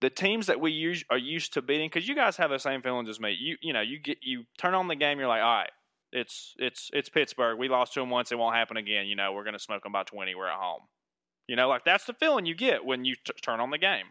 the 0.00 0.10
teams 0.10 0.46
that 0.46 0.60
we 0.60 0.72
use 0.72 1.04
are 1.10 1.18
used 1.18 1.52
to 1.54 1.62
beating 1.62 1.88
because 1.88 2.08
you 2.08 2.14
guys 2.14 2.36
have 2.38 2.50
the 2.50 2.58
same 2.58 2.80
feelings 2.82 3.08
as 3.08 3.20
me. 3.20 3.36
You 3.38 3.56
you 3.60 3.72
know 3.72 3.80
you 3.82 3.98
get 3.98 4.18
you 4.22 4.44
turn 4.58 4.74
on 4.74 4.88
the 4.88 4.96
game, 4.96 5.18
you're 5.18 5.28
like, 5.28 5.42
all 5.42 5.56
right, 5.58 5.70
it's 6.12 6.54
it's 6.58 6.90
it's 6.92 7.08
Pittsburgh. 7.08 7.58
We 7.58 7.68
lost 7.68 7.94
to 7.94 8.00
them 8.00 8.10
once, 8.10 8.32
it 8.32 8.38
won't 8.38 8.56
happen 8.56 8.76
again. 8.76 9.06
You 9.06 9.16
know, 9.16 9.32
we're 9.32 9.44
gonna 9.44 9.58
smoke 9.58 9.82
them 9.82 9.92
by 9.92 10.04
twenty. 10.04 10.34
We're 10.34 10.48
at 10.48 10.58
home. 10.58 10.82
You 11.50 11.56
know, 11.56 11.68
like 11.68 11.84
that's 11.84 12.04
the 12.04 12.12
feeling 12.12 12.46
you 12.46 12.54
get 12.54 12.84
when 12.84 13.04
you 13.04 13.16
t- 13.16 13.32
turn 13.42 13.58
on 13.58 13.70
the 13.70 13.76
game, 13.76 14.04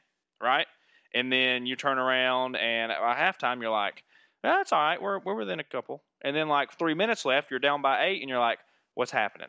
right? 0.43 0.67
And 1.15 1.31
then 1.31 1.65
you 1.65 1.77
turn 1.77 1.97
around 1.97 2.57
and 2.57 2.91
at 2.91 2.99
halftime 2.99 3.61
you're 3.61 3.71
like, 3.71 4.03
that's 4.43 4.73
all 4.73 4.81
right. 4.81 5.01
We're 5.01 5.19
we're 5.19 5.35
within 5.35 5.61
a 5.61 5.63
couple. 5.63 6.03
And 6.21 6.35
then 6.35 6.49
like 6.49 6.77
three 6.77 6.95
minutes 6.95 7.23
left, 7.23 7.49
you're 7.49 7.61
down 7.61 7.81
by 7.81 8.07
eight, 8.07 8.19
and 8.19 8.29
you're 8.29 8.41
like, 8.41 8.59
what's 8.93 9.11
happening? 9.11 9.47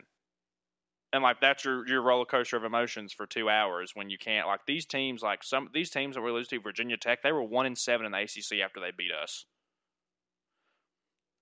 And 1.11 1.21
like 1.21 1.41
that's 1.41 1.65
your 1.65 1.85
your 1.85 2.01
roller 2.01 2.23
coaster 2.23 2.55
of 2.55 2.63
emotions 2.63 3.11
for 3.11 3.25
two 3.25 3.49
hours 3.49 3.91
when 3.93 4.09
you 4.09 4.17
can't 4.17 4.47
like 4.47 4.61
these 4.65 4.85
teams 4.85 5.21
like 5.21 5.43
some 5.43 5.67
these 5.73 5.89
teams 5.89 6.15
that 6.15 6.21
we 6.21 6.31
lose 6.31 6.47
to 6.47 6.61
Virginia 6.61 6.95
Tech 6.95 7.21
they 7.21 7.33
were 7.33 7.43
one 7.43 7.65
in 7.65 7.75
seven 7.75 8.05
in 8.05 8.13
the 8.13 8.19
ACC 8.19 8.61
after 8.63 8.79
they 8.79 8.91
beat 8.97 9.11
us. 9.11 9.43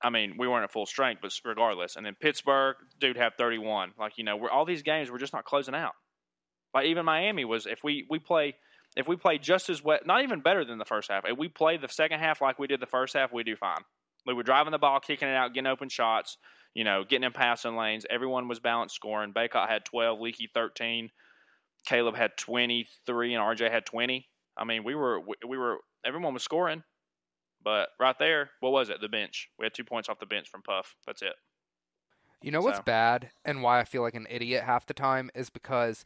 I 0.02 0.10
mean, 0.10 0.34
we 0.36 0.48
weren't 0.48 0.64
at 0.64 0.72
full 0.72 0.88
strength, 0.88 1.22
but 1.22 1.32
regardless. 1.46 1.96
And 1.96 2.04
then 2.04 2.16
Pittsburgh, 2.20 2.78
dude, 3.00 3.18
have 3.18 3.34
31. 3.38 3.92
Like, 4.00 4.18
you 4.18 4.24
know, 4.24 4.36
we're 4.36 4.50
all 4.50 4.66
these 4.66 4.82
games, 4.82 5.12
we're 5.12 5.20
just 5.20 5.34
not 5.34 5.46
closing 5.46 5.76
out. 5.76 5.94
Like 6.74 6.86
even 6.88 7.06
Miami 7.06 7.46
was, 7.46 7.66
if 7.66 7.84
we 7.84 8.06
we 8.10 8.20
play, 8.20 8.56
if 8.96 9.08
we 9.08 9.16
play 9.16 9.38
just 9.38 9.70
as 9.70 9.84
well, 9.84 10.00
not 10.06 10.24
even 10.24 10.42
better 10.42 10.64
than 10.66 10.78
the 10.78 10.86
first 10.86 11.10
half. 11.12 11.24
If 11.26 11.38
we 11.38 11.48
play 11.48 11.78
the 11.78 11.88
second 11.88 12.20
half 12.20 12.42
like 12.42 12.60
we 12.60 12.68
did 12.68 12.80
the 12.80 12.86
first 12.86 13.16
half, 13.16 13.34
we 13.34 13.44
do 13.44 13.56
fine. 13.56 13.84
We 14.26 14.34
were 14.34 14.44
driving 14.44 14.72
the 14.72 14.78
ball, 14.78 15.00
kicking 15.00 15.28
it 15.28 15.36
out, 15.36 15.54
getting 15.54 15.68
open 15.68 15.90
shots, 15.90 16.38
you 16.74 16.84
know, 16.84 17.04
getting 17.08 17.24
in 17.24 17.32
passing 17.32 17.76
lanes. 17.76 18.06
Everyone 18.10 18.48
was 18.48 18.60
balanced 18.60 18.96
scoring. 18.96 19.34
Bacot 19.34 19.70
had 19.70 19.86
12, 19.86 20.20
Leaky 20.20 20.50
13, 20.54 21.10
Caleb 21.88 22.16
had 22.16 22.32
23, 22.38 23.34
and 23.34 23.44
RJ 23.44 23.72
had 23.72 23.86
20. 23.86 24.28
I 24.58 24.66
mean, 24.66 24.84
we 24.84 24.94
were 24.94 25.22
we 25.48 25.58
were 25.58 25.78
everyone 26.06 26.34
was 26.34 26.44
scoring. 26.44 26.84
But 27.64 27.90
right 28.00 28.18
there, 28.18 28.52
what 28.62 28.72
was 28.72 28.90
it? 28.90 29.02
The 29.02 29.10
bench. 29.10 29.50
We 29.58 29.66
had 29.66 29.74
two 29.74 29.84
points 29.84 30.08
off 30.08 30.20
the 30.20 30.26
bench 30.26 30.48
from 30.50 30.62
Puff. 30.62 30.96
That's 31.06 31.22
it. 31.22 31.34
You 32.42 32.52
know 32.52 32.62
what's 32.62 32.80
bad 32.80 33.32
and 33.44 33.62
why 33.62 33.82
I 33.82 33.84
feel 33.84 34.02
like 34.02 34.16
an 34.16 34.28
idiot 34.30 34.64
half 34.64 34.86
the 34.86 34.94
time 34.94 35.30
is 35.36 35.50
because 35.50 36.06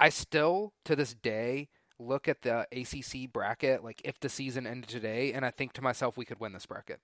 I 0.00 0.08
still, 0.08 0.72
to 0.84 0.96
this 0.96 1.14
day, 1.14 1.68
look 1.98 2.28
at 2.28 2.42
the 2.42 2.66
ACC 2.72 3.32
bracket, 3.32 3.84
like 3.84 4.00
if 4.04 4.18
the 4.18 4.28
season 4.28 4.66
ended 4.66 4.90
today, 4.90 5.32
and 5.32 5.44
I 5.44 5.50
think 5.50 5.72
to 5.74 5.82
myself, 5.82 6.16
we 6.16 6.24
could 6.24 6.40
win 6.40 6.52
this 6.52 6.66
bracket. 6.66 7.00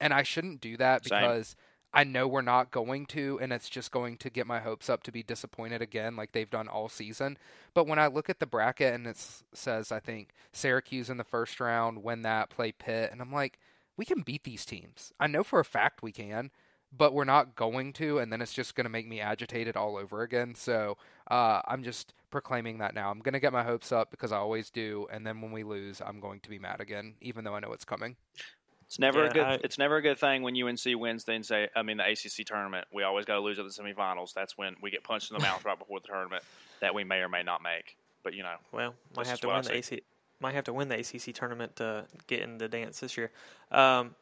And 0.00 0.12
I 0.12 0.22
shouldn't 0.22 0.60
do 0.60 0.76
that 0.78 1.06
Same. 1.06 1.20
because 1.20 1.56
I 1.94 2.04
know 2.04 2.26
we're 2.26 2.40
not 2.42 2.70
going 2.70 3.06
to, 3.06 3.38
and 3.40 3.52
it's 3.52 3.68
just 3.68 3.92
going 3.92 4.16
to 4.18 4.30
get 4.30 4.46
my 4.46 4.60
hopes 4.60 4.88
up 4.88 5.02
to 5.04 5.12
be 5.12 5.22
disappointed 5.22 5.82
again, 5.82 6.16
like 6.16 6.32
they've 6.32 6.48
done 6.48 6.66
all 6.66 6.88
season. 6.88 7.36
But 7.74 7.86
when 7.86 7.98
I 7.98 8.06
look 8.06 8.30
at 8.30 8.40
the 8.40 8.46
bracket 8.46 8.94
and 8.94 9.06
it 9.06 9.18
says, 9.52 9.92
I 9.92 10.00
think 10.00 10.30
Syracuse 10.52 11.10
in 11.10 11.18
the 11.18 11.24
first 11.24 11.60
round, 11.60 12.02
win 12.02 12.22
that, 12.22 12.50
play 12.50 12.72
Pitt, 12.72 13.12
and 13.12 13.20
I'm 13.20 13.32
like, 13.32 13.58
we 13.96 14.06
can 14.06 14.22
beat 14.22 14.44
these 14.44 14.64
teams. 14.64 15.12
I 15.20 15.26
know 15.26 15.44
for 15.44 15.60
a 15.60 15.64
fact 15.64 16.02
we 16.02 16.12
can, 16.12 16.50
but 16.96 17.12
we're 17.12 17.24
not 17.24 17.56
going 17.56 17.92
to, 17.94 18.18
and 18.18 18.32
then 18.32 18.40
it's 18.40 18.54
just 18.54 18.74
going 18.74 18.86
to 18.86 18.90
make 18.90 19.06
me 19.06 19.20
agitated 19.20 19.76
all 19.76 19.98
over 19.98 20.22
again. 20.22 20.54
So 20.54 20.96
uh, 21.30 21.60
I'm 21.66 21.82
just 21.82 22.14
proclaiming 22.32 22.78
that 22.78 22.94
now. 22.94 23.10
I'm 23.10 23.20
going 23.20 23.34
to 23.34 23.40
get 23.40 23.52
my 23.52 23.62
hopes 23.62 23.92
up 23.92 24.10
because 24.10 24.32
I 24.32 24.38
always 24.38 24.70
do, 24.70 25.06
and 25.12 25.24
then 25.24 25.40
when 25.40 25.52
we 25.52 25.62
lose, 25.62 26.00
I'm 26.04 26.18
going 26.18 26.40
to 26.40 26.50
be 26.50 26.58
mad 26.58 26.80
again, 26.80 27.14
even 27.20 27.44
though 27.44 27.54
I 27.54 27.60
know 27.60 27.72
it's 27.72 27.84
coming. 27.84 28.16
It's 28.86 28.98
never 28.98 29.22
Yeah, 29.24 29.30
a 29.30 29.32
good. 29.32 29.42
I- 29.42 29.58
it's 29.62 29.78
never 29.78 29.96
a 29.98 30.02
good 30.02 30.18
thing 30.18 30.42
when 30.42 30.60
UNC 30.60 30.84
wins. 30.96 31.24
Then 31.24 31.44
say, 31.44 31.68
I 31.76 31.82
mean, 31.82 31.98
the 31.98 32.04
ACC 32.04 32.44
tournament. 32.44 32.88
We 32.92 33.04
always 33.04 33.24
got 33.24 33.34
to 33.34 33.40
lose 33.40 33.58
at 33.58 33.64
the 33.64 33.70
semifinals. 33.70 34.32
That's 34.34 34.58
when 34.58 34.74
we 34.82 34.90
get 34.90 35.04
punched 35.04 35.30
in 35.30 35.36
the 35.38 35.42
mouth 35.46 35.64
right 35.64 35.78
before 35.78 36.00
the 36.00 36.08
tournament 36.08 36.42
that 36.80 36.94
we 36.94 37.04
may 37.04 37.18
or 37.20 37.28
may 37.28 37.42
not 37.42 37.62
make. 37.62 37.96
But 38.24 38.34
you 38.34 38.42
know, 38.42 38.56
Well, 38.72 38.94
might 39.16 39.28
have 39.28 39.40
to 39.42 39.48
win 39.48 39.62
the 39.62 39.76
AC. 39.76 40.02
Might 40.40 40.54
have 40.54 40.64
to 40.64 40.72
win 40.72 40.88
the 40.88 40.98
ACC 40.98 41.32
tournament 41.34 41.76
to 41.76 42.06
get 42.26 42.40
in 42.40 42.58
the 42.58 42.68
dance 42.68 42.98
this 43.00 43.16
year. 43.16 43.30
Um, 43.70 44.16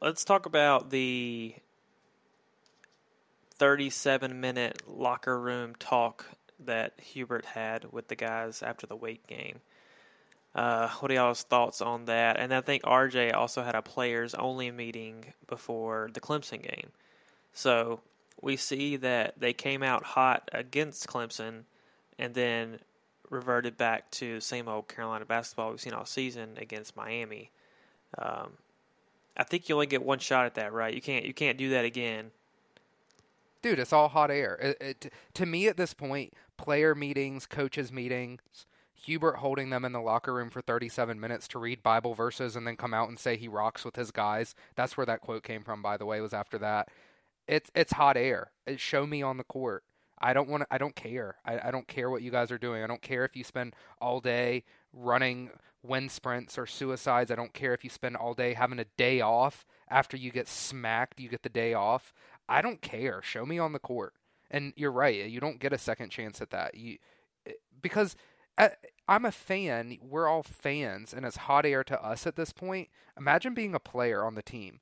let's 0.00 0.24
talk 0.24 0.46
about 0.46 0.90
the 0.90 1.56
37 3.56 4.40
minute 4.40 4.82
locker 4.86 5.38
room 5.40 5.74
talk 5.78 6.26
that 6.66 6.94
Hubert 6.98 7.44
had 7.44 7.92
with 7.92 8.08
the 8.08 8.16
guys 8.16 8.62
after 8.62 8.86
the 8.86 8.96
Wake 8.96 9.26
game. 9.26 9.60
Uh, 10.54 10.88
what 11.00 11.10
are 11.10 11.14
y'all's 11.14 11.42
thoughts 11.42 11.80
on 11.80 12.04
that? 12.04 12.38
And 12.38 12.54
I 12.54 12.60
think 12.60 12.84
RJ 12.84 13.34
also 13.34 13.62
had 13.62 13.74
a 13.74 13.82
players 13.82 14.34
only 14.34 14.70
meeting 14.70 15.34
before 15.48 16.10
the 16.12 16.20
Clemson 16.20 16.62
game. 16.62 16.90
So 17.52 18.00
we 18.40 18.56
see 18.56 18.96
that 18.96 19.34
they 19.38 19.52
came 19.52 19.82
out 19.82 20.04
hot 20.04 20.48
against 20.52 21.08
Clemson 21.08 21.62
and 22.18 22.34
then 22.34 22.78
reverted 23.30 23.76
back 23.76 24.10
to 24.12 24.40
same 24.40 24.68
old 24.68 24.88
Carolina 24.88 25.24
basketball 25.24 25.70
we've 25.70 25.80
seen 25.80 25.92
all 25.92 26.04
season 26.04 26.50
against 26.56 26.96
Miami. 26.96 27.50
Um, 28.18 28.52
I 29.36 29.42
think 29.42 29.68
you 29.68 29.74
only 29.74 29.86
get 29.86 30.04
one 30.04 30.20
shot 30.20 30.46
at 30.46 30.54
that, 30.54 30.72
right? 30.72 30.94
You 30.94 31.00
can't 31.00 31.24
you 31.24 31.34
can't 31.34 31.58
do 31.58 31.70
that 31.70 31.84
again. 31.84 32.30
Dude, 33.64 33.78
it's 33.78 33.94
all 33.94 34.10
hot 34.10 34.30
air. 34.30 34.58
It, 34.60 34.76
it, 34.78 35.12
to 35.32 35.46
me, 35.46 35.68
at 35.68 35.78
this 35.78 35.94
point, 35.94 36.34
player 36.58 36.94
meetings, 36.94 37.46
coaches 37.46 37.90
meetings, 37.90 38.66
Hubert 38.92 39.36
holding 39.36 39.70
them 39.70 39.86
in 39.86 39.92
the 39.92 40.02
locker 40.02 40.34
room 40.34 40.50
for 40.50 40.60
37 40.60 41.18
minutes 41.18 41.48
to 41.48 41.58
read 41.58 41.82
Bible 41.82 42.12
verses 42.12 42.56
and 42.56 42.66
then 42.66 42.76
come 42.76 42.92
out 42.92 43.08
and 43.08 43.18
say 43.18 43.38
he 43.38 43.48
rocks 43.48 43.82
with 43.82 43.96
his 43.96 44.10
guys. 44.10 44.54
That's 44.76 44.98
where 44.98 45.06
that 45.06 45.22
quote 45.22 45.44
came 45.44 45.62
from, 45.62 45.80
by 45.80 45.96
the 45.96 46.04
way. 46.04 46.20
Was 46.20 46.34
after 46.34 46.58
that. 46.58 46.90
It's 47.48 47.70
it's 47.74 47.94
hot 47.94 48.18
air. 48.18 48.50
It, 48.66 48.80
show 48.80 49.06
me 49.06 49.22
on 49.22 49.38
the 49.38 49.44
court. 49.44 49.82
I 50.18 50.34
don't 50.34 50.50
want. 50.50 50.64
I 50.70 50.76
don't 50.76 50.94
care. 50.94 51.36
I, 51.46 51.68
I 51.68 51.70
don't 51.70 51.88
care 51.88 52.10
what 52.10 52.20
you 52.20 52.30
guys 52.30 52.50
are 52.50 52.58
doing. 52.58 52.82
I 52.82 52.86
don't 52.86 53.00
care 53.00 53.24
if 53.24 53.34
you 53.34 53.44
spend 53.44 53.74
all 53.98 54.20
day 54.20 54.64
running 54.92 55.48
wind 55.82 56.10
sprints 56.10 56.58
or 56.58 56.66
suicides. 56.66 57.30
I 57.30 57.34
don't 57.34 57.54
care 57.54 57.72
if 57.72 57.82
you 57.82 57.88
spend 57.88 58.16
all 58.16 58.34
day 58.34 58.52
having 58.52 58.78
a 58.78 58.86
day 58.98 59.22
off 59.22 59.64
after 59.88 60.16
you 60.16 60.30
get 60.30 60.48
smacked. 60.48 61.20
You 61.20 61.28
get 61.28 61.42
the 61.42 61.48
day 61.48 61.74
off. 61.74 62.12
I 62.48 62.62
don't 62.62 62.82
care. 62.82 63.20
Show 63.22 63.46
me 63.46 63.58
on 63.58 63.72
the 63.72 63.78
court. 63.78 64.14
And 64.50 64.72
you're 64.76 64.92
right. 64.92 65.28
You 65.28 65.40
don't 65.40 65.58
get 65.58 65.72
a 65.72 65.78
second 65.78 66.10
chance 66.10 66.40
at 66.40 66.50
that. 66.50 66.74
You 66.74 66.98
eh, 67.46 67.52
because 67.80 68.16
I, 68.56 68.70
I'm 69.08 69.24
a 69.24 69.32
fan. 69.32 69.98
We're 70.00 70.28
all 70.28 70.42
fans, 70.42 71.12
and 71.12 71.26
it's 71.26 71.36
hot 71.36 71.66
air 71.66 71.82
to 71.84 72.02
us 72.02 72.26
at 72.26 72.36
this 72.36 72.52
point. 72.52 72.88
Imagine 73.18 73.54
being 73.54 73.74
a 73.74 73.80
player 73.80 74.24
on 74.24 74.34
the 74.34 74.42
team. 74.42 74.80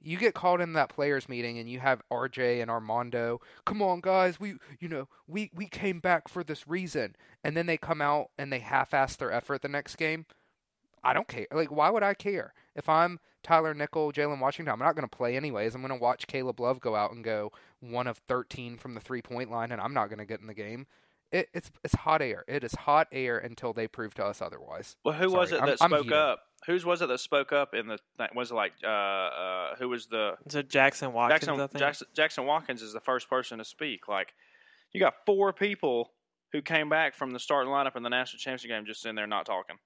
You 0.00 0.16
get 0.16 0.34
called 0.34 0.60
in 0.60 0.74
that 0.74 0.90
players 0.90 1.28
meeting, 1.28 1.58
and 1.58 1.68
you 1.68 1.80
have 1.80 2.02
RJ 2.12 2.62
and 2.62 2.70
Armando. 2.70 3.40
Come 3.64 3.82
on, 3.82 4.00
guys. 4.00 4.38
We, 4.38 4.54
you 4.78 4.88
know, 4.88 5.08
we 5.26 5.50
we 5.54 5.66
came 5.66 5.98
back 5.98 6.28
for 6.28 6.44
this 6.44 6.68
reason, 6.68 7.16
and 7.42 7.56
then 7.56 7.66
they 7.66 7.76
come 7.76 8.00
out 8.00 8.30
and 8.38 8.52
they 8.52 8.60
half-ass 8.60 9.16
their 9.16 9.32
effort 9.32 9.62
the 9.62 9.68
next 9.68 9.96
game. 9.96 10.26
I 11.02 11.12
don't 11.12 11.26
care. 11.26 11.46
Like, 11.50 11.72
why 11.72 11.90
would 11.90 12.04
I 12.04 12.14
care 12.14 12.54
if 12.78 12.88
I'm 12.88 13.18
Tyler 13.42 13.74
Nickel, 13.74 14.12
Jalen 14.12 14.38
Washington? 14.40 14.72
I'm 14.72 14.78
not 14.78 14.94
going 14.94 15.06
to 15.06 15.14
play 15.14 15.36
anyways. 15.36 15.74
I'm 15.74 15.82
going 15.82 15.92
to 15.92 16.00
watch 16.02 16.26
Caleb 16.26 16.60
Love 16.60 16.80
go 16.80 16.94
out 16.96 17.12
and 17.12 17.22
go 17.22 17.52
one 17.80 18.06
of 18.06 18.16
13 18.18 18.78
from 18.78 18.94
the 18.94 19.00
three-point 19.00 19.50
line, 19.50 19.72
and 19.72 19.80
I'm 19.80 19.92
not 19.92 20.08
going 20.08 20.18
to 20.20 20.24
get 20.24 20.40
in 20.40 20.46
the 20.46 20.54
game. 20.54 20.86
It, 21.30 21.50
it's 21.52 21.70
it's 21.84 21.94
hot 21.94 22.22
air. 22.22 22.42
It 22.48 22.64
is 22.64 22.72
hot 22.74 23.08
air 23.12 23.36
until 23.36 23.74
they 23.74 23.86
prove 23.86 24.14
to 24.14 24.24
us 24.24 24.40
otherwise. 24.40 24.96
well, 25.04 25.12
who 25.14 25.30
was 25.30 25.50
Sorry, 25.50 25.58
it 25.58 25.62
I'm- 25.62 25.70
that 25.76 25.82
I'm 25.84 25.90
spoke 25.90 26.12
up? 26.12 26.40
Whose 26.66 26.84
was 26.86 27.02
it 27.02 27.08
that 27.08 27.20
spoke 27.20 27.52
up 27.52 27.74
in 27.74 27.86
the? 27.86 27.98
that- 28.16 28.34
Was 28.34 28.50
it 28.50 28.54
like 28.54 28.72
uh, 28.82 28.86
uh, 28.88 29.76
who 29.76 29.90
was 29.90 30.06
the 30.06 30.36
So 30.48 30.62
Jackson 30.62 31.12
Watkins, 31.12 31.40
Jackson, 31.40 31.60
I 31.60 31.66
think. 31.66 31.78
Jackson 31.78 32.06
Jackson 32.16 32.46
Watkins 32.46 32.80
is 32.80 32.94
the 32.94 33.00
first 33.00 33.28
person 33.28 33.58
to 33.58 33.64
speak. 33.66 34.08
Like, 34.08 34.32
you 34.92 35.00
got 35.00 35.14
four 35.26 35.52
people 35.52 36.12
who 36.52 36.62
came 36.62 36.88
back 36.88 37.14
from 37.14 37.32
the 37.32 37.38
starting 37.38 37.70
lineup 37.70 37.94
in 37.94 38.02
the 38.02 38.08
national 38.08 38.38
championship 38.38 38.70
game 38.70 38.86
just 38.86 39.02
sitting 39.02 39.14
there 39.16 39.26
not 39.26 39.44
talking. 39.44 39.76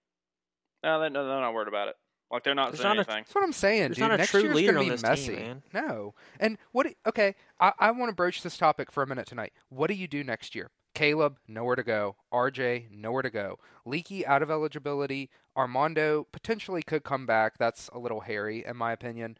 No, 0.84 1.00
they, 1.00 1.08
no, 1.08 1.26
they're 1.26 1.40
not 1.40 1.54
worried 1.54 1.66
about 1.68 1.88
it. 1.88 1.96
Like 2.32 2.44
they're 2.44 2.54
not 2.54 2.72
There's 2.72 2.80
saying 2.80 2.96
not 2.96 3.06
a- 3.06 3.10
anything. 3.10 3.24
That's 3.24 3.34
what 3.34 3.44
I'm 3.44 3.52
saying, 3.52 3.80
There's 3.82 3.96
dude. 3.96 4.02
not 4.08 4.10
a 4.12 4.16
Next 4.16 4.30
true 4.30 4.40
year's 4.42 4.54
leader 4.56 4.72
gonna 4.72 4.78
on 4.80 4.84
be 4.86 4.90
this 4.90 5.02
team, 5.02 5.08
messy. 5.10 5.32
man. 5.36 5.62
No. 5.74 6.14
And 6.40 6.58
what? 6.72 6.86
do- 6.86 6.94
Okay, 7.06 7.34
I, 7.60 7.72
I 7.78 7.90
want 7.90 8.08
to 8.10 8.14
broach 8.16 8.42
this 8.42 8.56
topic 8.56 8.90
for 8.90 9.02
a 9.02 9.06
minute 9.06 9.26
tonight. 9.26 9.52
What 9.68 9.88
do 9.88 9.94
you 9.94 10.08
do 10.08 10.24
next 10.24 10.54
year? 10.54 10.70
Caleb, 10.94 11.38
nowhere 11.46 11.76
to 11.76 11.82
go. 11.82 12.16
RJ, 12.32 12.90
nowhere 12.90 13.22
to 13.22 13.30
go. 13.30 13.58
Leaky 13.84 14.26
out 14.26 14.42
of 14.42 14.50
eligibility. 14.50 15.30
Armando 15.56 16.26
potentially 16.32 16.82
could 16.82 17.02
come 17.04 17.26
back. 17.26 17.58
That's 17.58 17.88
a 17.92 17.98
little 17.98 18.20
hairy, 18.20 18.64
in 18.66 18.76
my 18.76 18.92
opinion. 18.92 19.36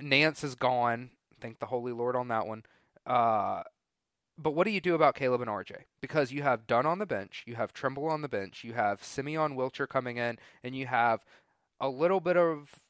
Nance 0.00 0.42
is 0.44 0.54
gone. 0.54 1.10
Thank 1.40 1.58
the 1.60 1.66
Holy 1.66 1.92
Lord 1.92 2.16
on 2.16 2.28
that 2.28 2.46
one. 2.46 2.64
Uh, 3.06 3.62
but 4.38 4.52
what 4.54 4.64
do 4.64 4.70
you 4.70 4.80
do 4.80 4.94
about 4.94 5.14
Caleb 5.14 5.40
and 5.42 5.50
RJ? 5.50 5.72
Because 6.00 6.32
you 6.32 6.42
have 6.42 6.66
Dunn 6.66 6.86
on 6.86 6.98
the 6.98 7.06
bench, 7.06 7.42
you 7.46 7.56
have 7.56 7.72
Trimble 7.72 8.06
on 8.08 8.22
the 8.22 8.28
bench, 8.28 8.64
you 8.64 8.72
have 8.74 9.02
Simeon 9.04 9.54
Wilcher 9.56 9.88
coming 9.88 10.16
in, 10.18 10.38
and 10.64 10.74
you 10.74 10.86
have 10.86 11.24
a 11.80 11.88
little 11.88 12.20
bit 12.20 12.36
of, 12.36 12.80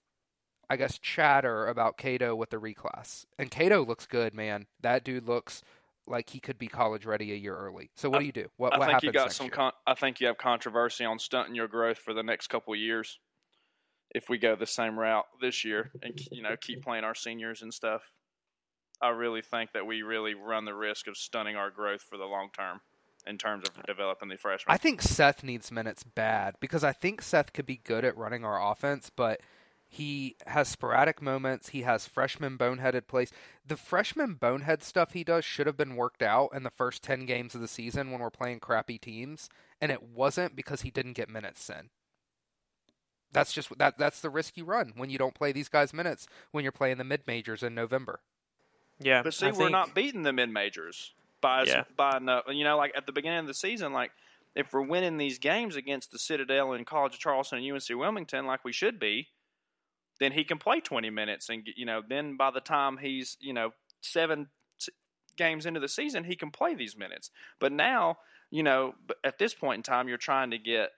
I 0.68 0.76
guess, 0.76 0.98
chatter 0.98 1.66
about 1.68 1.96
Cadeau 1.96 2.34
with 2.34 2.50
the 2.50 2.56
reclass. 2.58 3.24
And 3.38 3.50
Cadeau 3.50 3.82
looks 3.82 4.06
good, 4.06 4.34
man. 4.34 4.66
That 4.80 5.04
dude 5.04 5.26
looks 5.26 5.62
like 6.06 6.30
he 6.30 6.40
could 6.40 6.58
be 6.58 6.66
college 6.66 7.06
ready 7.06 7.32
a 7.32 7.36
year 7.36 7.56
early. 7.56 7.90
So 7.96 8.10
what 8.10 8.16
I- 8.16 8.20
do 8.20 8.26
you 8.26 8.32
do? 8.32 8.48
What, 8.56 8.74
I 8.74 8.78
what 8.78 8.86
think 8.86 8.94
happens 8.94 9.06
you 9.06 9.12
got 9.12 9.32
some. 9.32 9.48
Con- 9.48 9.72
I 9.86 9.94
think 9.94 10.20
you 10.20 10.26
have 10.26 10.38
controversy 10.38 11.04
on 11.04 11.18
stunting 11.18 11.54
your 11.54 11.68
growth 11.68 11.98
for 11.98 12.12
the 12.12 12.22
next 12.22 12.48
couple 12.48 12.72
of 12.72 12.80
years. 12.80 13.18
If 14.12 14.28
we 14.28 14.38
go 14.38 14.56
the 14.56 14.66
same 14.66 14.98
route 14.98 15.26
this 15.40 15.64
year 15.64 15.92
and 16.02 16.18
you 16.32 16.42
know 16.42 16.56
keep 16.60 16.82
playing 16.82 17.04
our 17.04 17.14
seniors 17.14 17.62
and 17.62 17.72
stuff, 17.72 18.02
I 19.00 19.10
really 19.10 19.40
think 19.40 19.70
that 19.72 19.86
we 19.86 20.02
really 20.02 20.34
run 20.34 20.64
the 20.64 20.74
risk 20.74 21.06
of 21.06 21.16
stunning 21.16 21.54
our 21.54 21.70
growth 21.70 22.02
for 22.02 22.18
the 22.18 22.24
long 22.24 22.48
term 22.52 22.80
in 23.26 23.38
terms 23.38 23.68
of 23.68 23.82
developing 23.86 24.28
the 24.28 24.36
freshmen. 24.36 24.72
I 24.72 24.78
think 24.78 25.02
Seth 25.02 25.42
needs 25.44 25.70
minutes 25.70 26.02
bad 26.02 26.54
because 26.60 26.82
I 26.84 26.92
think 26.92 27.22
Seth 27.22 27.52
could 27.52 27.66
be 27.66 27.76
good 27.84 28.04
at 28.04 28.16
running 28.16 28.44
our 28.44 28.60
offense, 28.72 29.10
but 29.14 29.40
he 29.92 30.36
has 30.46 30.68
sporadic 30.68 31.20
moments. 31.20 31.70
He 31.70 31.82
has 31.82 32.06
freshman 32.06 32.56
boneheaded 32.56 33.08
plays. 33.08 33.32
The 33.66 33.76
freshman 33.76 34.34
bonehead 34.34 34.82
stuff 34.84 35.12
he 35.12 35.24
does 35.24 35.44
should 35.44 35.66
have 35.66 35.76
been 35.76 35.96
worked 35.96 36.22
out 36.22 36.50
in 36.54 36.62
the 36.62 36.70
first 36.70 37.02
10 37.02 37.26
games 37.26 37.54
of 37.54 37.60
the 37.60 37.66
season 37.68 38.10
when 38.10 38.20
we're 38.20 38.30
playing 38.30 38.60
crappy 38.60 38.98
teams, 38.98 39.48
and 39.80 39.90
it 39.90 40.02
wasn't 40.02 40.54
because 40.54 40.82
he 40.82 40.90
didn't 40.90 41.14
get 41.14 41.28
minutes 41.28 41.68
in. 41.68 41.90
That's 43.32 43.52
just 43.52 43.76
that 43.78 43.96
that's 43.96 44.20
the 44.20 44.30
risk 44.30 44.56
you 44.56 44.64
run 44.64 44.92
when 44.96 45.08
you 45.08 45.16
don't 45.18 45.34
play 45.34 45.52
these 45.52 45.68
guys 45.68 45.92
minutes 45.92 46.26
when 46.50 46.64
you're 46.64 46.72
playing 46.72 46.98
the 46.98 47.04
mid 47.04 47.26
majors 47.28 47.62
in 47.62 47.74
November. 47.76 48.20
Yeah, 48.98 49.22
But 49.22 49.34
see, 49.34 49.46
I 49.46 49.50
we're 49.50 49.56
think- 49.56 49.70
not 49.70 49.94
beating 49.94 50.24
the 50.24 50.32
mid 50.32 50.50
majors 50.50 51.12
by 51.40 51.64
Yeah. 51.64 51.84
by 51.96 52.18
no, 52.18 52.42
you 52.50 52.64
know 52.64 52.76
like 52.76 52.92
at 52.96 53.06
the 53.06 53.12
beginning 53.12 53.40
of 53.40 53.46
the 53.46 53.54
season, 53.54 53.92
like 53.92 54.12
if 54.54 54.72
we're 54.72 54.82
winning 54.82 55.16
these 55.16 55.38
games 55.38 55.76
against 55.76 56.10
the 56.10 56.18
Citadel 56.18 56.72
and 56.72 56.86
College 56.86 57.14
of 57.14 57.20
Charleston 57.20 57.58
and 57.58 57.72
UNC 57.72 57.88
Wilmington, 57.90 58.46
like 58.46 58.64
we 58.64 58.72
should 58.72 58.98
be, 58.98 59.28
then 60.20 60.32
he 60.32 60.44
can 60.44 60.58
play 60.58 60.80
20 60.80 61.10
minutes 61.10 61.48
and 61.48 61.68
you 61.74 61.86
know 61.86 62.02
then 62.06 62.36
by 62.36 62.50
the 62.50 62.60
time 62.60 62.98
he's 62.98 63.36
you 63.40 63.52
know 63.52 63.72
seven 64.02 64.48
games 65.36 65.66
into 65.66 65.80
the 65.80 65.88
season 65.88 66.22
he 66.22 66.36
can 66.36 66.50
play 66.50 66.74
these 66.74 66.96
minutes 66.96 67.30
but 67.58 67.72
now 67.72 68.18
you 68.50 68.62
know 68.62 68.94
at 69.24 69.38
this 69.38 69.54
point 69.54 69.78
in 69.78 69.82
time 69.82 70.06
you're 70.06 70.18
trying 70.18 70.50
to 70.50 70.58
get 70.58 70.90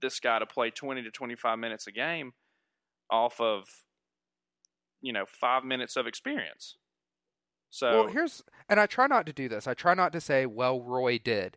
this 0.00 0.18
guy 0.18 0.38
to 0.38 0.46
play 0.46 0.70
20 0.70 1.02
to 1.02 1.10
25 1.10 1.58
minutes 1.58 1.86
a 1.86 1.92
game 1.92 2.32
off 3.10 3.40
of 3.40 3.68
you 5.02 5.12
know 5.12 5.26
5 5.26 5.64
minutes 5.64 5.96
of 5.96 6.06
experience 6.06 6.76
so 7.70 8.04
well 8.04 8.06
here's 8.08 8.42
and 8.68 8.80
I 8.80 8.86
try 8.86 9.06
not 9.06 9.26
to 9.26 9.32
do 9.32 9.48
this 9.48 9.66
I 9.66 9.74
try 9.74 9.94
not 9.94 10.12
to 10.12 10.20
say 10.20 10.46
well 10.46 10.80
Roy 10.80 11.18
did 11.18 11.56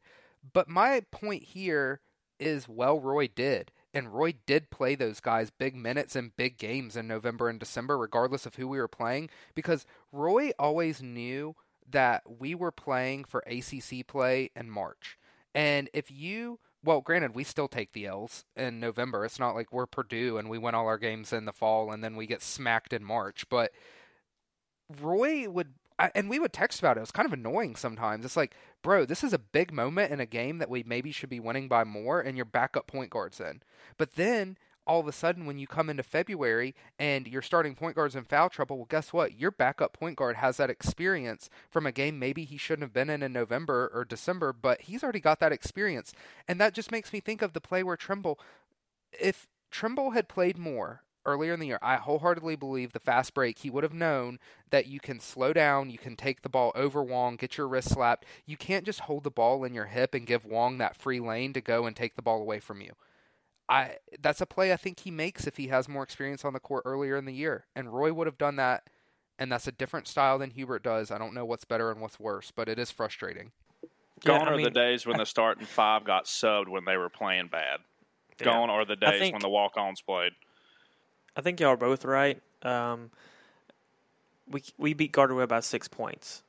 but 0.53 0.69
my 0.69 1.01
point 1.11 1.43
here 1.43 2.01
is 2.39 2.67
well 2.67 2.99
Roy 2.99 3.27
did 3.27 3.71
and 3.93 4.13
Roy 4.13 4.35
did 4.45 4.69
play 4.69 4.95
those 4.95 5.19
guys 5.19 5.49
big 5.49 5.75
minutes 5.75 6.15
and 6.15 6.35
big 6.35 6.57
games 6.57 6.95
in 6.95 7.07
November 7.07 7.49
and 7.49 7.59
December, 7.59 7.97
regardless 7.97 8.45
of 8.45 8.55
who 8.55 8.67
we 8.67 8.77
were 8.77 8.87
playing, 8.87 9.29
because 9.55 9.85
Roy 10.11 10.51
always 10.59 11.01
knew 11.01 11.55
that 11.89 12.23
we 12.39 12.53
were 12.53 12.71
playing 12.71 13.23
for 13.25 13.43
ACC 13.47 14.05
play 14.07 14.51
in 14.55 14.69
March. 14.69 15.17
And 15.55 15.89
if 15.93 16.11
you, 16.11 16.59
well, 16.83 17.01
granted, 17.01 17.33
we 17.33 17.43
still 17.43 17.67
take 17.67 17.93
the 17.93 18.05
L's 18.05 18.45
in 18.55 18.79
November. 18.79 19.25
It's 19.25 19.39
not 19.39 19.55
like 19.55 19.73
we're 19.73 19.87
Purdue 19.87 20.37
and 20.37 20.49
we 20.49 20.59
win 20.59 20.75
all 20.75 20.85
our 20.85 20.99
games 20.99 21.33
in 21.33 21.45
the 21.45 21.51
fall 21.51 21.91
and 21.91 22.03
then 22.03 22.15
we 22.15 22.27
get 22.27 22.43
smacked 22.43 22.93
in 22.93 23.03
March. 23.03 23.49
But 23.49 23.71
Roy 25.01 25.49
would 25.49 25.73
I, 25.99 26.11
and 26.15 26.29
we 26.29 26.39
would 26.39 26.53
text 26.53 26.79
about 26.79 26.95
it. 26.95 27.01
It 27.01 27.01
was 27.01 27.11
kind 27.11 27.25
of 27.25 27.33
annoying 27.33 27.75
sometimes. 27.75 28.23
It's 28.23 28.37
like, 28.37 28.55
bro, 28.81 29.05
this 29.05 29.23
is 29.23 29.33
a 29.33 29.37
big 29.39 29.73
moment 29.73 30.11
in 30.11 30.19
a 30.19 30.25
game 30.25 30.57
that 30.59 30.69
we 30.69 30.83
maybe 30.83 31.11
should 31.11 31.29
be 31.29 31.41
winning 31.41 31.67
by 31.67 31.83
more, 31.83 32.21
and 32.21 32.37
your 32.37 32.45
backup 32.45 32.87
point 32.87 33.09
guard's 33.09 33.39
in. 33.39 33.61
But 33.97 34.15
then 34.15 34.57
all 34.87 35.01
of 35.01 35.07
a 35.07 35.11
sudden, 35.11 35.45
when 35.45 35.59
you 35.59 35.67
come 35.67 35.89
into 35.89 36.01
February 36.01 36.73
and 36.97 37.27
your 37.27 37.43
starting 37.43 37.75
point 37.75 37.95
guard's 37.95 38.15
in 38.15 38.23
foul 38.23 38.49
trouble, 38.49 38.77
well, 38.77 38.87
guess 38.89 39.13
what? 39.13 39.37
Your 39.39 39.51
backup 39.51 39.93
point 39.93 40.15
guard 40.15 40.37
has 40.37 40.57
that 40.57 40.71
experience 40.71 41.49
from 41.69 41.85
a 41.85 41.91
game 41.91 42.17
maybe 42.17 42.43
he 42.43 42.57
shouldn't 42.57 42.83
have 42.83 42.93
been 42.93 43.09
in 43.09 43.21
in 43.21 43.31
November 43.31 43.91
or 43.93 44.03
December, 44.03 44.51
but 44.51 44.81
he's 44.81 45.03
already 45.03 45.19
got 45.19 45.39
that 45.41 45.51
experience. 45.51 46.13
And 46.47 46.59
that 46.59 46.73
just 46.73 46.91
makes 46.91 47.13
me 47.13 47.19
think 47.19 47.41
of 47.41 47.53
the 47.53 47.61
play 47.61 47.83
where 47.83 47.97
Trimble, 47.97 48.39
if 49.11 49.47
Trimble 49.69 50.11
had 50.11 50.27
played 50.27 50.57
more 50.57 51.03
earlier 51.25 51.53
in 51.53 51.59
the 51.59 51.67
year, 51.67 51.79
I 51.81 51.95
wholeheartedly 51.95 52.55
believe 52.55 52.93
the 52.93 52.99
fast 52.99 53.33
break, 53.33 53.59
he 53.59 53.69
would 53.69 53.83
have 53.83 53.93
known 53.93 54.39
that 54.69 54.87
you 54.87 54.99
can 54.99 55.19
slow 55.19 55.53
down, 55.53 55.89
you 55.89 55.97
can 55.97 56.15
take 56.15 56.41
the 56.41 56.49
ball 56.49 56.71
over 56.75 57.03
Wong, 57.03 57.35
get 57.35 57.57
your 57.57 57.67
wrist 57.67 57.89
slapped. 57.89 58.25
You 58.45 58.57
can't 58.57 58.85
just 58.85 59.01
hold 59.01 59.23
the 59.23 59.31
ball 59.31 59.63
in 59.63 59.73
your 59.73 59.85
hip 59.85 60.13
and 60.13 60.25
give 60.25 60.45
Wong 60.45 60.77
that 60.77 60.95
free 60.95 61.19
lane 61.19 61.53
to 61.53 61.61
go 61.61 61.85
and 61.85 61.95
take 61.95 62.15
the 62.15 62.21
ball 62.21 62.41
away 62.41 62.59
from 62.59 62.81
you. 62.81 62.93
I 63.67 63.97
that's 64.19 64.41
a 64.41 64.47
play 64.47 64.73
I 64.73 64.77
think 64.77 65.01
he 65.01 65.11
makes 65.11 65.45
if 65.45 65.57
he 65.57 65.67
has 65.67 65.87
more 65.87 66.01
experience 66.01 66.43
on 66.43 66.53
the 66.53 66.59
court 66.59 66.83
earlier 66.85 67.15
in 67.15 67.25
the 67.25 67.33
year. 67.33 67.67
And 67.75 67.93
Roy 67.93 68.11
would 68.11 68.25
have 68.25 68.39
done 68.39 68.55
that 68.55 68.89
and 69.37 69.51
that's 69.51 69.67
a 69.67 69.71
different 69.71 70.07
style 70.07 70.37
than 70.37 70.51
Hubert 70.51 70.83
does. 70.83 71.11
I 71.11 71.17
don't 71.17 71.33
know 71.33 71.45
what's 71.45 71.65
better 71.65 71.91
and 71.91 72.01
what's 72.01 72.19
worse, 72.19 72.51
but 72.51 72.67
it 72.67 72.77
is 72.77 72.91
frustrating. 72.91 73.51
Gone 74.25 74.41
yeah, 74.41 74.47
are 74.47 74.55
mean, 74.57 74.65
the 74.65 74.69
days 74.69 75.05
when 75.05 75.17
the 75.17 75.25
starting 75.25 75.65
five 75.65 76.03
got 76.03 76.25
subbed 76.25 76.67
when 76.67 76.83
they 76.83 76.97
were 76.97 77.09
playing 77.09 77.47
bad. 77.47 77.79
Yeah. 78.39 78.45
Gone 78.45 78.69
are 78.69 78.83
the 78.83 78.97
days 78.97 79.19
think, 79.19 79.33
when 79.33 79.41
the 79.41 79.49
walk-ons 79.49 80.01
played. 80.01 80.33
I 81.39 81.41
think 81.41 81.61
y'all 81.61 81.69
are 81.69 81.77
both 81.77 82.03
right. 82.03 82.37
Um, 82.63 83.11
we 84.51 84.61
we 84.77 84.93
beat 84.93 85.13
Gardner 85.13 85.37
Webb 85.37 85.47
by 85.47 85.61
six 85.61 85.87
points. 85.87 86.43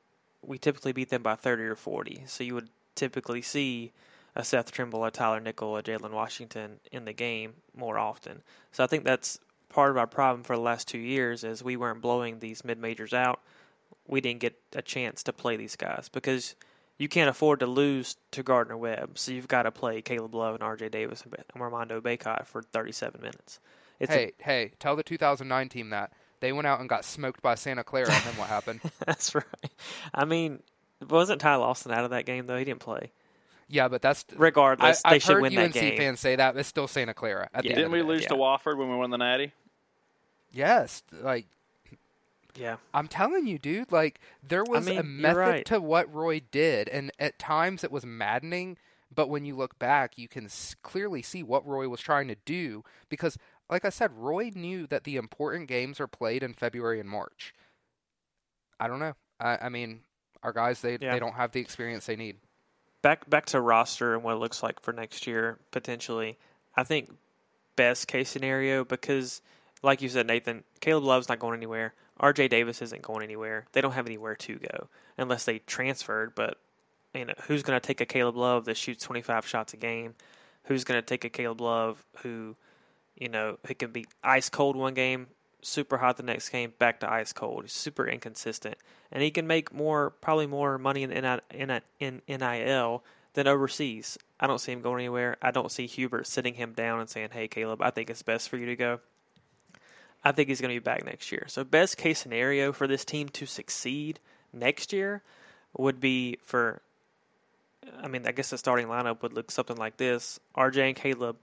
We 0.45 0.57
typically 0.57 0.91
beat 0.91 1.09
them 1.09 1.23
by 1.23 1.35
thirty 1.35 1.63
or 1.63 1.77
forty. 1.77 2.23
So 2.25 2.43
you 2.43 2.55
would 2.55 2.67
typically 2.93 3.41
see 3.41 3.93
a 4.35 4.43
Seth 4.43 4.73
Trimble, 4.73 5.05
a 5.05 5.09
Tyler 5.11 5.39
Nickel, 5.39 5.77
a 5.77 5.81
Jalen 5.81 6.11
Washington 6.11 6.81
in 6.91 7.05
the 7.05 7.13
game 7.13 7.53
more 7.73 7.97
often. 7.97 8.41
So 8.73 8.83
I 8.83 8.87
think 8.87 9.05
that's 9.05 9.39
part 9.69 9.91
of 9.91 9.97
our 9.97 10.07
problem 10.07 10.43
for 10.43 10.57
the 10.57 10.61
last 10.61 10.89
two 10.89 10.97
years 10.97 11.45
is 11.45 11.63
we 11.63 11.77
weren't 11.77 12.01
blowing 12.01 12.39
these 12.39 12.65
mid 12.65 12.77
majors 12.77 13.13
out. 13.13 13.39
We 14.07 14.19
didn't 14.19 14.41
get 14.41 14.59
a 14.73 14.81
chance 14.81 15.23
to 15.23 15.31
play 15.31 15.55
these 15.55 15.77
guys 15.77 16.09
because 16.11 16.55
you 16.97 17.07
can't 17.07 17.29
afford 17.29 17.61
to 17.61 17.65
lose 17.65 18.17
to 18.31 18.43
Gardner 18.43 18.75
Webb. 18.75 19.17
So 19.17 19.31
you've 19.31 19.47
got 19.47 19.63
to 19.63 19.71
play 19.71 20.01
Caleb 20.01 20.35
Love 20.35 20.55
and 20.55 20.63
R.J. 20.63 20.89
Davis 20.89 21.23
and 21.23 21.61
Armando 21.61 22.01
Bacot 22.01 22.45
for 22.45 22.61
37 22.61 23.21
minutes. 23.21 23.61
It's 24.01 24.13
hey, 24.13 24.31
a, 24.39 24.43
hey, 24.43 24.71
tell 24.79 24.95
the 24.95 25.03
2009 25.03 25.69
team 25.69 25.91
that 25.91 26.11
they 26.39 26.51
went 26.51 26.67
out 26.67 26.79
and 26.79 26.89
got 26.89 27.05
smoked 27.05 27.41
by 27.41 27.55
Santa 27.55 27.83
Clara, 27.83 28.11
and 28.11 28.23
then 28.23 28.37
what 28.37 28.49
happened? 28.49 28.81
that's 29.05 29.33
right. 29.35 29.45
I 30.13 30.25
mean, 30.25 30.61
wasn't 31.07 31.39
Ty 31.39 31.55
Lawson 31.55 31.91
out 31.91 32.03
of 32.03 32.09
that 32.11 32.25
game 32.25 32.47
though? 32.47 32.57
He 32.57 32.65
didn't 32.65 32.81
play. 32.81 33.11
Yeah, 33.69 33.87
but 33.87 34.01
that's 34.01 34.25
regardless. 34.35 35.01
I, 35.05 35.11
they 35.11 35.15
I've 35.15 35.23
should 35.23 35.33
heard 35.35 35.43
win 35.43 35.57
UNC 35.57 35.73
that 35.73 35.79
game. 35.79 35.97
fans 35.97 36.19
say 36.19 36.35
that. 36.35 36.57
It's 36.57 36.67
still 36.67 36.87
Santa 36.87 37.13
Clara. 37.13 37.49
At 37.53 37.63
yeah. 37.63 37.71
the 37.71 37.75
Didn't 37.75 37.91
we 37.91 38.01
lose 38.01 38.23
yeah. 38.23 38.29
to 38.29 38.35
Wofford 38.35 38.77
when 38.77 38.89
we 38.89 38.95
won 38.97 39.11
the 39.11 39.17
Natty? 39.17 39.53
Yes, 40.51 41.03
like 41.21 41.45
yeah. 42.55 42.77
I'm 42.93 43.07
telling 43.07 43.47
you, 43.47 43.57
dude, 43.57 43.91
like 43.91 44.19
there 44.45 44.63
was 44.63 44.87
I 44.87 44.91
mean, 44.91 44.99
a 44.99 45.03
method 45.03 45.37
right. 45.37 45.65
to 45.67 45.79
what 45.79 46.13
Roy 46.13 46.41
did 46.51 46.89
and 46.89 47.11
at 47.19 47.39
times 47.39 47.83
it 47.83 47.91
was 47.91 48.05
maddening, 48.05 48.77
but 49.13 49.29
when 49.29 49.45
you 49.45 49.55
look 49.55 49.77
back, 49.79 50.17
you 50.17 50.27
can 50.27 50.49
clearly 50.81 51.21
see 51.21 51.43
what 51.43 51.65
Roy 51.65 51.87
was 51.87 52.01
trying 52.01 52.27
to 52.27 52.35
do 52.45 52.83
because 53.09 53.37
like 53.71 53.85
I 53.85 53.89
said, 53.89 54.11
Roy 54.17 54.51
knew 54.53 54.85
that 54.87 55.05
the 55.05 55.15
important 55.15 55.69
games 55.69 55.99
are 56.01 56.07
played 56.07 56.43
in 56.43 56.53
February 56.53 56.99
and 56.99 57.09
March. 57.09 57.53
I 58.79 58.87
don't 58.87 58.99
know. 58.99 59.13
I, 59.39 59.57
I 59.63 59.69
mean, 59.69 60.01
our 60.43 60.51
guys 60.51 60.81
they 60.81 60.97
yeah. 60.99 61.13
they 61.13 61.19
don't 61.19 61.35
have 61.35 61.53
the 61.53 61.61
experience 61.61 62.05
they 62.05 62.17
need. 62.17 62.35
Back 63.01 63.29
back 63.29 63.45
to 63.47 63.61
roster 63.61 64.13
and 64.13 64.23
what 64.23 64.33
it 64.33 64.39
looks 64.39 64.61
like 64.61 64.81
for 64.81 64.91
next 64.91 65.25
year 65.25 65.57
potentially. 65.71 66.37
I 66.75 66.83
think 66.83 67.11
best 67.75 68.07
case 68.07 68.29
scenario 68.29 68.83
because, 68.83 69.41
like 69.81 70.01
you 70.01 70.09
said, 70.09 70.27
Nathan, 70.27 70.63
Caleb 70.81 71.05
Love's 71.05 71.29
not 71.29 71.39
going 71.39 71.55
anywhere. 71.55 71.93
R.J. 72.19 72.49
Davis 72.49 72.81
isn't 72.81 73.01
going 73.01 73.23
anywhere. 73.23 73.65
They 73.71 73.81
don't 73.81 73.93
have 73.93 74.05
anywhere 74.05 74.35
to 74.35 74.55
go 74.57 74.87
unless 75.17 75.45
they 75.45 75.59
transferred. 75.59 76.35
But 76.35 76.57
you 77.15 77.25
know, 77.25 77.33
who's 77.47 77.63
going 77.63 77.79
to 77.79 77.85
take 77.85 78.01
a 78.01 78.05
Caleb 78.05 78.35
Love 78.35 78.65
that 78.65 78.77
shoots 78.77 79.03
25 79.05 79.47
shots 79.47 79.73
a 79.73 79.77
game? 79.77 80.15
Who's 80.65 80.83
going 80.83 80.99
to 80.99 81.05
take 81.05 81.25
a 81.25 81.29
Caleb 81.29 81.61
Love 81.61 82.05
who 82.17 82.55
you 83.15 83.29
know, 83.29 83.57
he 83.67 83.73
can 83.73 83.91
be 83.91 84.05
ice 84.23 84.49
cold 84.49 84.75
one 84.75 84.93
game, 84.93 85.27
super 85.61 85.97
hot 85.97 86.17
the 86.17 86.23
next 86.23 86.49
game, 86.49 86.73
back 86.79 86.99
to 87.01 87.11
ice 87.11 87.33
cold. 87.33 87.63
He's 87.63 87.73
super 87.73 88.07
inconsistent, 88.07 88.75
and 89.11 89.21
he 89.21 89.31
can 89.31 89.47
make 89.47 89.73
more, 89.73 90.09
probably 90.09 90.47
more 90.47 90.77
money 90.77 91.03
in 91.03 91.11
in, 91.11 91.81
in 91.99 92.21
NIL 92.27 93.03
than 93.33 93.47
overseas. 93.47 94.17
I 94.39 94.47
don't 94.47 94.59
see 94.59 94.71
him 94.71 94.81
going 94.81 95.01
anywhere. 95.01 95.37
I 95.41 95.51
don't 95.51 95.71
see 95.71 95.87
Hubert 95.87 96.27
sitting 96.27 96.55
him 96.55 96.73
down 96.73 96.99
and 96.99 97.09
saying, 97.09 97.29
"Hey, 97.31 97.47
Caleb, 97.47 97.81
I 97.81 97.91
think 97.91 98.09
it's 98.09 98.23
best 98.23 98.49
for 98.49 98.57
you 98.57 98.65
to 98.65 98.75
go." 98.75 98.99
I 100.23 100.31
think 100.31 100.49
he's 100.49 100.61
going 100.61 100.73
to 100.73 100.79
be 100.79 100.83
back 100.83 101.05
next 101.05 101.31
year. 101.31 101.45
So, 101.47 101.63
best 101.63 101.97
case 101.97 102.19
scenario 102.19 102.71
for 102.71 102.87
this 102.87 103.03
team 103.03 103.29
to 103.29 103.45
succeed 103.45 104.19
next 104.53 104.93
year 104.93 105.23
would 105.77 105.99
be 105.99 106.37
for. 106.43 106.81
I 107.99 108.07
mean, 108.07 108.27
I 108.27 108.31
guess 108.31 108.51
the 108.51 108.57
starting 108.57 108.87
lineup 108.87 109.23
would 109.23 109.33
look 109.33 109.51
something 109.51 109.77
like 109.77 109.97
this: 109.97 110.39
RJ 110.55 110.87
and 110.89 110.95
Caleb 110.95 111.37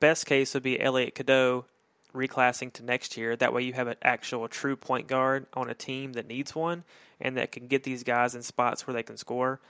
Best 0.00 0.26
case 0.26 0.54
would 0.54 0.62
be 0.62 0.80
Elliot 0.80 1.14
Cadeau 1.14 1.66
reclassing 2.14 2.72
to 2.72 2.82
next 2.82 3.16
year. 3.16 3.36
That 3.36 3.52
way, 3.52 3.62
you 3.62 3.74
have 3.74 3.86
an 3.86 3.96
actual 4.02 4.48
true 4.48 4.76
point 4.76 5.06
guard 5.06 5.46
on 5.54 5.70
a 5.70 5.74
team 5.74 6.14
that 6.14 6.26
needs 6.26 6.54
one 6.54 6.84
and 7.20 7.36
that 7.36 7.52
can 7.52 7.66
get 7.66 7.84
these 7.84 8.02
guys 8.02 8.34
in 8.34 8.42
spots 8.42 8.86
where 8.86 8.94
they 8.94 9.02
can 9.02 9.16
score. 9.16 9.60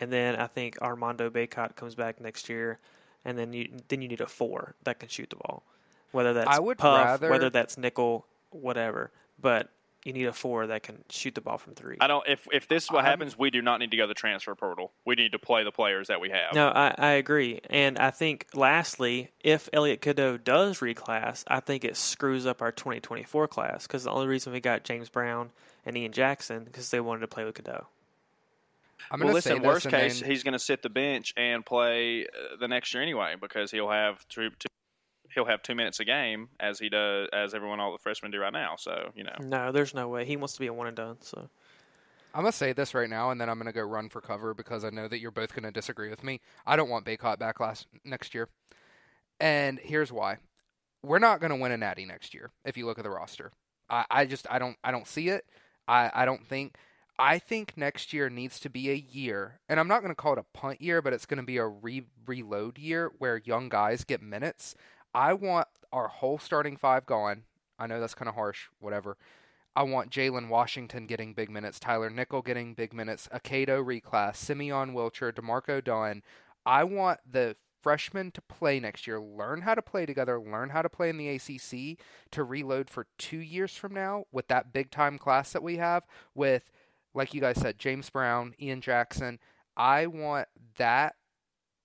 And 0.00 0.12
then 0.12 0.36
I 0.36 0.46
think 0.46 0.80
Armando 0.82 1.30
Bacot 1.30 1.76
comes 1.76 1.94
back 1.94 2.20
next 2.20 2.48
year, 2.48 2.78
and 3.24 3.38
then 3.38 3.52
you 3.52 3.68
then 3.88 4.02
you 4.02 4.08
need 4.08 4.20
a 4.20 4.26
four 4.26 4.74
that 4.84 4.98
can 4.98 5.08
shoot 5.08 5.30
the 5.30 5.36
ball, 5.36 5.62
whether 6.10 6.32
that's 6.34 6.48
I 6.48 6.58
would 6.58 6.78
puff, 6.78 7.04
rather... 7.04 7.30
whether 7.30 7.50
that's 7.50 7.78
Nickel, 7.78 8.26
whatever. 8.50 9.10
But 9.40 9.70
you 10.06 10.12
need 10.12 10.26
a 10.26 10.32
four 10.32 10.68
that 10.68 10.84
can 10.84 11.02
shoot 11.10 11.34
the 11.34 11.40
ball 11.40 11.58
from 11.58 11.74
three. 11.74 11.96
I 12.00 12.06
don't. 12.06 12.26
If 12.28 12.46
if 12.52 12.68
this 12.68 12.84
is 12.84 12.90
what 12.90 13.00
I'm, 13.00 13.10
happens, 13.10 13.36
we 13.36 13.50
do 13.50 13.60
not 13.60 13.80
need 13.80 13.90
to 13.90 13.96
go 13.96 14.04
to 14.04 14.08
the 14.08 14.14
transfer 14.14 14.54
portal. 14.54 14.92
We 15.04 15.16
need 15.16 15.32
to 15.32 15.38
play 15.38 15.64
the 15.64 15.72
players 15.72 16.08
that 16.08 16.20
we 16.20 16.30
have. 16.30 16.54
No, 16.54 16.68
I, 16.68 16.94
I 16.96 17.10
agree, 17.12 17.60
and 17.68 17.98
I 17.98 18.12
think 18.12 18.46
lastly, 18.54 19.32
if 19.40 19.68
Elliot 19.72 20.00
Cadeau 20.00 20.36
does 20.36 20.78
reclass, 20.78 21.42
I 21.48 21.60
think 21.60 21.84
it 21.84 21.96
screws 21.96 22.46
up 22.46 22.62
our 22.62 22.70
2024 22.70 23.48
class 23.48 23.86
because 23.86 24.04
the 24.04 24.10
only 24.10 24.28
reason 24.28 24.52
we 24.52 24.60
got 24.60 24.84
James 24.84 25.08
Brown 25.08 25.50
and 25.84 25.96
Ian 25.96 26.12
Jackson 26.12 26.64
because 26.64 26.90
they 26.90 27.00
wanted 27.00 27.20
to 27.20 27.28
play 27.28 27.44
with 27.44 27.56
Cadeau. 27.56 27.86
I'm 29.10 29.20
well, 29.20 29.34
listen. 29.34 29.62
worst 29.62 29.88
case, 29.88 30.20
then... 30.20 30.30
he's 30.30 30.42
going 30.42 30.52
to 30.52 30.58
sit 30.58 30.82
the 30.82 30.88
bench 30.88 31.32
and 31.36 31.64
play 31.64 32.24
uh, 32.24 32.56
the 32.58 32.68
next 32.68 32.92
year 32.94 33.02
anyway 33.02 33.34
because 33.40 33.70
he'll 33.70 33.90
have 33.90 34.26
two, 34.28 34.50
two 34.58 34.68
he'll 35.34 35.44
have 35.44 35.62
two 35.62 35.74
minutes 35.74 36.00
a 36.00 36.04
game 36.04 36.48
as 36.60 36.78
he 36.78 36.88
does 36.88 37.28
as 37.32 37.54
everyone 37.54 37.80
all 37.80 37.92
the 37.92 37.98
freshmen 37.98 38.30
do 38.30 38.38
right 38.38 38.52
now. 38.52 38.76
So 38.76 39.12
you 39.14 39.24
know, 39.24 39.34
no, 39.40 39.72
there's 39.72 39.94
no 39.94 40.08
way 40.08 40.24
he 40.24 40.36
wants 40.36 40.54
to 40.54 40.60
be 40.60 40.66
a 40.66 40.72
one 40.72 40.86
and 40.86 40.96
done. 40.96 41.16
So 41.20 41.48
I'm 42.34 42.42
gonna 42.42 42.52
say 42.52 42.72
this 42.72 42.94
right 42.94 43.08
now, 43.08 43.30
and 43.30 43.40
then 43.40 43.48
I'm 43.48 43.58
gonna 43.58 43.72
go 43.72 43.82
run 43.82 44.08
for 44.08 44.20
cover 44.20 44.54
because 44.54 44.84
I 44.84 44.90
know 44.90 45.08
that 45.08 45.20
you're 45.20 45.30
both 45.30 45.54
gonna 45.54 45.72
disagree 45.72 46.10
with 46.10 46.22
me. 46.22 46.40
I 46.66 46.76
don't 46.76 46.90
want 46.90 47.06
Bacot 47.06 47.38
back 47.38 47.60
last 47.60 47.86
next 48.04 48.34
year, 48.34 48.48
and 49.40 49.78
here's 49.78 50.12
why: 50.12 50.38
we're 51.02 51.18
not 51.18 51.40
gonna 51.40 51.56
win 51.56 51.72
a 51.72 51.76
Natty 51.76 52.04
next 52.04 52.34
year. 52.34 52.50
If 52.64 52.76
you 52.76 52.86
look 52.86 52.98
at 52.98 53.04
the 53.04 53.10
roster, 53.10 53.52
I, 53.88 54.04
I 54.10 54.26
just 54.26 54.46
I 54.50 54.58
don't 54.58 54.76
I 54.84 54.90
don't 54.90 55.06
see 55.06 55.28
it. 55.28 55.46
I 55.88 56.10
I 56.12 56.24
don't 56.24 56.46
think. 56.46 56.76
I 57.18 57.38
think 57.38 57.72
next 57.76 58.12
year 58.12 58.28
needs 58.28 58.60
to 58.60 58.68
be 58.68 58.90
a 58.90 58.94
year, 58.94 59.60
and 59.70 59.80
I'm 59.80 59.88
not 59.88 60.02
going 60.02 60.10
to 60.10 60.14
call 60.14 60.34
it 60.34 60.38
a 60.38 60.44
punt 60.52 60.82
year, 60.82 61.00
but 61.00 61.14
it's 61.14 61.24
going 61.24 61.38
to 61.38 61.46
be 61.46 61.56
a 61.56 61.66
re- 61.66 62.04
reload 62.26 62.76
year 62.76 63.10
where 63.16 63.38
young 63.38 63.70
guys 63.70 64.04
get 64.04 64.20
minutes. 64.20 64.74
I 65.16 65.32
want 65.32 65.66
our 65.94 66.08
whole 66.08 66.36
starting 66.36 66.76
five 66.76 67.06
gone. 67.06 67.44
I 67.78 67.86
know 67.86 68.00
that's 68.00 68.14
kind 68.14 68.28
of 68.28 68.34
harsh, 68.34 68.66
whatever. 68.80 69.16
I 69.74 69.82
want 69.82 70.10
Jalen 70.10 70.50
Washington 70.50 71.06
getting 71.06 71.32
big 71.32 71.48
minutes, 71.48 71.80
Tyler 71.80 72.10
Nickel 72.10 72.42
getting 72.42 72.74
big 72.74 72.92
minutes, 72.92 73.26
Cadeau 73.42 73.82
reclass, 73.82 74.36
Simeon 74.36 74.92
Wilcher, 74.92 75.34
D'Marco 75.34 75.80
Dunn. 75.80 76.22
I 76.66 76.84
want 76.84 77.20
the 77.30 77.56
freshmen 77.82 78.30
to 78.32 78.42
play 78.42 78.78
next 78.78 79.06
year, 79.06 79.18
learn 79.18 79.62
how 79.62 79.74
to 79.74 79.80
play 79.80 80.04
together, 80.04 80.38
learn 80.38 80.68
how 80.68 80.82
to 80.82 80.90
play 80.90 81.08
in 81.08 81.16
the 81.16 81.30
ACC 81.30 81.98
to 82.32 82.44
reload 82.44 82.90
for 82.90 83.06
two 83.16 83.38
years 83.38 83.74
from 83.74 83.94
now 83.94 84.24
with 84.32 84.48
that 84.48 84.70
big 84.70 84.90
time 84.90 85.16
class 85.16 85.50
that 85.52 85.62
we 85.62 85.78
have 85.78 86.02
with, 86.34 86.70
like 87.14 87.32
you 87.32 87.40
guys 87.40 87.58
said, 87.58 87.78
James 87.78 88.10
Brown, 88.10 88.54
Ian 88.60 88.82
Jackson. 88.82 89.38
I 89.78 90.08
want 90.08 90.48
that 90.76 91.14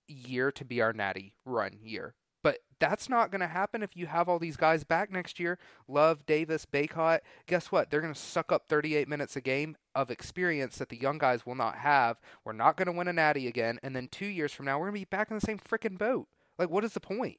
year 0.06 0.52
to 0.52 0.66
be 0.66 0.82
our 0.82 0.92
natty 0.92 1.34
run 1.46 1.78
year. 1.82 2.14
But 2.42 2.58
that's 2.80 3.08
not 3.08 3.30
going 3.30 3.40
to 3.40 3.46
happen 3.46 3.82
if 3.82 3.96
you 3.96 4.06
have 4.06 4.28
all 4.28 4.38
these 4.38 4.56
guys 4.56 4.82
back 4.82 5.10
next 5.10 5.38
year. 5.38 5.58
Love, 5.86 6.26
Davis, 6.26 6.66
Bacot. 6.66 7.20
Guess 7.46 7.70
what? 7.70 7.90
They're 7.90 8.00
going 8.00 8.14
to 8.14 8.18
suck 8.18 8.50
up 8.50 8.68
38 8.68 9.08
minutes 9.08 9.36
a 9.36 9.40
game 9.40 9.76
of 9.94 10.10
experience 10.10 10.78
that 10.78 10.88
the 10.88 10.96
young 10.96 11.18
guys 11.18 11.46
will 11.46 11.54
not 11.54 11.76
have. 11.78 12.20
We're 12.44 12.52
not 12.52 12.76
going 12.76 12.86
to 12.86 12.92
win 12.92 13.08
a 13.08 13.12
natty 13.12 13.46
again. 13.46 13.78
And 13.82 13.94
then 13.94 14.08
two 14.08 14.26
years 14.26 14.52
from 14.52 14.66
now, 14.66 14.78
we're 14.78 14.86
going 14.86 15.00
to 15.00 15.06
be 15.06 15.16
back 15.16 15.30
in 15.30 15.36
the 15.36 15.40
same 15.40 15.58
freaking 15.58 15.98
boat. 15.98 16.26
Like, 16.58 16.70
what 16.70 16.84
is 16.84 16.94
the 16.94 17.00
point? 17.00 17.38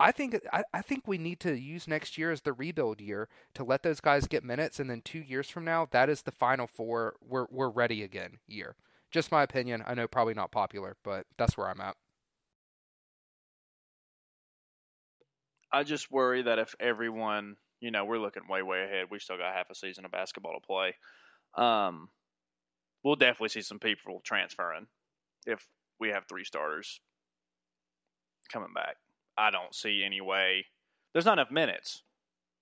I 0.00 0.10
think 0.10 0.38
I, 0.52 0.64
I 0.72 0.82
think 0.82 1.06
we 1.06 1.18
need 1.18 1.38
to 1.40 1.54
use 1.58 1.86
next 1.86 2.18
year 2.18 2.32
as 2.32 2.40
the 2.40 2.52
rebuild 2.52 3.00
year 3.00 3.28
to 3.54 3.62
let 3.62 3.82
those 3.84 4.00
guys 4.00 4.26
get 4.26 4.42
minutes, 4.42 4.80
and 4.80 4.90
then 4.90 5.02
two 5.02 5.20
years 5.20 5.48
from 5.48 5.64
now, 5.64 5.86
that 5.92 6.08
is 6.08 6.22
the 6.22 6.32
final 6.32 6.66
four. 6.66 7.14
We're 7.20 7.46
we're 7.50 7.70
ready 7.70 8.02
again 8.02 8.38
year. 8.48 8.74
Just 9.12 9.30
my 9.30 9.44
opinion. 9.44 9.84
I 9.86 9.94
know 9.94 10.08
probably 10.08 10.34
not 10.34 10.50
popular, 10.50 10.96
but 11.04 11.26
that's 11.38 11.56
where 11.56 11.68
I'm 11.68 11.80
at. 11.80 11.96
I 15.74 15.82
just 15.82 16.10
worry 16.10 16.42
that 16.42 16.58
if 16.58 16.74
everyone, 16.78 17.56
you 17.80 17.90
know, 17.90 18.04
we're 18.04 18.18
looking 18.18 18.44
way, 18.48 18.62
way 18.62 18.84
ahead. 18.84 19.06
We 19.10 19.18
still 19.18 19.36
got 19.36 19.54
half 19.54 19.70
a 19.70 19.74
season 19.74 20.04
of 20.04 20.12
basketball 20.12 20.54
to 20.54 20.64
play. 20.64 20.94
Um, 21.56 22.08
we'll 23.02 23.16
definitely 23.16 23.48
see 23.48 23.62
some 23.62 23.80
people 23.80 24.20
transferring 24.24 24.86
if 25.46 25.66
we 25.98 26.10
have 26.10 26.26
three 26.26 26.44
starters 26.44 27.00
coming 28.52 28.72
back. 28.74 28.96
I 29.36 29.50
don't 29.50 29.74
see 29.74 30.02
any 30.04 30.20
way. 30.20 30.66
There's 31.12 31.24
not 31.24 31.34
enough 31.34 31.50
minutes. 31.50 32.02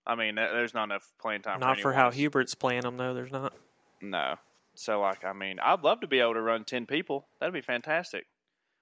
I 0.07 0.15
mean, 0.15 0.35
there's 0.35 0.75
not 0.75 0.85
enough 0.85 1.09
playing 1.21 1.43
time. 1.43 1.61
Not 1.61 1.77
for, 1.77 1.83
for 1.83 1.93
how 1.93 2.11
Hubert's 2.11 2.55
playing 2.55 2.83
them, 2.83 2.97
though. 2.97 3.15
There's 3.15 3.31
not. 3.31 3.53
No. 4.01 4.37
So, 4.75 5.01
like, 5.01 5.25
I 5.25 5.33
mean, 5.33 5.59
I'd 5.61 5.83
love 5.85 6.01
to 6.01 6.07
be 6.07 6.19
able 6.21 6.35
to 6.35 6.41
run 6.41 6.65
ten 6.65 6.87
people. 6.87 7.29
That'd 7.39 7.53
be 7.53 7.61
fantastic. 7.61 8.27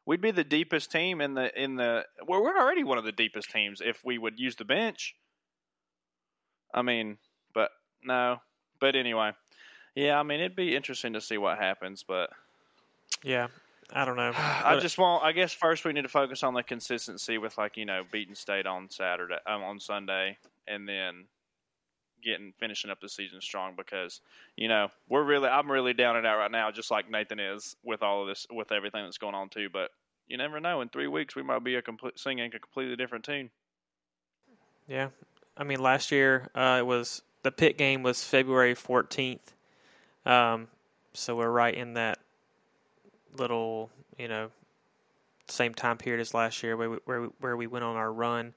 We'd 0.06 0.20
be 0.20 0.30
the 0.30 0.44
deepest 0.44 0.90
team 0.90 1.20
in 1.20 1.34
the 1.34 1.62
in 1.62 1.76
the. 1.76 2.04
Well, 2.26 2.42
we're 2.42 2.58
already 2.58 2.84
one 2.84 2.98
of 2.98 3.04
the 3.04 3.12
deepest 3.12 3.50
teams 3.50 3.80
if 3.84 4.04
we 4.04 4.18
would 4.18 4.38
use 4.38 4.56
the 4.56 4.64
bench. 4.64 5.14
I 6.72 6.82
mean, 6.82 7.18
but 7.54 7.70
no. 8.02 8.38
But 8.80 8.96
anyway, 8.96 9.32
yeah. 9.94 10.18
I 10.18 10.22
mean, 10.22 10.40
it'd 10.40 10.56
be 10.56 10.74
interesting 10.74 11.12
to 11.12 11.20
see 11.20 11.38
what 11.38 11.58
happens, 11.58 12.02
but 12.06 12.30
yeah, 13.22 13.48
I 13.92 14.04
don't 14.04 14.16
know. 14.16 14.32
I 14.36 14.78
just 14.80 14.98
want. 14.98 15.24
I 15.24 15.32
guess 15.32 15.52
first 15.52 15.84
we 15.84 15.92
need 15.92 16.02
to 16.02 16.08
focus 16.08 16.42
on 16.42 16.54
the 16.54 16.62
consistency 16.62 17.38
with 17.38 17.58
like 17.58 17.76
you 17.76 17.84
know 17.84 18.02
beating 18.10 18.34
State 18.34 18.66
on 18.66 18.88
Saturday, 18.90 19.38
um, 19.46 19.62
on 19.62 19.80
Sunday, 19.80 20.38
and 20.66 20.88
then 20.88 21.26
getting 22.22 22.52
finishing 22.58 22.90
up 22.90 23.00
the 23.00 23.08
season 23.08 23.40
strong 23.40 23.74
because 23.76 24.20
you 24.56 24.68
know 24.68 24.88
we're 25.08 25.24
really 25.24 25.48
I'm 25.48 25.70
really 25.70 25.92
down 25.92 26.16
and 26.16 26.26
out 26.26 26.38
right 26.38 26.50
now, 26.50 26.70
just 26.70 26.90
like 26.90 27.10
Nathan 27.10 27.40
is 27.40 27.76
with 27.84 28.02
all 28.02 28.22
of 28.22 28.28
this 28.28 28.46
with 28.50 28.72
everything 28.72 29.04
that's 29.04 29.18
going 29.18 29.34
on 29.34 29.48
too. 29.48 29.68
But 29.72 29.90
you 30.28 30.36
never 30.36 30.60
know. 30.60 30.80
In 30.80 30.88
three 30.88 31.08
weeks, 31.08 31.34
we 31.34 31.42
might 31.42 31.64
be 31.64 31.74
a 31.74 31.82
complete 31.82 32.18
singing 32.18 32.52
a 32.54 32.58
completely 32.58 32.96
different 32.96 33.24
tune. 33.24 33.50
Yeah, 34.88 35.08
I 35.56 35.64
mean 35.64 35.80
last 35.80 36.10
year 36.10 36.48
uh, 36.54 36.76
it 36.80 36.86
was 36.86 37.22
the 37.42 37.50
Pitt 37.50 37.78
game 37.78 38.02
was 38.02 38.22
February 38.22 38.74
fourteenth, 38.74 39.52
um, 40.26 40.68
so 41.12 41.36
we're 41.36 41.50
right 41.50 41.74
in 41.74 41.94
that 41.94 42.18
little 43.36 43.90
you 44.18 44.28
know 44.28 44.50
same 45.48 45.74
time 45.74 45.96
period 45.96 46.20
as 46.20 46.34
last 46.34 46.62
year 46.62 46.76
where 46.76 46.90
we, 46.90 46.96
where 47.04 47.20
we, 47.22 47.28
where 47.40 47.56
we 47.56 47.66
went 47.66 47.84
on 47.84 47.96
our 47.96 48.12
run. 48.12 48.54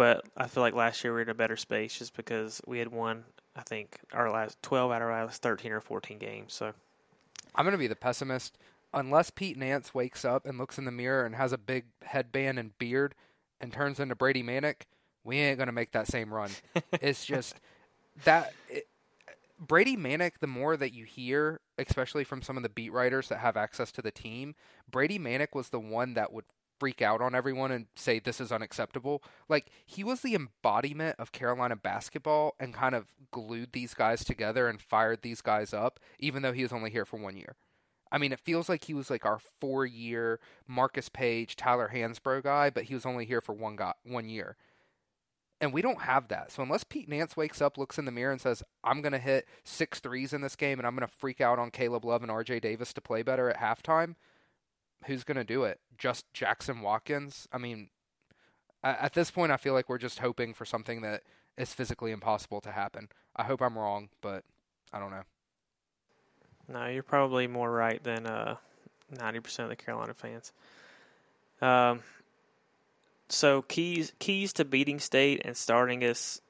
But 0.00 0.24
I 0.34 0.46
feel 0.46 0.62
like 0.62 0.72
last 0.72 1.04
year 1.04 1.12
we 1.12 1.18
were 1.18 1.24
in 1.24 1.28
a 1.28 1.34
better 1.34 1.58
space 1.58 1.98
just 1.98 2.16
because 2.16 2.62
we 2.66 2.78
had 2.78 2.90
won, 2.90 3.24
I 3.54 3.60
think, 3.60 3.98
our 4.14 4.30
last 4.30 4.56
12 4.62 4.90
out 4.90 5.02
of 5.02 5.08
our 5.08 5.26
last 5.26 5.42
13 5.42 5.72
or 5.72 5.82
14 5.82 6.18
games. 6.18 6.54
So 6.54 6.72
I'm 7.54 7.66
going 7.66 7.72
to 7.72 7.78
be 7.78 7.86
the 7.86 7.94
pessimist. 7.94 8.56
Unless 8.94 9.28
Pete 9.28 9.58
Nance 9.58 9.92
wakes 9.92 10.24
up 10.24 10.46
and 10.46 10.56
looks 10.56 10.78
in 10.78 10.86
the 10.86 10.90
mirror 10.90 11.26
and 11.26 11.34
has 11.34 11.52
a 11.52 11.58
big 11.58 11.84
headband 12.00 12.58
and 12.58 12.78
beard 12.78 13.14
and 13.60 13.74
turns 13.74 14.00
into 14.00 14.14
Brady 14.14 14.42
Manek, 14.42 14.84
we 15.22 15.36
ain't 15.36 15.58
going 15.58 15.66
to 15.66 15.72
make 15.72 15.92
that 15.92 16.06
same 16.06 16.32
run. 16.32 16.48
it's 16.94 17.26
just 17.26 17.56
that. 18.24 18.54
It, 18.70 18.88
Brady 19.58 19.98
Manek, 19.98 20.38
the 20.40 20.46
more 20.46 20.78
that 20.78 20.94
you 20.94 21.04
hear, 21.04 21.60
especially 21.76 22.24
from 22.24 22.40
some 22.40 22.56
of 22.56 22.62
the 22.62 22.70
beat 22.70 22.90
writers 22.90 23.28
that 23.28 23.40
have 23.40 23.58
access 23.58 23.92
to 23.92 24.00
the 24.00 24.10
team, 24.10 24.54
Brady 24.90 25.18
Manek 25.18 25.48
was 25.54 25.68
the 25.68 25.78
one 25.78 26.14
that 26.14 26.32
would 26.32 26.46
freak 26.80 27.02
out 27.02 27.20
on 27.20 27.34
everyone 27.34 27.70
and 27.70 27.86
say 27.94 28.18
this 28.18 28.40
is 28.40 28.50
unacceptable. 28.50 29.22
Like 29.48 29.70
he 29.84 30.02
was 30.02 30.22
the 30.22 30.34
embodiment 30.34 31.16
of 31.18 31.30
Carolina 31.30 31.76
basketball 31.76 32.56
and 32.58 32.74
kind 32.74 32.94
of 32.94 33.12
glued 33.30 33.72
these 33.72 33.94
guys 33.94 34.24
together 34.24 34.66
and 34.66 34.80
fired 34.80 35.22
these 35.22 35.42
guys 35.42 35.72
up, 35.72 36.00
even 36.18 36.42
though 36.42 36.52
he 36.52 36.62
was 36.62 36.72
only 36.72 36.90
here 36.90 37.04
for 37.04 37.18
one 37.18 37.36
year. 37.36 37.54
I 38.10 38.18
mean, 38.18 38.32
it 38.32 38.40
feels 38.40 38.68
like 38.68 38.84
he 38.84 38.94
was 38.94 39.08
like 39.08 39.24
our 39.24 39.38
four-year 39.60 40.40
Marcus 40.66 41.08
Paige, 41.08 41.54
Tyler 41.54 41.92
Hansbrough 41.94 42.42
guy, 42.42 42.70
but 42.70 42.84
he 42.84 42.94
was 42.94 43.06
only 43.06 43.24
here 43.24 43.40
for 43.40 43.52
one 43.52 43.76
guy, 43.76 43.92
one 44.04 44.28
year. 44.28 44.56
And 45.60 45.72
we 45.72 45.82
don't 45.82 46.02
have 46.02 46.28
that. 46.28 46.50
So 46.50 46.62
unless 46.62 46.84
Pete 46.84 47.08
Nance 47.08 47.36
wakes 47.36 47.60
up, 47.60 47.76
looks 47.76 47.98
in 47.98 48.06
the 48.06 48.10
mirror, 48.10 48.32
and 48.32 48.40
says, 48.40 48.62
"I'm 48.82 49.02
going 49.02 49.12
to 49.12 49.18
hit 49.18 49.46
six 49.62 50.00
threes 50.00 50.32
in 50.32 50.40
this 50.40 50.56
game, 50.56 50.80
and 50.80 50.86
I'm 50.86 50.96
going 50.96 51.06
to 51.06 51.14
freak 51.14 51.40
out 51.40 51.58
on 51.58 51.70
Caleb 51.70 52.04
Love 52.04 52.22
and 52.22 52.30
R.J. 52.30 52.60
Davis 52.60 52.94
to 52.94 53.00
play 53.02 53.22
better 53.22 53.50
at 53.50 53.58
halftime," 53.58 54.16
who's 55.06 55.24
going 55.24 55.36
to 55.36 55.44
do 55.44 55.64
it? 55.64 55.80
Just 55.98 56.32
Jackson 56.32 56.80
Watkins? 56.80 57.48
I 57.52 57.58
mean, 57.58 57.88
at 58.82 59.12
this 59.12 59.30
point, 59.30 59.52
I 59.52 59.56
feel 59.56 59.74
like 59.74 59.88
we're 59.88 59.98
just 59.98 60.20
hoping 60.20 60.54
for 60.54 60.64
something 60.64 61.02
that 61.02 61.22
is 61.56 61.72
physically 61.74 62.10
impossible 62.10 62.60
to 62.62 62.72
happen. 62.72 63.08
I 63.36 63.44
hope 63.44 63.60
I'm 63.60 63.78
wrong, 63.78 64.08
but 64.20 64.44
I 64.92 64.98
don't 64.98 65.10
know. 65.10 65.22
No, 66.68 66.86
you're 66.86 67.02
probably 67.02 67.46
more 67.46 67.70
right 67.70 68.02
than 68.02 68.26
uh, 68.26 68.56
90% 69.14 69.60
of 69.60 69.68
the 69.68 69.76
Carolina 69.76 70.14
fans. 70.14 70.52
Um, 71.60 72.00
so 73.28 73.62
keys 73.62 74.12
keys 74.18 74.52
to 74.54 74.64
beating 74.64 74.98
state 74.98 75.42
and 75.44 75.56
starting 75.56 76.02
us 76.02 76.40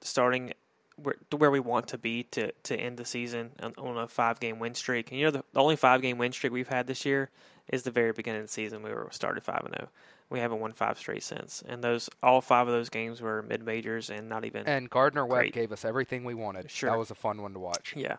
starting 0.00 0.52
where, 0.96 1.14
where 1.36 1.50
we 1.50 1.60
want 1.60 1.88
to 1.88 1.98
be 1.98 2.24
to, 2.24 2.52
to 2.64 2.76
end 2.76 2.98
the 2.98 3.04
season 3.04 3.50
on, 3.62 3.72
on 3.78 3.96
a 3.96 4.08
five 4.08 4.40
game 4.40 4.58
win 4.58 4.74
streak. 4.74 5.10
And 5.10 5.18
you 5.18 5.26
know 5.26 5.30
the, 5.30 5.44
the 5.52 5.60
only 5.60 5.76
five 5.76 6.02
game 6.02 6.18
win 6.18 6.32
streak 6.32 6.52
we've 6.52 6.68
had 6.68 6.86
this 6.86 7.06
year 7.06 7.30
is 7.72 7.82
the 7.82 7.90
very 7.90 8.12
beginning 8.12 8.42
of 8.42 8.46
the 8.46 8.52
season. 8.52 8.82
We 8.82 8.90
were 8.90 9.08
started 9.10 9.42
five 9.42 9.62
and 9.64 9.74
zero. 9.74 9.88
Oh. 9.90 9.96
We 10.30 10.38
haven't 10.40 10.60
won 10.60 10.72
five 10.72 10.98
straight 10.98 11.22
since, 11.22 11.62
and 11.68 11.82
those 11.82 12.08
all 12.22 12.40
five 12.40 12.66
of 12.66 12.72
those 12.72 12.88
games 12.88 13.20
were 13.20 13.42
mid 13.42 13.62
majors 13.62 14.08
and 14.08 14.28
not 14.28 14.44
even. 14.44 14.66
And 14.66 14.88
Gardner 14.88 15.26
Webb 15.26 15.52
gave 15.52 15.72
us 15.72 15.84
everything 15.84 16.24
we 16.24 16.34
wanted. 16.34 16.70
Sure, 16.70 16.88
that 16.90 16.98
was 16.98 17.10
a 17.10 17.14
fun 17.14 17.42
one 17.42 17.52
to 17.52 17.58
watch. 17.58 17.92
Yeah, 17.96 18.16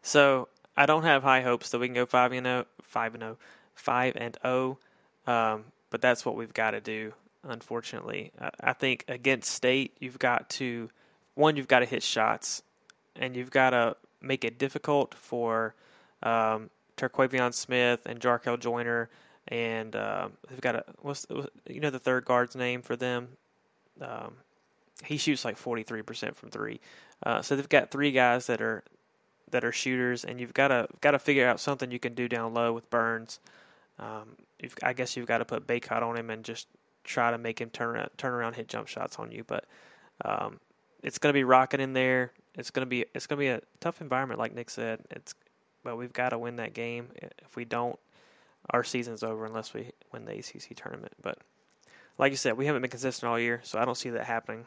so 0.00 0.48
I 0.76 0.86
don't 0.86 1.02
have 1.02 1.22
high 1.22 1.42
hopes 1.42 1.70
that 1.70 1.78
we 1.78 1.88
can 1.88 1.94
go 1.94 2.06
five 2.06 2.32
and 2.32 2.46
zero, 2.46 2.60
oh, 2.60 2.82
five 2.82 3.14
and 3.14 3.22
zero, 3.22 3.36
oh, 3.38 3.44
five 3.74 4.16
and 4.16 4.38
zero. 4.42 4.78
Um, 5.26 5.64
but 5.90 6.00
that's 6.00 6.24
what 6.24 6.36
we've 6.36 6.54
got 6.54 6.70
to 6.70 6.80
do. 6.80 7.12
Unfortunately, 7.42 8.32
I, 8.40 8.50
I 8.60 8.72
think 8.72 9.04
against 9.08 9.50
State, 9.50 9.96
you've 10.00 10.18
got 10.18 10.48
to 10.50 10.88
one, 11.34 11.56
you've 11.56 11.68
got 11.68 11.80
to 11.80 11.86
hit 11.86 12.02
shots, 12.02 12.62
and 13.16 13.36
you've 13.36 13.50
got 13.50 13.70
to 13.70 13.96
make 14.22 14.44
it 14.44 14.58
difficult 14.58 15.14
for 15.14 15.74
um, 16.22 16.70
Terquavion 17.00 17.54
Smith 17.54 18.00
and 18.04 18.20
Jarkel 18.20 18.58
Joiner, 18.58 19.08
and 19.48 19.96
um, 19.96 20.32
they've 20.48 20.60
got 20.60 20.76
a 20.76 20.84
what's 21.00 21.26
you 21.68 21.80
know 21.80 21.90
the 21.90 21.98
third 21.98 22.24
guard's 22.24 22.54
name 22.54 22.82
for 22.82 22.96
them. 22.96 23.28
Um, 24.00 24.34
he 25.04 25.16
shoots 25.16 25.44
like 25.44 25.56
forty 25.56 25.82
three 25.82 26.02
percent 26.02 26.36
from 26.36 26.50
three, 26.50 26.80
uh, 27.24 27.42
so 27.42 27.56
they've 27.56 27.68
got 27.68 27.90
three 27.90 28.12
guys 28.12 28.46
that 28.46 28.60
are 28.60 28.84
that 29.50 29.64
are 29.64 29.72
shooters, 29.72 30.24
and 30.24 30.40
you've 30.40 30.54
got 30.54 30.68
to 30.68 30.88
got 31.00 31.12
to 31.12 31.18
figure 31.18 31.48
out 31.48 31.58
something 31.58 31.90
you 31.90 31.98
can 31.98 32.14
do 32.14 32.28
down 32.28 32.52
low 32.52 32.72
with 32.72 32.88
Burns. 32.90 33.40
Um, 33.98 34.36
I 34.82 34.92
guess 34.92 35.16
you've 35.16 35.26
got 35.26 35.38
to 35.38 35.44
put 35.44 35.66
Bacot 35.66 36.02
on 36.02 36.16
him 36.16 36.30
and 36.30 36.44
just 36.44 36.68
try 37.04 37.30
to 37.30 37.38
make 37.38 37.60
him 37.60 37.70
turn 37.70 37.96
around, 37.96 38.10
turn 38.16 38.32
around, 38.32 38.54
hit 38.54 38.68
jump 38.68 38.88
shots 38.88 39.18
on 39.18 39.30
you. 39.30 39.44
But 39.44 39.64
um, 40.24 40.60
it's 41.02 41.18
going 41.18 41.32
to 41.32 41.36
be 41.36 41.44
rocking 41.44 41.80
in 41.80 41.92
there. 41.92 42.32
It's 42.56 42.70
going 42.70 42.84
to 42.84 42.88
be 42.88 43.06
it's 43.14 43.26
going 43.26 43.38
to 43.38 43.40
be 43.40 43.48
a 43.48 43.60
tough 43.80 44.00
environment, 44.00 44.38
like 44.38 44.54
Nick 44.54 44.70
said. 44.70 45.00
It's 45.10 45.34
but 45.82 45.96
we've 45.96 46.12
got 46.12 46.30
to 46.30 46.38
win 46.38 46.56
that 46.56 46.74
game. 46.74 47.08
If 47.44 47.56
we 47.56 47.64
don't, 47.64 47.98
our 48.70 48.84
season's 48.84 49.22
over 49.22 49.46
unless 49.46 49.72
we 49.74 49.90
win 50.12 50.24
the 50.24 50.32
ACC 50.38 50.76
tournament. 50.76 51.12
But 51.22 51.38
like 52.18 52.30
you 52.32 52.36
said, 52.36 52.56
we 52.56 52.66
haven't 52.66 52.82
been 52.82 52.90
consistent 52.90 53.30
all 53.30 53.38
year, 53.38 53.60
so 53.64 53.78
I 53.78 53.84
don't 53.84 53.96
see 53.96 54.10
that 54.10 54.24
happening. 54.24 54.66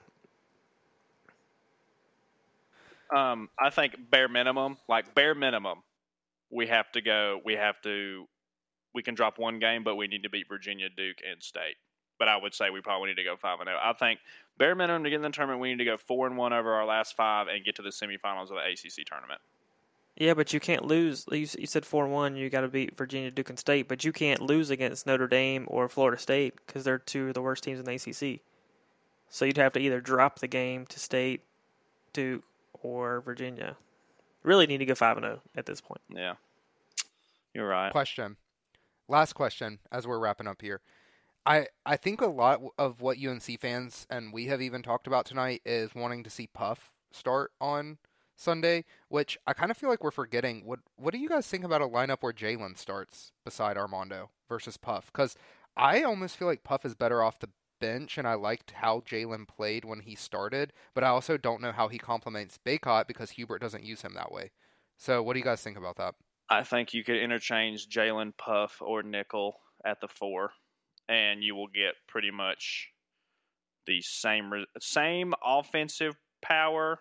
Um, 3.16 3.50
I 3.60 3.70
think 3.70 3.96
bare 4.10 4.28
minimum, 4.28 4.78
like 4.90 5.14
bare 5.14 5.36
minimum, 5.36 5.84
we 6.50 6.68
have 6.68 6.92
to 6.94 7.02
go. 7.02 7.42
We 7.46 7.54
have 7.54 7.80
to. 7.82 8.26
We 8.96 9.04
can 9.04 9.14
drop 9.16 9.38
one 9.40 9.60
game, 9.60 9.84
but 9.84 9.96
we 9.96 10.08
need 10.08 10.24
to 10.24 10.30
beat 10.30 10.48
Virginia, 10.48 10.88
Duke, 10.90 11.18
and 11.30 11.42
State. 11.42 11.78
but 12.20 12.28
I 12.28 12.38
would 12.38 12.54
say 12.54 12.70
we 12.70 12.82
probably 12.82 13.10
need 13.10 13.16
to 13.16 13.24
go 13.24 13.36
five 13.36 13.60
and 13.60 13.68
zero. 13.68 13.80
I 13.82 13.94
think 13.94 14.20
bare 14.58 14.76
minimum 14.76 15.04
to 15.04 15.10
get 15.10 15.18
in 15.18 15.22
the 15.24 15.30
tournament, 15.30 15.60
we 15.62 15.70
need 15.70 15.80
to 15.80 15.86
go 15.86 15.98
four 15.98 16.28
and 16.28 16.38
one 16.38 16.54
over 16.54 16.74
our 16.74 16.86
last 16.86 17.16
five 17.16 17.48
and 17.48 17.66
get 17.66 17.76
to 17.76 17.82
the 17.82 17.90
semifinals 17.90 18.44
of 18.44 18.56
the 18.56 18.64
ACC 18.72 19.06
tournament. 19.06 19.42
Yeah, 20.16 20.36
but 20.36 20.54
you 20.54 20.60
can't 20.60 20.86
lose. 20.86 21.26
You, 21.32 21.48
you 21.58 21.66
said 21.66 21.86
four 21.86 22.08
one. 22.08 22.36
You 22.36 22.50
got 22.50 22.62
to 22.62 22.68
beat 22.68 22.96
Virginia, 22.96 23.32
Duke, 23.32 23.50
and 23.50 23.58
State, 23.58 23.88
but 23.88 24.04
you 24.04 24.12
can't 24.12 24.42
lose 24.42 24.70
against 24.70 25.08
Notre 25.08 25.28
Dame 25.28 25.66
or 25.68 25.90
Florida 25.90 26.22
State 26.22 26.56
because 26.66 26.84
they're 26.84 27.00
two 27.00 27.30
of 27.30 27.34
the 27.34 27.42
worst 27.42 27.64
teams 27.64 27.80
in 27.80 27.86
the 27.86 27.94
ACC. 27.94 28.42
So 29.30 29.46
you'd 29.46 29.58
have 29.58 29.74
to 29.74 29.80
either 29.80 30.02
drop 30.02 30.40
the 30.40 30.48
game 30.48 30.86
to 30.88 31.00
State, 31.00 31.42
Duke, 32.14 32.44
or 32.84 33.22
Virginia. 33.22 33.76
Really 34.44 34.68
need 34.68 34.78
to 34.78 34.86
go 34.86 34.94
five 34.94 35.18
and 35.18 35.24
zero 35.24 35.42
at 35.56 35.66
this 35.66 35.82
point. 35.82 36.02
Yeah, 36.10 36.36
you're 37.54 37.68
right. 37.68 37.92
Question. 37.92 38.38
Last 39.08 39.34
question 39.34 39.80
as 39.92 40.06
we're 40.06 40.20
wrapping 40.20 40.48
up 40.48 40.62
here. 40.62 40.82
I, 41.46 41.68
I 41.86 41.98
think 41.98 42.22
a 42.22 42.28
lot 42.28 42.62
of 42.78 43.02
what 43.02 43.18
UNC 43.18 43.60
fans 43.60 44.08
and 44.10 44.32
we 44.32 44.46
have 44.46 44.62
even 44.62 44.82
talked 44.82 45.08
about 45.08 45.26
tonight 45.26 45.62
is 45.66 45.94
wanting 45.94 46.24
to 46.24 46.30
see 46.30 46.48
Puff 46.48 46.94
start 47.12 47.52
on 47.60 47.98
Sunday, 48.36 48.86
which 49.10 49.38
I 49.46 49.54
kind 49.54 49.72
of 49.72 49.78
feel 49.78 49.90
like 49.90 50.04
we're 50.04 50.12
forgetting. 50.12 50.66
What 50.66 50.80
what 50.96 51.14
do 51.14 51.20
you 51.20 51.30
guys 51.30 51.48
think 51.48 51.64
about 51.64 51.82
a 51.82 51.88
lineup 51.88 52.18
where 52.22 52.34
Jalen 52.34 52.78
starts 52.78 53.32
beside 53.46 53.78
Armando 53.78 54.30
versus 54.50 54.78
Puff? 54.78 55.08
Because 55.08 55.36
I 55.76 56.04
almost 56.04 56.38
feel 56.38 56.48
like 56.48 56.64
Puff 56.64 56.86
is 56.86 56.96
better 56.96 57.24
off 57.24 57.40
the 57.40 57.50
bench, 57.80 58.18
and 58.18 58.28
I 58.28 58.36
liked 58.36 58.72
how 58.72 59.02
Jalen 59.02 59.48
played 59.48 59.84
when 59.84 60.00
he 60.00 60.16
started, 60.16 60.72
but 60.94 61.04
I 61.04 61.08
also 61.08 61.38
don't 61.38 61.62
know 61.62 61.72
how 61.72 61.90
he 61.90 61.98
complements 61.98 62.60
Bacot 62.66 63.08
because 63.08 63.32
Hubert 63.32 63.60
doesn't 63.60 63.84
use 63.84 64.02
him 64.02 64.14
that 64.14 64.32
way. 64.32 64.52
So, 64.98 65.22
what 65.22 65.34
do 65.34 65.40
you 65.40 65.46
guys 65.46 65.62
think 65.62 65.78
about 65.78 65.98
that? 65.98 66.16
I 66.50 66.64
think 66.64 66.94
you 66.94 67.04
could 67.04 67.18
interchange 67.18 67.90
Jalen 67.90 68.38
Puff 68.38 68.78
or 68.82 69.04
Nickel 69.04 69.60
at 69.86 70.00
the 70.02 70.08
four, 70.08 70.52
and 71.10 71.44
you 71.44 71.56
will 71.56 71.68
get 71.68 71.96
pretty 72.08 72.32
much 72.32 72.90
the 73.86 74.02
same 74.02 74.52
same 74.80 75.34
offensive 75.44 76.16
power, 76.42 77.00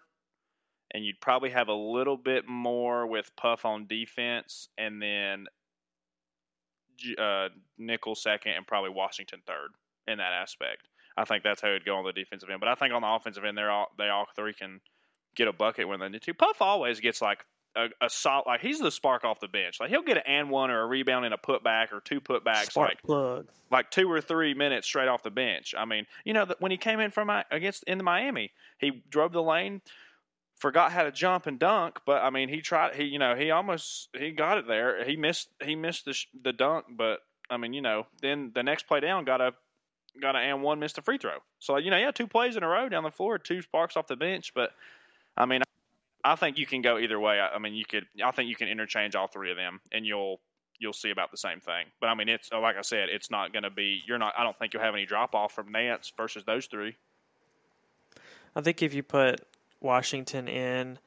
and 0.93 1.05
you'd 1.05 1.21
probably 1.21 1.51
have 1.51 1.69
a 1.69 1.75
little 1.75 2.17
bit 2.17 2.47
more 2.49 3.07
with 3.07 3.35
Puff 3.37 3.65
on 3.65 3.87
defense, 3.87 4.69
and 4.79 5.01
then 5.01 5.47
uh, 7.19 7.49
Nickel 7.79 8.15
second, 8.15 8.53
and 8.53 8.67
probably 8.67 8.91
Washington 8.91 9.41
third 9.47 9.71
in 10.07 10.19
that 10.19 10.33
aspect. 10.33 10.89
I 11.17 11.25
think 11.25 11.45
that's 11.45 11.61
how 11.61 11.69
it'd 11.69 11.85
go 11.85 11.97
on 11.97 12.05
the 12.05 12.13
defensive 12.13 12.49
end. 12.51 12.61
But 12.61 12.69
I 12.69 12.75
think 12.75 12.93
on 12.95 13.03
the 13.03 13.09
offensive 13.09 13.45
end, 13.45 13.57
they're 13.57 13.71
all 13.71 13.89
they 13.99 14.09
all 14.09 14.27
three 14.35 14.55
can 14.55 14.81
get 15.35 15.49
a 15.49 15.53
bucket 15.53 15.89
when 15.89 16.01
they 16.01 16.09
need 16.09 16.23
to. 16.23 16.35
Puff 16.35 16.61
always 16.61 17.01
gets 17.01 17.21
like 17.21 17.45
a, 17.77 17.87
a 18.01 18.11
solid 18.11 18.45
like 18.47 18.61
he's 18.61 18.79
the 18.79 18.91
spark 18.91 19.25
off 19.25 19.41
the 19.41 19.49
bench. 19.49 19.79
Like 19.81 19.91
he'll 19.91 20.03
get 20.03 20.19
an 20.19 20.23
and 20.27 20.51
one 20.51 20.71
or 20.71 20.83
a 20.83 20.87
rebound 20.87 21.25
and 21.25 21.35
a 21.35 21.39
putback 21.39 21.93
or 21.93 22.01
two 22.01 22.21
putbacks 22.21 22.71
Spark 22.71 22.91
like 22.91 23.03
plug. 23.03 23.49
like 23.71 23.91
two 23.91 24.11
or 24.11 24.21
three 24.21 24.55
minutes 24.55 24.87
straight 24.87 25.09
off 25.09 25.23
the 25.23 25.31
bench. 25.31 25.75
I 25.77 25.85
mean, 25.85 26.07
you 26.25 26.33
know, 26.33 26.47
when 26.59 26.71
he 26.71 26.77
came 26.77 27.01
in 27.01 27.11
from 27.11 27.31
against 27.51 27.85
into 27.85 28.05
Miami, 28.05 28.53
he 28.79 29.03
drove 29.11 29.33
the 29.33 29.43
lane, 29.43 29.81
forgot 30.63 30.93
how 30.93 31.03
to 31.03 31.11
jump 31.11 31.49
and 31.49 31.59
dunk, 31.59 31.99
but 32.07 32.23
I 32.23 32.31
mean, 32.31 32.49
he 32.49 32.61
tried. 32.61 32.95
He 32.95 33.03
you 33.03 33.19
know 33.19 33.35
he 33.35 33.51
almost 33.51 34.09
he 34.17 34.31
got 34.31 34.59
it 34.59 34.69
there. 34.69 35.05
He 35.05 35.17
missed 35.17 35.49
he 35.63 35.75
missed 35.75 36.05
the 36.05 36.17
the 36.41 36.53
dunk, 36.53 36.87
but 36.97 37.19
I 37.51 37.57
mean, 37.57 37.73
you 37.73 37.83
know, 37.83 38.07
then 38.23 38.53
the 38.55 38.63
next 38.63 38.87
play 38.87 39.01
down 39.01 39.25
got 39.25 39.41
a 39.41 39.55
got 40.21 40.37
an 40.37 40.43
and 40.43 40.63
one 40.63 40.79
missed 40.79 40.99
a 40.99 41.03
free 41.03 41.19
throw. 41.19 41.39
So 41.59 41.79
you 41.79 41.91
know, 41.91 41.97
yeah, 41.97 42.13
two 42.13 42.29
plays 42.29 42.55
in 42.55 42.63
a 42.63 42.69
row 42.69 42.89
down 42.89 43.03
the 43.03 43.11
floor, 43.11 43.39
two 43.39 43.61
sparks 43.61 43.97
off 43.97 44.07
the 44.07 44.15
bench. 44.15 44.55
But 44.55 44.71
I 45.37 45.47
mean, 45.47 45.63
I 46.23 46.37
think 46.37 46.59
you 46.59 46.67
can 46.67 46.81
go 46.81 46.97
either 46.97 47.19
way. 47.19 47.41
I, 47.41 47.57
I 47.57 47.59
mean, 47.59 47.75
you 47.75 47.85
could. 47.85 48.07
I 48.25 48.31
think 48.31 48.49
you 48.49 48.57
can 48.57 48.69
interchange 48.69 49.17
all 49.17 49.27
three 49.27 49.51
of 49.51 49.57
them, 49.57 49.81
and 49.91 50.07
you'll 50.07 50.39
you'll 50.79 50.93
see 50.93 51.11
about 51.11 51.33
the 51.33 51.37
same 51.37 51.59
thing. 51.59 51.87
But 52.01 52.07
I 52.07 52.15
mean, 52.15 52.29
it's 52.29 52.51
uh, 52.53 52.61
like 52.61 52.77
I 52.77 52.83
said, 52.83 53.09
it's 53.09 53.33
not 53.33 53.53
going 53.53 53.65
to 53.65 53.71
be. 53.71 54.01
You're 54.07 54.19
not. 54.19 54.35
I 54.39 54.45
don't 54.45 54.57
think 54.57 54.75
you'll 54.75 54.85
have 54.85 54.95
any 54.95 55.07
drop 55.07 55.35
off 55.35 55.53
from 55.53 55.73
Nance 55.73 56.13
versus 56.17 56.45
those 56.45 56.67
three. 56.67 56.95
I 58.55 58.61
think 58.61 58.81
if 58.81 58.95
you 58.95 59.03
put 59.03 59.41
Washington 59.83 60.49
in 60.49 60.99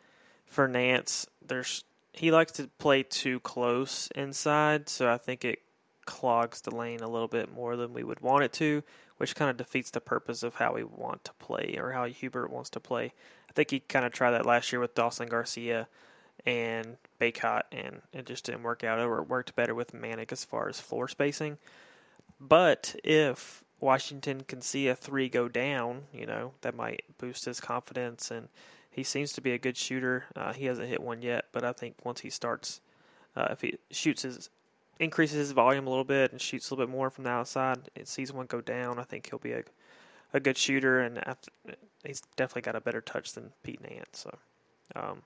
for 0.45 0.67
Nance, 0.67 1.27
there's 1.45 1.83
he 2.13 2.31
likes 2.31 2.53
to 2.53 2.69
play 2.77 3.03
too 3.03 3.41
close 3.41 4.07
inside, 4.15 4.87
so 4.87 5.11
I 5.11 5.17
think 5.17 5.43
it 5.43 5.59
clogs 6.05 6.61
the 6.61 6.73
lane 6.73 7.01
a 7.01 7.09
little 7.09 7.27
bit 7.27 7.51
more 7.51 7.75
than 7.75 7.93
we 7.93 8.03
would 8.03 8.21
want 8.21 8.45
it 8.45 8.53
to, 8.53 8.83
which 9.17 9.35
kind 9.35 9.51
of 9.51 9.57
defeats 9.57 9.91
the 9.91 9.99
purpose 9.99 10.41
of 10.41 10.55
how 10.55 10.73
we 10.73 10.83
want 10.83 11.25
to 11.25 11.33
play 11.33 11.75
or 11.77 11.91
how 11.91 12.05
Hubert 12.05 12.49
wants 12.49 12.69
to 12.69 12.79
play. 12.79 13.11
I 13.49 13.53
think 13.53 13.71
he 13.71 13.81
kind 13.81 14.05
of 14.05 14.13
tried 14.13 14.31
that 14.31 14.45
last 14.45 14.71
year 14.71 14.79
with 14.79 14.95
Dawson 14.95 15.27
Garcia 15.27 15.89
and 16.45 16.95
Bacot, 17.19 17.63
and 17.73 18.01
it 18.13 18.25
just 18.25 18.45
didn't 18.45 18.63
work 18.63 18.83
out. 18.83 18.99
It 18.99 19.27
worked 19.27 19.55
better 19.55 19.75
with 19.75 19.91
Manek 19.91 20.31
as 20.31 20.45
far 20.45 20.69
as 20.69 20.79
floor 20.79 21.09
spacing. 21.09 21.57
But 22.39 22.95
if 23.03 23.64
Washington 23.79 24.41
can 24.41 24.61
see 24.61 24.87
a 24.87 24.95
three 24.95 25.29
go 25.29 25.47
down, 25.47 26.03
you 26.13 26.25
know, 26.25 26.53
that 26.61 26.75
might 26.75 27.03
boost 27.17 27.45
his 27.45 27.59
confidence. 27.59 28.31
And 28.31 28.47
he 28.89 29.03
seems 29.03 29.33
to 29.33 29.41
be 29.41 29.51
a 29.51 29.57
good 29.57 29.77
shooter. 29.77 30.25
Uh, 30.35 30.53
he 30.53 30.65
hasn't 30.65 30.89
hit 30.89 31.01
one 31.01 31.21
yet, 31.21 31.45
but 31.51 31.63
I 31.63 31.73
think 31.73 31.95
once 32.03 32.21
he 32.21 32.29
starts, 32.29 32.81
uh, 33.35 33.47
if 33.51 33.61
he 33.61 33.77
shoots 33.91 34.21
his 34.21 34.49
increases 34.97 35.37
his 35.39 35.51
volume 35.51 35.87
a 35.87 35.89
little 35.89 36.05
bit 36.05 36.31
and 36.31 36.39
shoots 36.39 36.69
a 36.69 36.73
little 36.73 36.85
bit 36.87 36.91
more 36.91 37.09
from 37.09 37.25
the 37.25 37.29
outside, 37.29 37.89
it 37.95 38.07
sees 38.07 38.31
one 38.31 38.45
go 38.45 38.61
down. 38.61 38.97
I 38.97 39.03
think 39.03 39.29
he'll 39.29 39.39
be 39.39 39.51
a 39.51 39.63
a 40.35 40.39
good 40.39 40.57
shooter, 40.57 40.99
and 40.99 41.17
after, 41.25 41.49
he's 42.03 42.21
definitely 42.35 42.63
got 42.63 42.75
a 42.75 42.81
better 42.81 42.99
touch 42.99 43.33
than 43.33 43.53
Pete 43.63 43.81
Nance. 43.81 44.19
So, 44.19 44.37
um, 44.93 45.21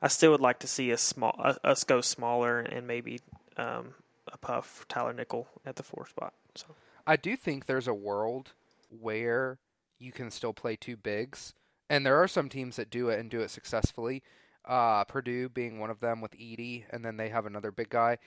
I 0.00 0.08
still 0.08 0.30
would 0.30 0.40
like 0.40 0.60
to 0.60 0.68
see 0.68 0.92
a 0.92 0.98
small 0.98 1.34
uh, 1.38 1.54
us 1.64 1.82
go 1.82 2.00
smaller 2.00 2.60
and 2.60 2.86
maybe 2.86 3.20
um, 3.56 3.94
a 4.32 4.38
puff 4.38 4.86
Tyler 4.88 5.12
Nickel 5.12 5.48
at 5.66 5.76
the 5.76 5.82
four 5.82 6.06
spot. 6.06 6.32
So, 6.54 6.66
I 7.06 7.16
do 7.16 7.36
think 7.36 7.66
there's 7.66 7.88
a 7.88 7.94
world 7.94 8.52
where 8.88 9.58
you 9.98 10.12
can 10.12 10.30
still 10.30 10.52
play 10.52 10.76
two 10.76 10.96
bigs, 10.96 11.54
and 11.88 12.04
there 12.04 12.20
are 12.22 12.28
some 12.28 12.48
teams 12.48 12.76
that 12.76 12.90
do 12.90 13.08
it 13.08 13.20
and 13.20 13.30
do 13.30 13.40
it 13.40 13.50
successfully. 13.50 14.22
Uh, 14.64 15.04
Purdue 15.04 15.48
being 15.48 15.78
one 15.78 15.90
of 15.90 16.00
them 16.00 16.20
with 16.20 16.32
Edey, 16.32 16.84
and 16.90 17.04
then 17.04 17.16
they 17.16 17.28
have 17.28 17.46
another 17.46 17.70
big 17.70 17.90
guy. 17.90 18.18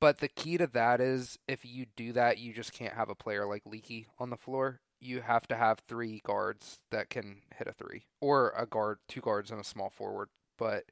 But 0.00 0.18
the 0.18 0.28
key 0.28 0.56
to 0.58 0.66
that 0.68 1.00
is 1.00 1.38
if 1.46 1.64
you 1.64 1.86
do 1.96 2.12
that, 2.12 2.38
you 2.38 2.52
just 2.52 2.72
can't 2.72 2.94
have 2.94 3.08
a 3.08 3.14
player 3.14 3.46
like 3.46 3.66
Leaky 3.66 4.08
on 4.18 4.30
the 4.30 4.36
floor. 4.36 4.80
You 5.00 5.20
have 5.20 5.46
to 5.48 5.56
have 5.56 5.78
three 5.78 6.20
guards 6.24 6.80
that 6.90 7.10
can 7.10 7.42
hit 7.56 7.68
a 7.68 7.72
three, 7.72 8.06
or 8.20 8.52
a 8.56 8.66
guard, 8.66 8.98
two 9.08 9.20
guards, 9.20 9.50
and 9.50 9.60
a 9.60 9.64
small 9.64 9.90
forward. 9.90 10.28
But 10.58 10.84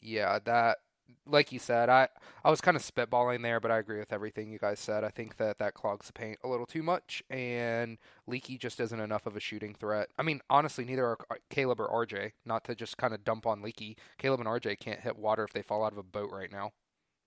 yeah, 0.00 0.38
that, 0.44 0.78
like 1.26 1.52
you 1.52 1.58
said, 1.58 1.88
I 1.88 2.08
I 2.44 2.50
was 2.50 2.60
kind 2.60 2.76
of 2.76 2.82
spitballing 2.82 3.42
there, 3.42 3.60
but 3.60 3.70
I 3.70 3.78
agree 3.78 3.98
with 3.98 4.12
everything 4.12 4.50
you 4.50 4.58
guys 4.58 4.80
said. 4.80 5.04
I 5.04 5.10
think 5.10 5.36
that 5.36 5.58
that 5.58 5.74
clogs 5.74 6.06
the 6.06 6.12
paint 6.12 6.38
a 6.42 6.48
little 6.48 6.66
too 6.66 6.82
much, 6.82 7.22
and 7.30 7.98
Leaky 8.26 8.58
just 8.58 8.80
isn't 8.80 9.00
enough 9.00 9.26
of 9.26 9.36
a 9.36 9.40
shooting 9.40 9.74
threat. 9.74 10.08
I 10.18 10.22
mean, 10.22 10.40
honestly, 10.48 10.84
neither 10.84 11.06
are 11.06 11.18
Caleb 11.50 11.80
or 11.80 12.06
RJ. 12.06 12.32
Not 12.44 12.64
to 12.64 12.74
just 12.74 12.96
kind 12.96 13.14
of 13.14 13.24
dump 13.24 13.46
on 13.46 13.62
Leaky. 13.62 13.96
Caleb 14.18 14.40
and 14.40 14.48
RJ 14.48 14.78
can't 14.80 15.00
hit 15.00 15.18
water 15.18 15.44
if 15.44 15.52
they 15.52 15.62
fall 15.62 15.84
out 15.84 15.92
of 15.92 15.98
a 15.98 16.02
boat 16.02 16.30
right 16.32 16.50
now, 16.50 16.72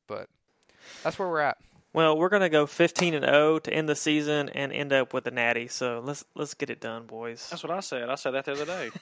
but 0.07 0.27
that's 1.03 1.19
where 1.19 1.27
we're 1.27 1.39
at. 1.41 1.57
Well, 1.93 2.17
we're 2.17 2.29
gonna 2.29 2.49
go 2.49 2.65
15 2.65 3.13
and 3.13 3.25
0 3.25 3.59
to 3.59 3.73
end 3.73 3.89
the 3.89 3.95
season 3.95 4.49
and 4.49 4.71
end 4.71 4.93
up 4.93 5.13
with 5.13 5.27
a 5.27 5.31
natty. 5.31 5.67
So 5.67 6.01
let's 6.03 6.23
let's 6.35 6.53
get 6.53 6.69
it 6.69 6.79
done, 6.79 7.05
boys. 7.05 7.47
That's 7.49 7.63
what 7.63 7.71
I 7.71 7.81
said. 7.81 8.09
I 8.09 8.15
said 8.15 8.31
that 8.31 8.45
the 8.45 8.53
other 8.53 8.65
day. 8.65 8.89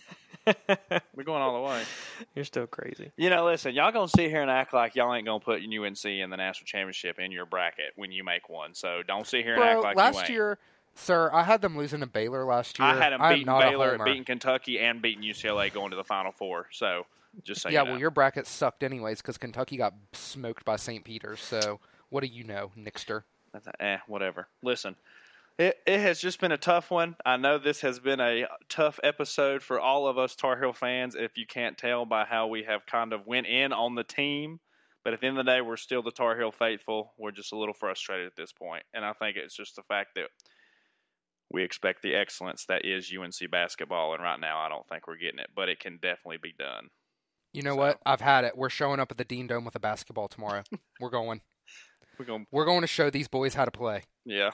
we're 1.16 1.24
going 1.24 1.42
all 1.42 1.62
the 1.62 1.70
way. 1.70 1.84
You're 2.36 2.46
still 2.46 2.68
crazy. 2.68 3.12
You 3.18 3.30
know, 3.30 3.46
listen, 3.46 3.74
y'all 3.74 3.92
gonna 3.92 4.08
sit 4.08 4.30
here 4.30 4.42
and 4.42 4.52
act 4.52 4.74
like 4.74 4.96
y'all 4.96 5.14
ain't 5.14 5.26
gonna 5.26 5.40
put 5.40 5.62
UNC 5.62 6.06
in 6.06 6.30
the 6.30 6.38
national 6.38 6.66
championship 6.66 7.20
in 7.20 7.32
your 7.32 7.46
bracket 7.46 7.94
when 7.96 8.12
you 8.12 8.24
make 8.24 8.50
one. 8.50 8.74
So 8.74 9.02
don't 9.08 9.26
sit 9.26 9.44
here 9.44 9.54
and 9.54 9.62
Bro, 9.62 9.70
act 9.70 9.84
like 9.84 9.98
last 9.98 10.30
year, 10.30 10.58
sir, 10.96 11.30
I 11.34 11.44
had 11.44 11.62
them 11.62 11.78
losing 11.78 12.02
to 12.02 12.08
Baylor 12.08 12.46
last 12.46 12.80
year. 12.80 12.88
I 12.88 12.96
had 12.96 13.14
them 13.14 13.22
I'm 13.22 13.34
beating 13.34 13.48
Baylor, 13.48 13.92
homer. 13.92 14.06
beating 14.06 14.26
Kentucky, 14.26 14.80
and 14.80 15.02
beating 15.02 15.24
UCLA 15.24 15.74
going 15.74 15.92
to 15.92 15.98
the 15.98 16.04
Final 16.04 16.32
Four. 16.32 16.68
So 16.72 17.06
just 17.44 17.62
so 17.62 17.70
yeah, 17.70 17.82
you 17.82 17.86
know. 17.86 17.92
well, 17.92 18.00
your 18.00 18.12
bracket 18.12 18.48
sucked 18.48 18.84
anyways 18.84 19.22
because 19.22 19.38
Kentucky 19.38 19.78
got 19.78 19.94
smoked 20.14 20.66
by 20.66 20.76
St. 20.76 21.04
Peter's. 21.04 21.40
So 21.40 21.80
what 22.10 22.22
do 22.22 22.28
you 22.28 22.44
know, 22.44 22.72
Nixter? 22.78 23.24
Eh, 23.80 23.98
whatever. 24.08 24.48
Listen, 24.62 24.96
it 25.60 25.78
it 25.86 26.00
has 26.00 26.20
just 26.20 26.40
been 26.42 26.52
a 26.52 26.58
tough 26.58 26.90
one. 26.90 27.16
I 27.26 27.38
know 27.38 27.58
this 27.60 27.82
has 27.82 28.00
been 28.00 28.20
a 28.20 28.48
tough 28.70 29.00
episode 29.04 29.62
for 29.62 29.80
all 29.80 30.08
of 30.08 30.18
us 30.18 30.36
Tar 30.36 30.58
Heel 30.60 30.74
fans. 30.74 31.16
If 31.16 31.38
you 31.38 31.46
can't 31.46 31.78
tell 31.78 32.06
by 32.06 32.26
how 32.26 32.48
we 32.48 32.64
have 32.64 32.86
kind 32.88 33.14
of 33.14 33.28
went 33.28 33.46
in 33.46 33.72
on 33.74 33.94
the 33.96 34.04
team, 34.04 34.60
but 35.04 35.14
at 35.14 35.22
the 35.22 35.28
end 35.28 35.38
of 35.38 35.46
the 35.46 35.52
day, 35.52 35.62
we're 35.62 35.78
still 35.78 36.02
the 36.02 36.12
Tar 36.12 36.36
Heel 36.38 36.52
faithful. 36.52 37.14
We're 37.18 37.32
just 37.32 37.54
a 37.54 37.58
little 37.58 37.74
frustrated 37.76 38.26
at 38.28 38.36
this 38.36 38.52
point, 38.52 38.84
and 38.94 39.06
I 39.06 39.14
think 39.14 39.38
it's 39.38 39.56
just 39.56 39.76
the 39.76 39.84
fact 39.84 40.16
that 40.16 40.30
we 41.52 41.64
expect 41.64 42.04
the 42.04 42.14
excellence 42.16 42.66
that 42.70 42.86
is 42.86 43.12
UNC 43.16 43.50
basketball, 43.52 44.14
and 44.14 44.24
right 44.24 44.40
now 44.40 44.60
I 44.60 44.70
don't 44.70 44.88
think 44.88 45.08
we're 45.08 45.18
getting 45.18 45.40
it, 45.40 45.50
but 45.56 45.68
it 45.68 45.80
can 45.80 45.98
definitely 46.02 46.38
be 46.42 46.54
done. 46.58 46.88
You 47.54 47.64
know 47.64 47.72
So- 47.72 47.78
what? 47.78 48.00
I've 48.06 48.22
had 48.22 48.44
it. 48.46 48.56
We're 48.56 48.70
showing 48.70 49.00
up 49.00 49.12
at 49.12 49.18
the 49.18 49.24
Dean 49.26 49.48
Dome 49.48 49.66
with 49.66 49.76
a 49.76 49.80
basketball 49.80 50.28
tomorrow. 50.28 50.64
We're 51.00 51.10
going. 51.10 51.42
We're 52.20 52.26
going, 52.26 52.46
We're 52.52 52.66
going 52.66 52.82
to 52.82 52.88
show 52.88 53.10
these 53.10 53.28
boys 53.28 53.56
how 53.56 53.66
to 53.66 53.72
play. 53.72 54.04
yeah. 54.26 54.52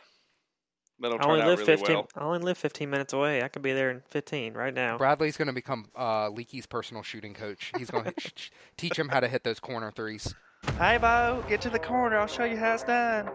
That'll 0.99 1.19
I 1.19 1.25
only 1.25 1.41
out 1.41 1.47
live 1.47 1.59
really 1.59 1.77
15. 1.77 1.95
well. 1.95 2.07
I 2.15 2.23
only 2.23 2.39
live 2.39 2.57
15 2.57 2.89
minutes 2.89 3.13
away. 3.13 3.43
I 3.43 3.49
could 3.49 3.61
be 3.61 3.73
there 3.73 3.91
in 3.91 4.01
15 4.09 4.53
right 4.53 4.73
now. 4.73 4.97
Bradley's 4.97 5.37
going 5.37 5.47
to 5.47 5.53
become 5.53 5.89
uh, 5.95 6.29
Leaky's 6.29 6.65
personal 6.65 7.03
shooting 7.03 7.33
coach. 7.33 7.71
He's 7.77 7.89
going 7.89 8.05
to 8.17 8.31
teach 8.77 8.97
him 8.97 9.09
how 9.09 9.19
to 9.19 9.27
hit 9.27 9.43
those 9.43 9.59
corner 9.59 9.91
threes. 9.91 10.33
Hey, 10.79 10.97
Bo, 10.97 11.43
get 11.49 11.61
to 11.61 11.69
the 11.69 11.79
corner. 11.79 12.17
I'll 12.17 12.27
show 12.27 12.45
you 12.45 12.57
how 12.57 12.73
it's 12.73 12.83
done. 12.83 13.27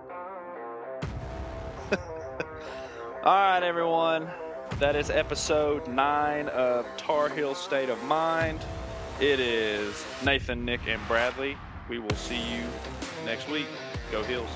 All 3.23 3.25
right, 3.25 3.63
everyone. 3.63 4.31
That 4.79 4.97
is 4.97 5.11
episode 5.11 5.87
nine 5.89 6.49
of 6.49 6.87
Tar 6.97 7.29
Heel 7.29 7.55
State 7.55 7.91
of 7.91 8.03
Mind. 8.05 8.61
It 9.21 9.39
is 9.39 10.03
Nathan, 10.25 10.65
Nick, 10.65 10.81
and 10.89 11.07
Bradley. 11.07 11.59
We 11.91 11.99
will 11.99 12.17
see 12.17 12.41
you 12.41 12.63
next 13.27 13.51
week. 13.51 13.67
Go 14.11 14.23
Hills. 14.23 14.49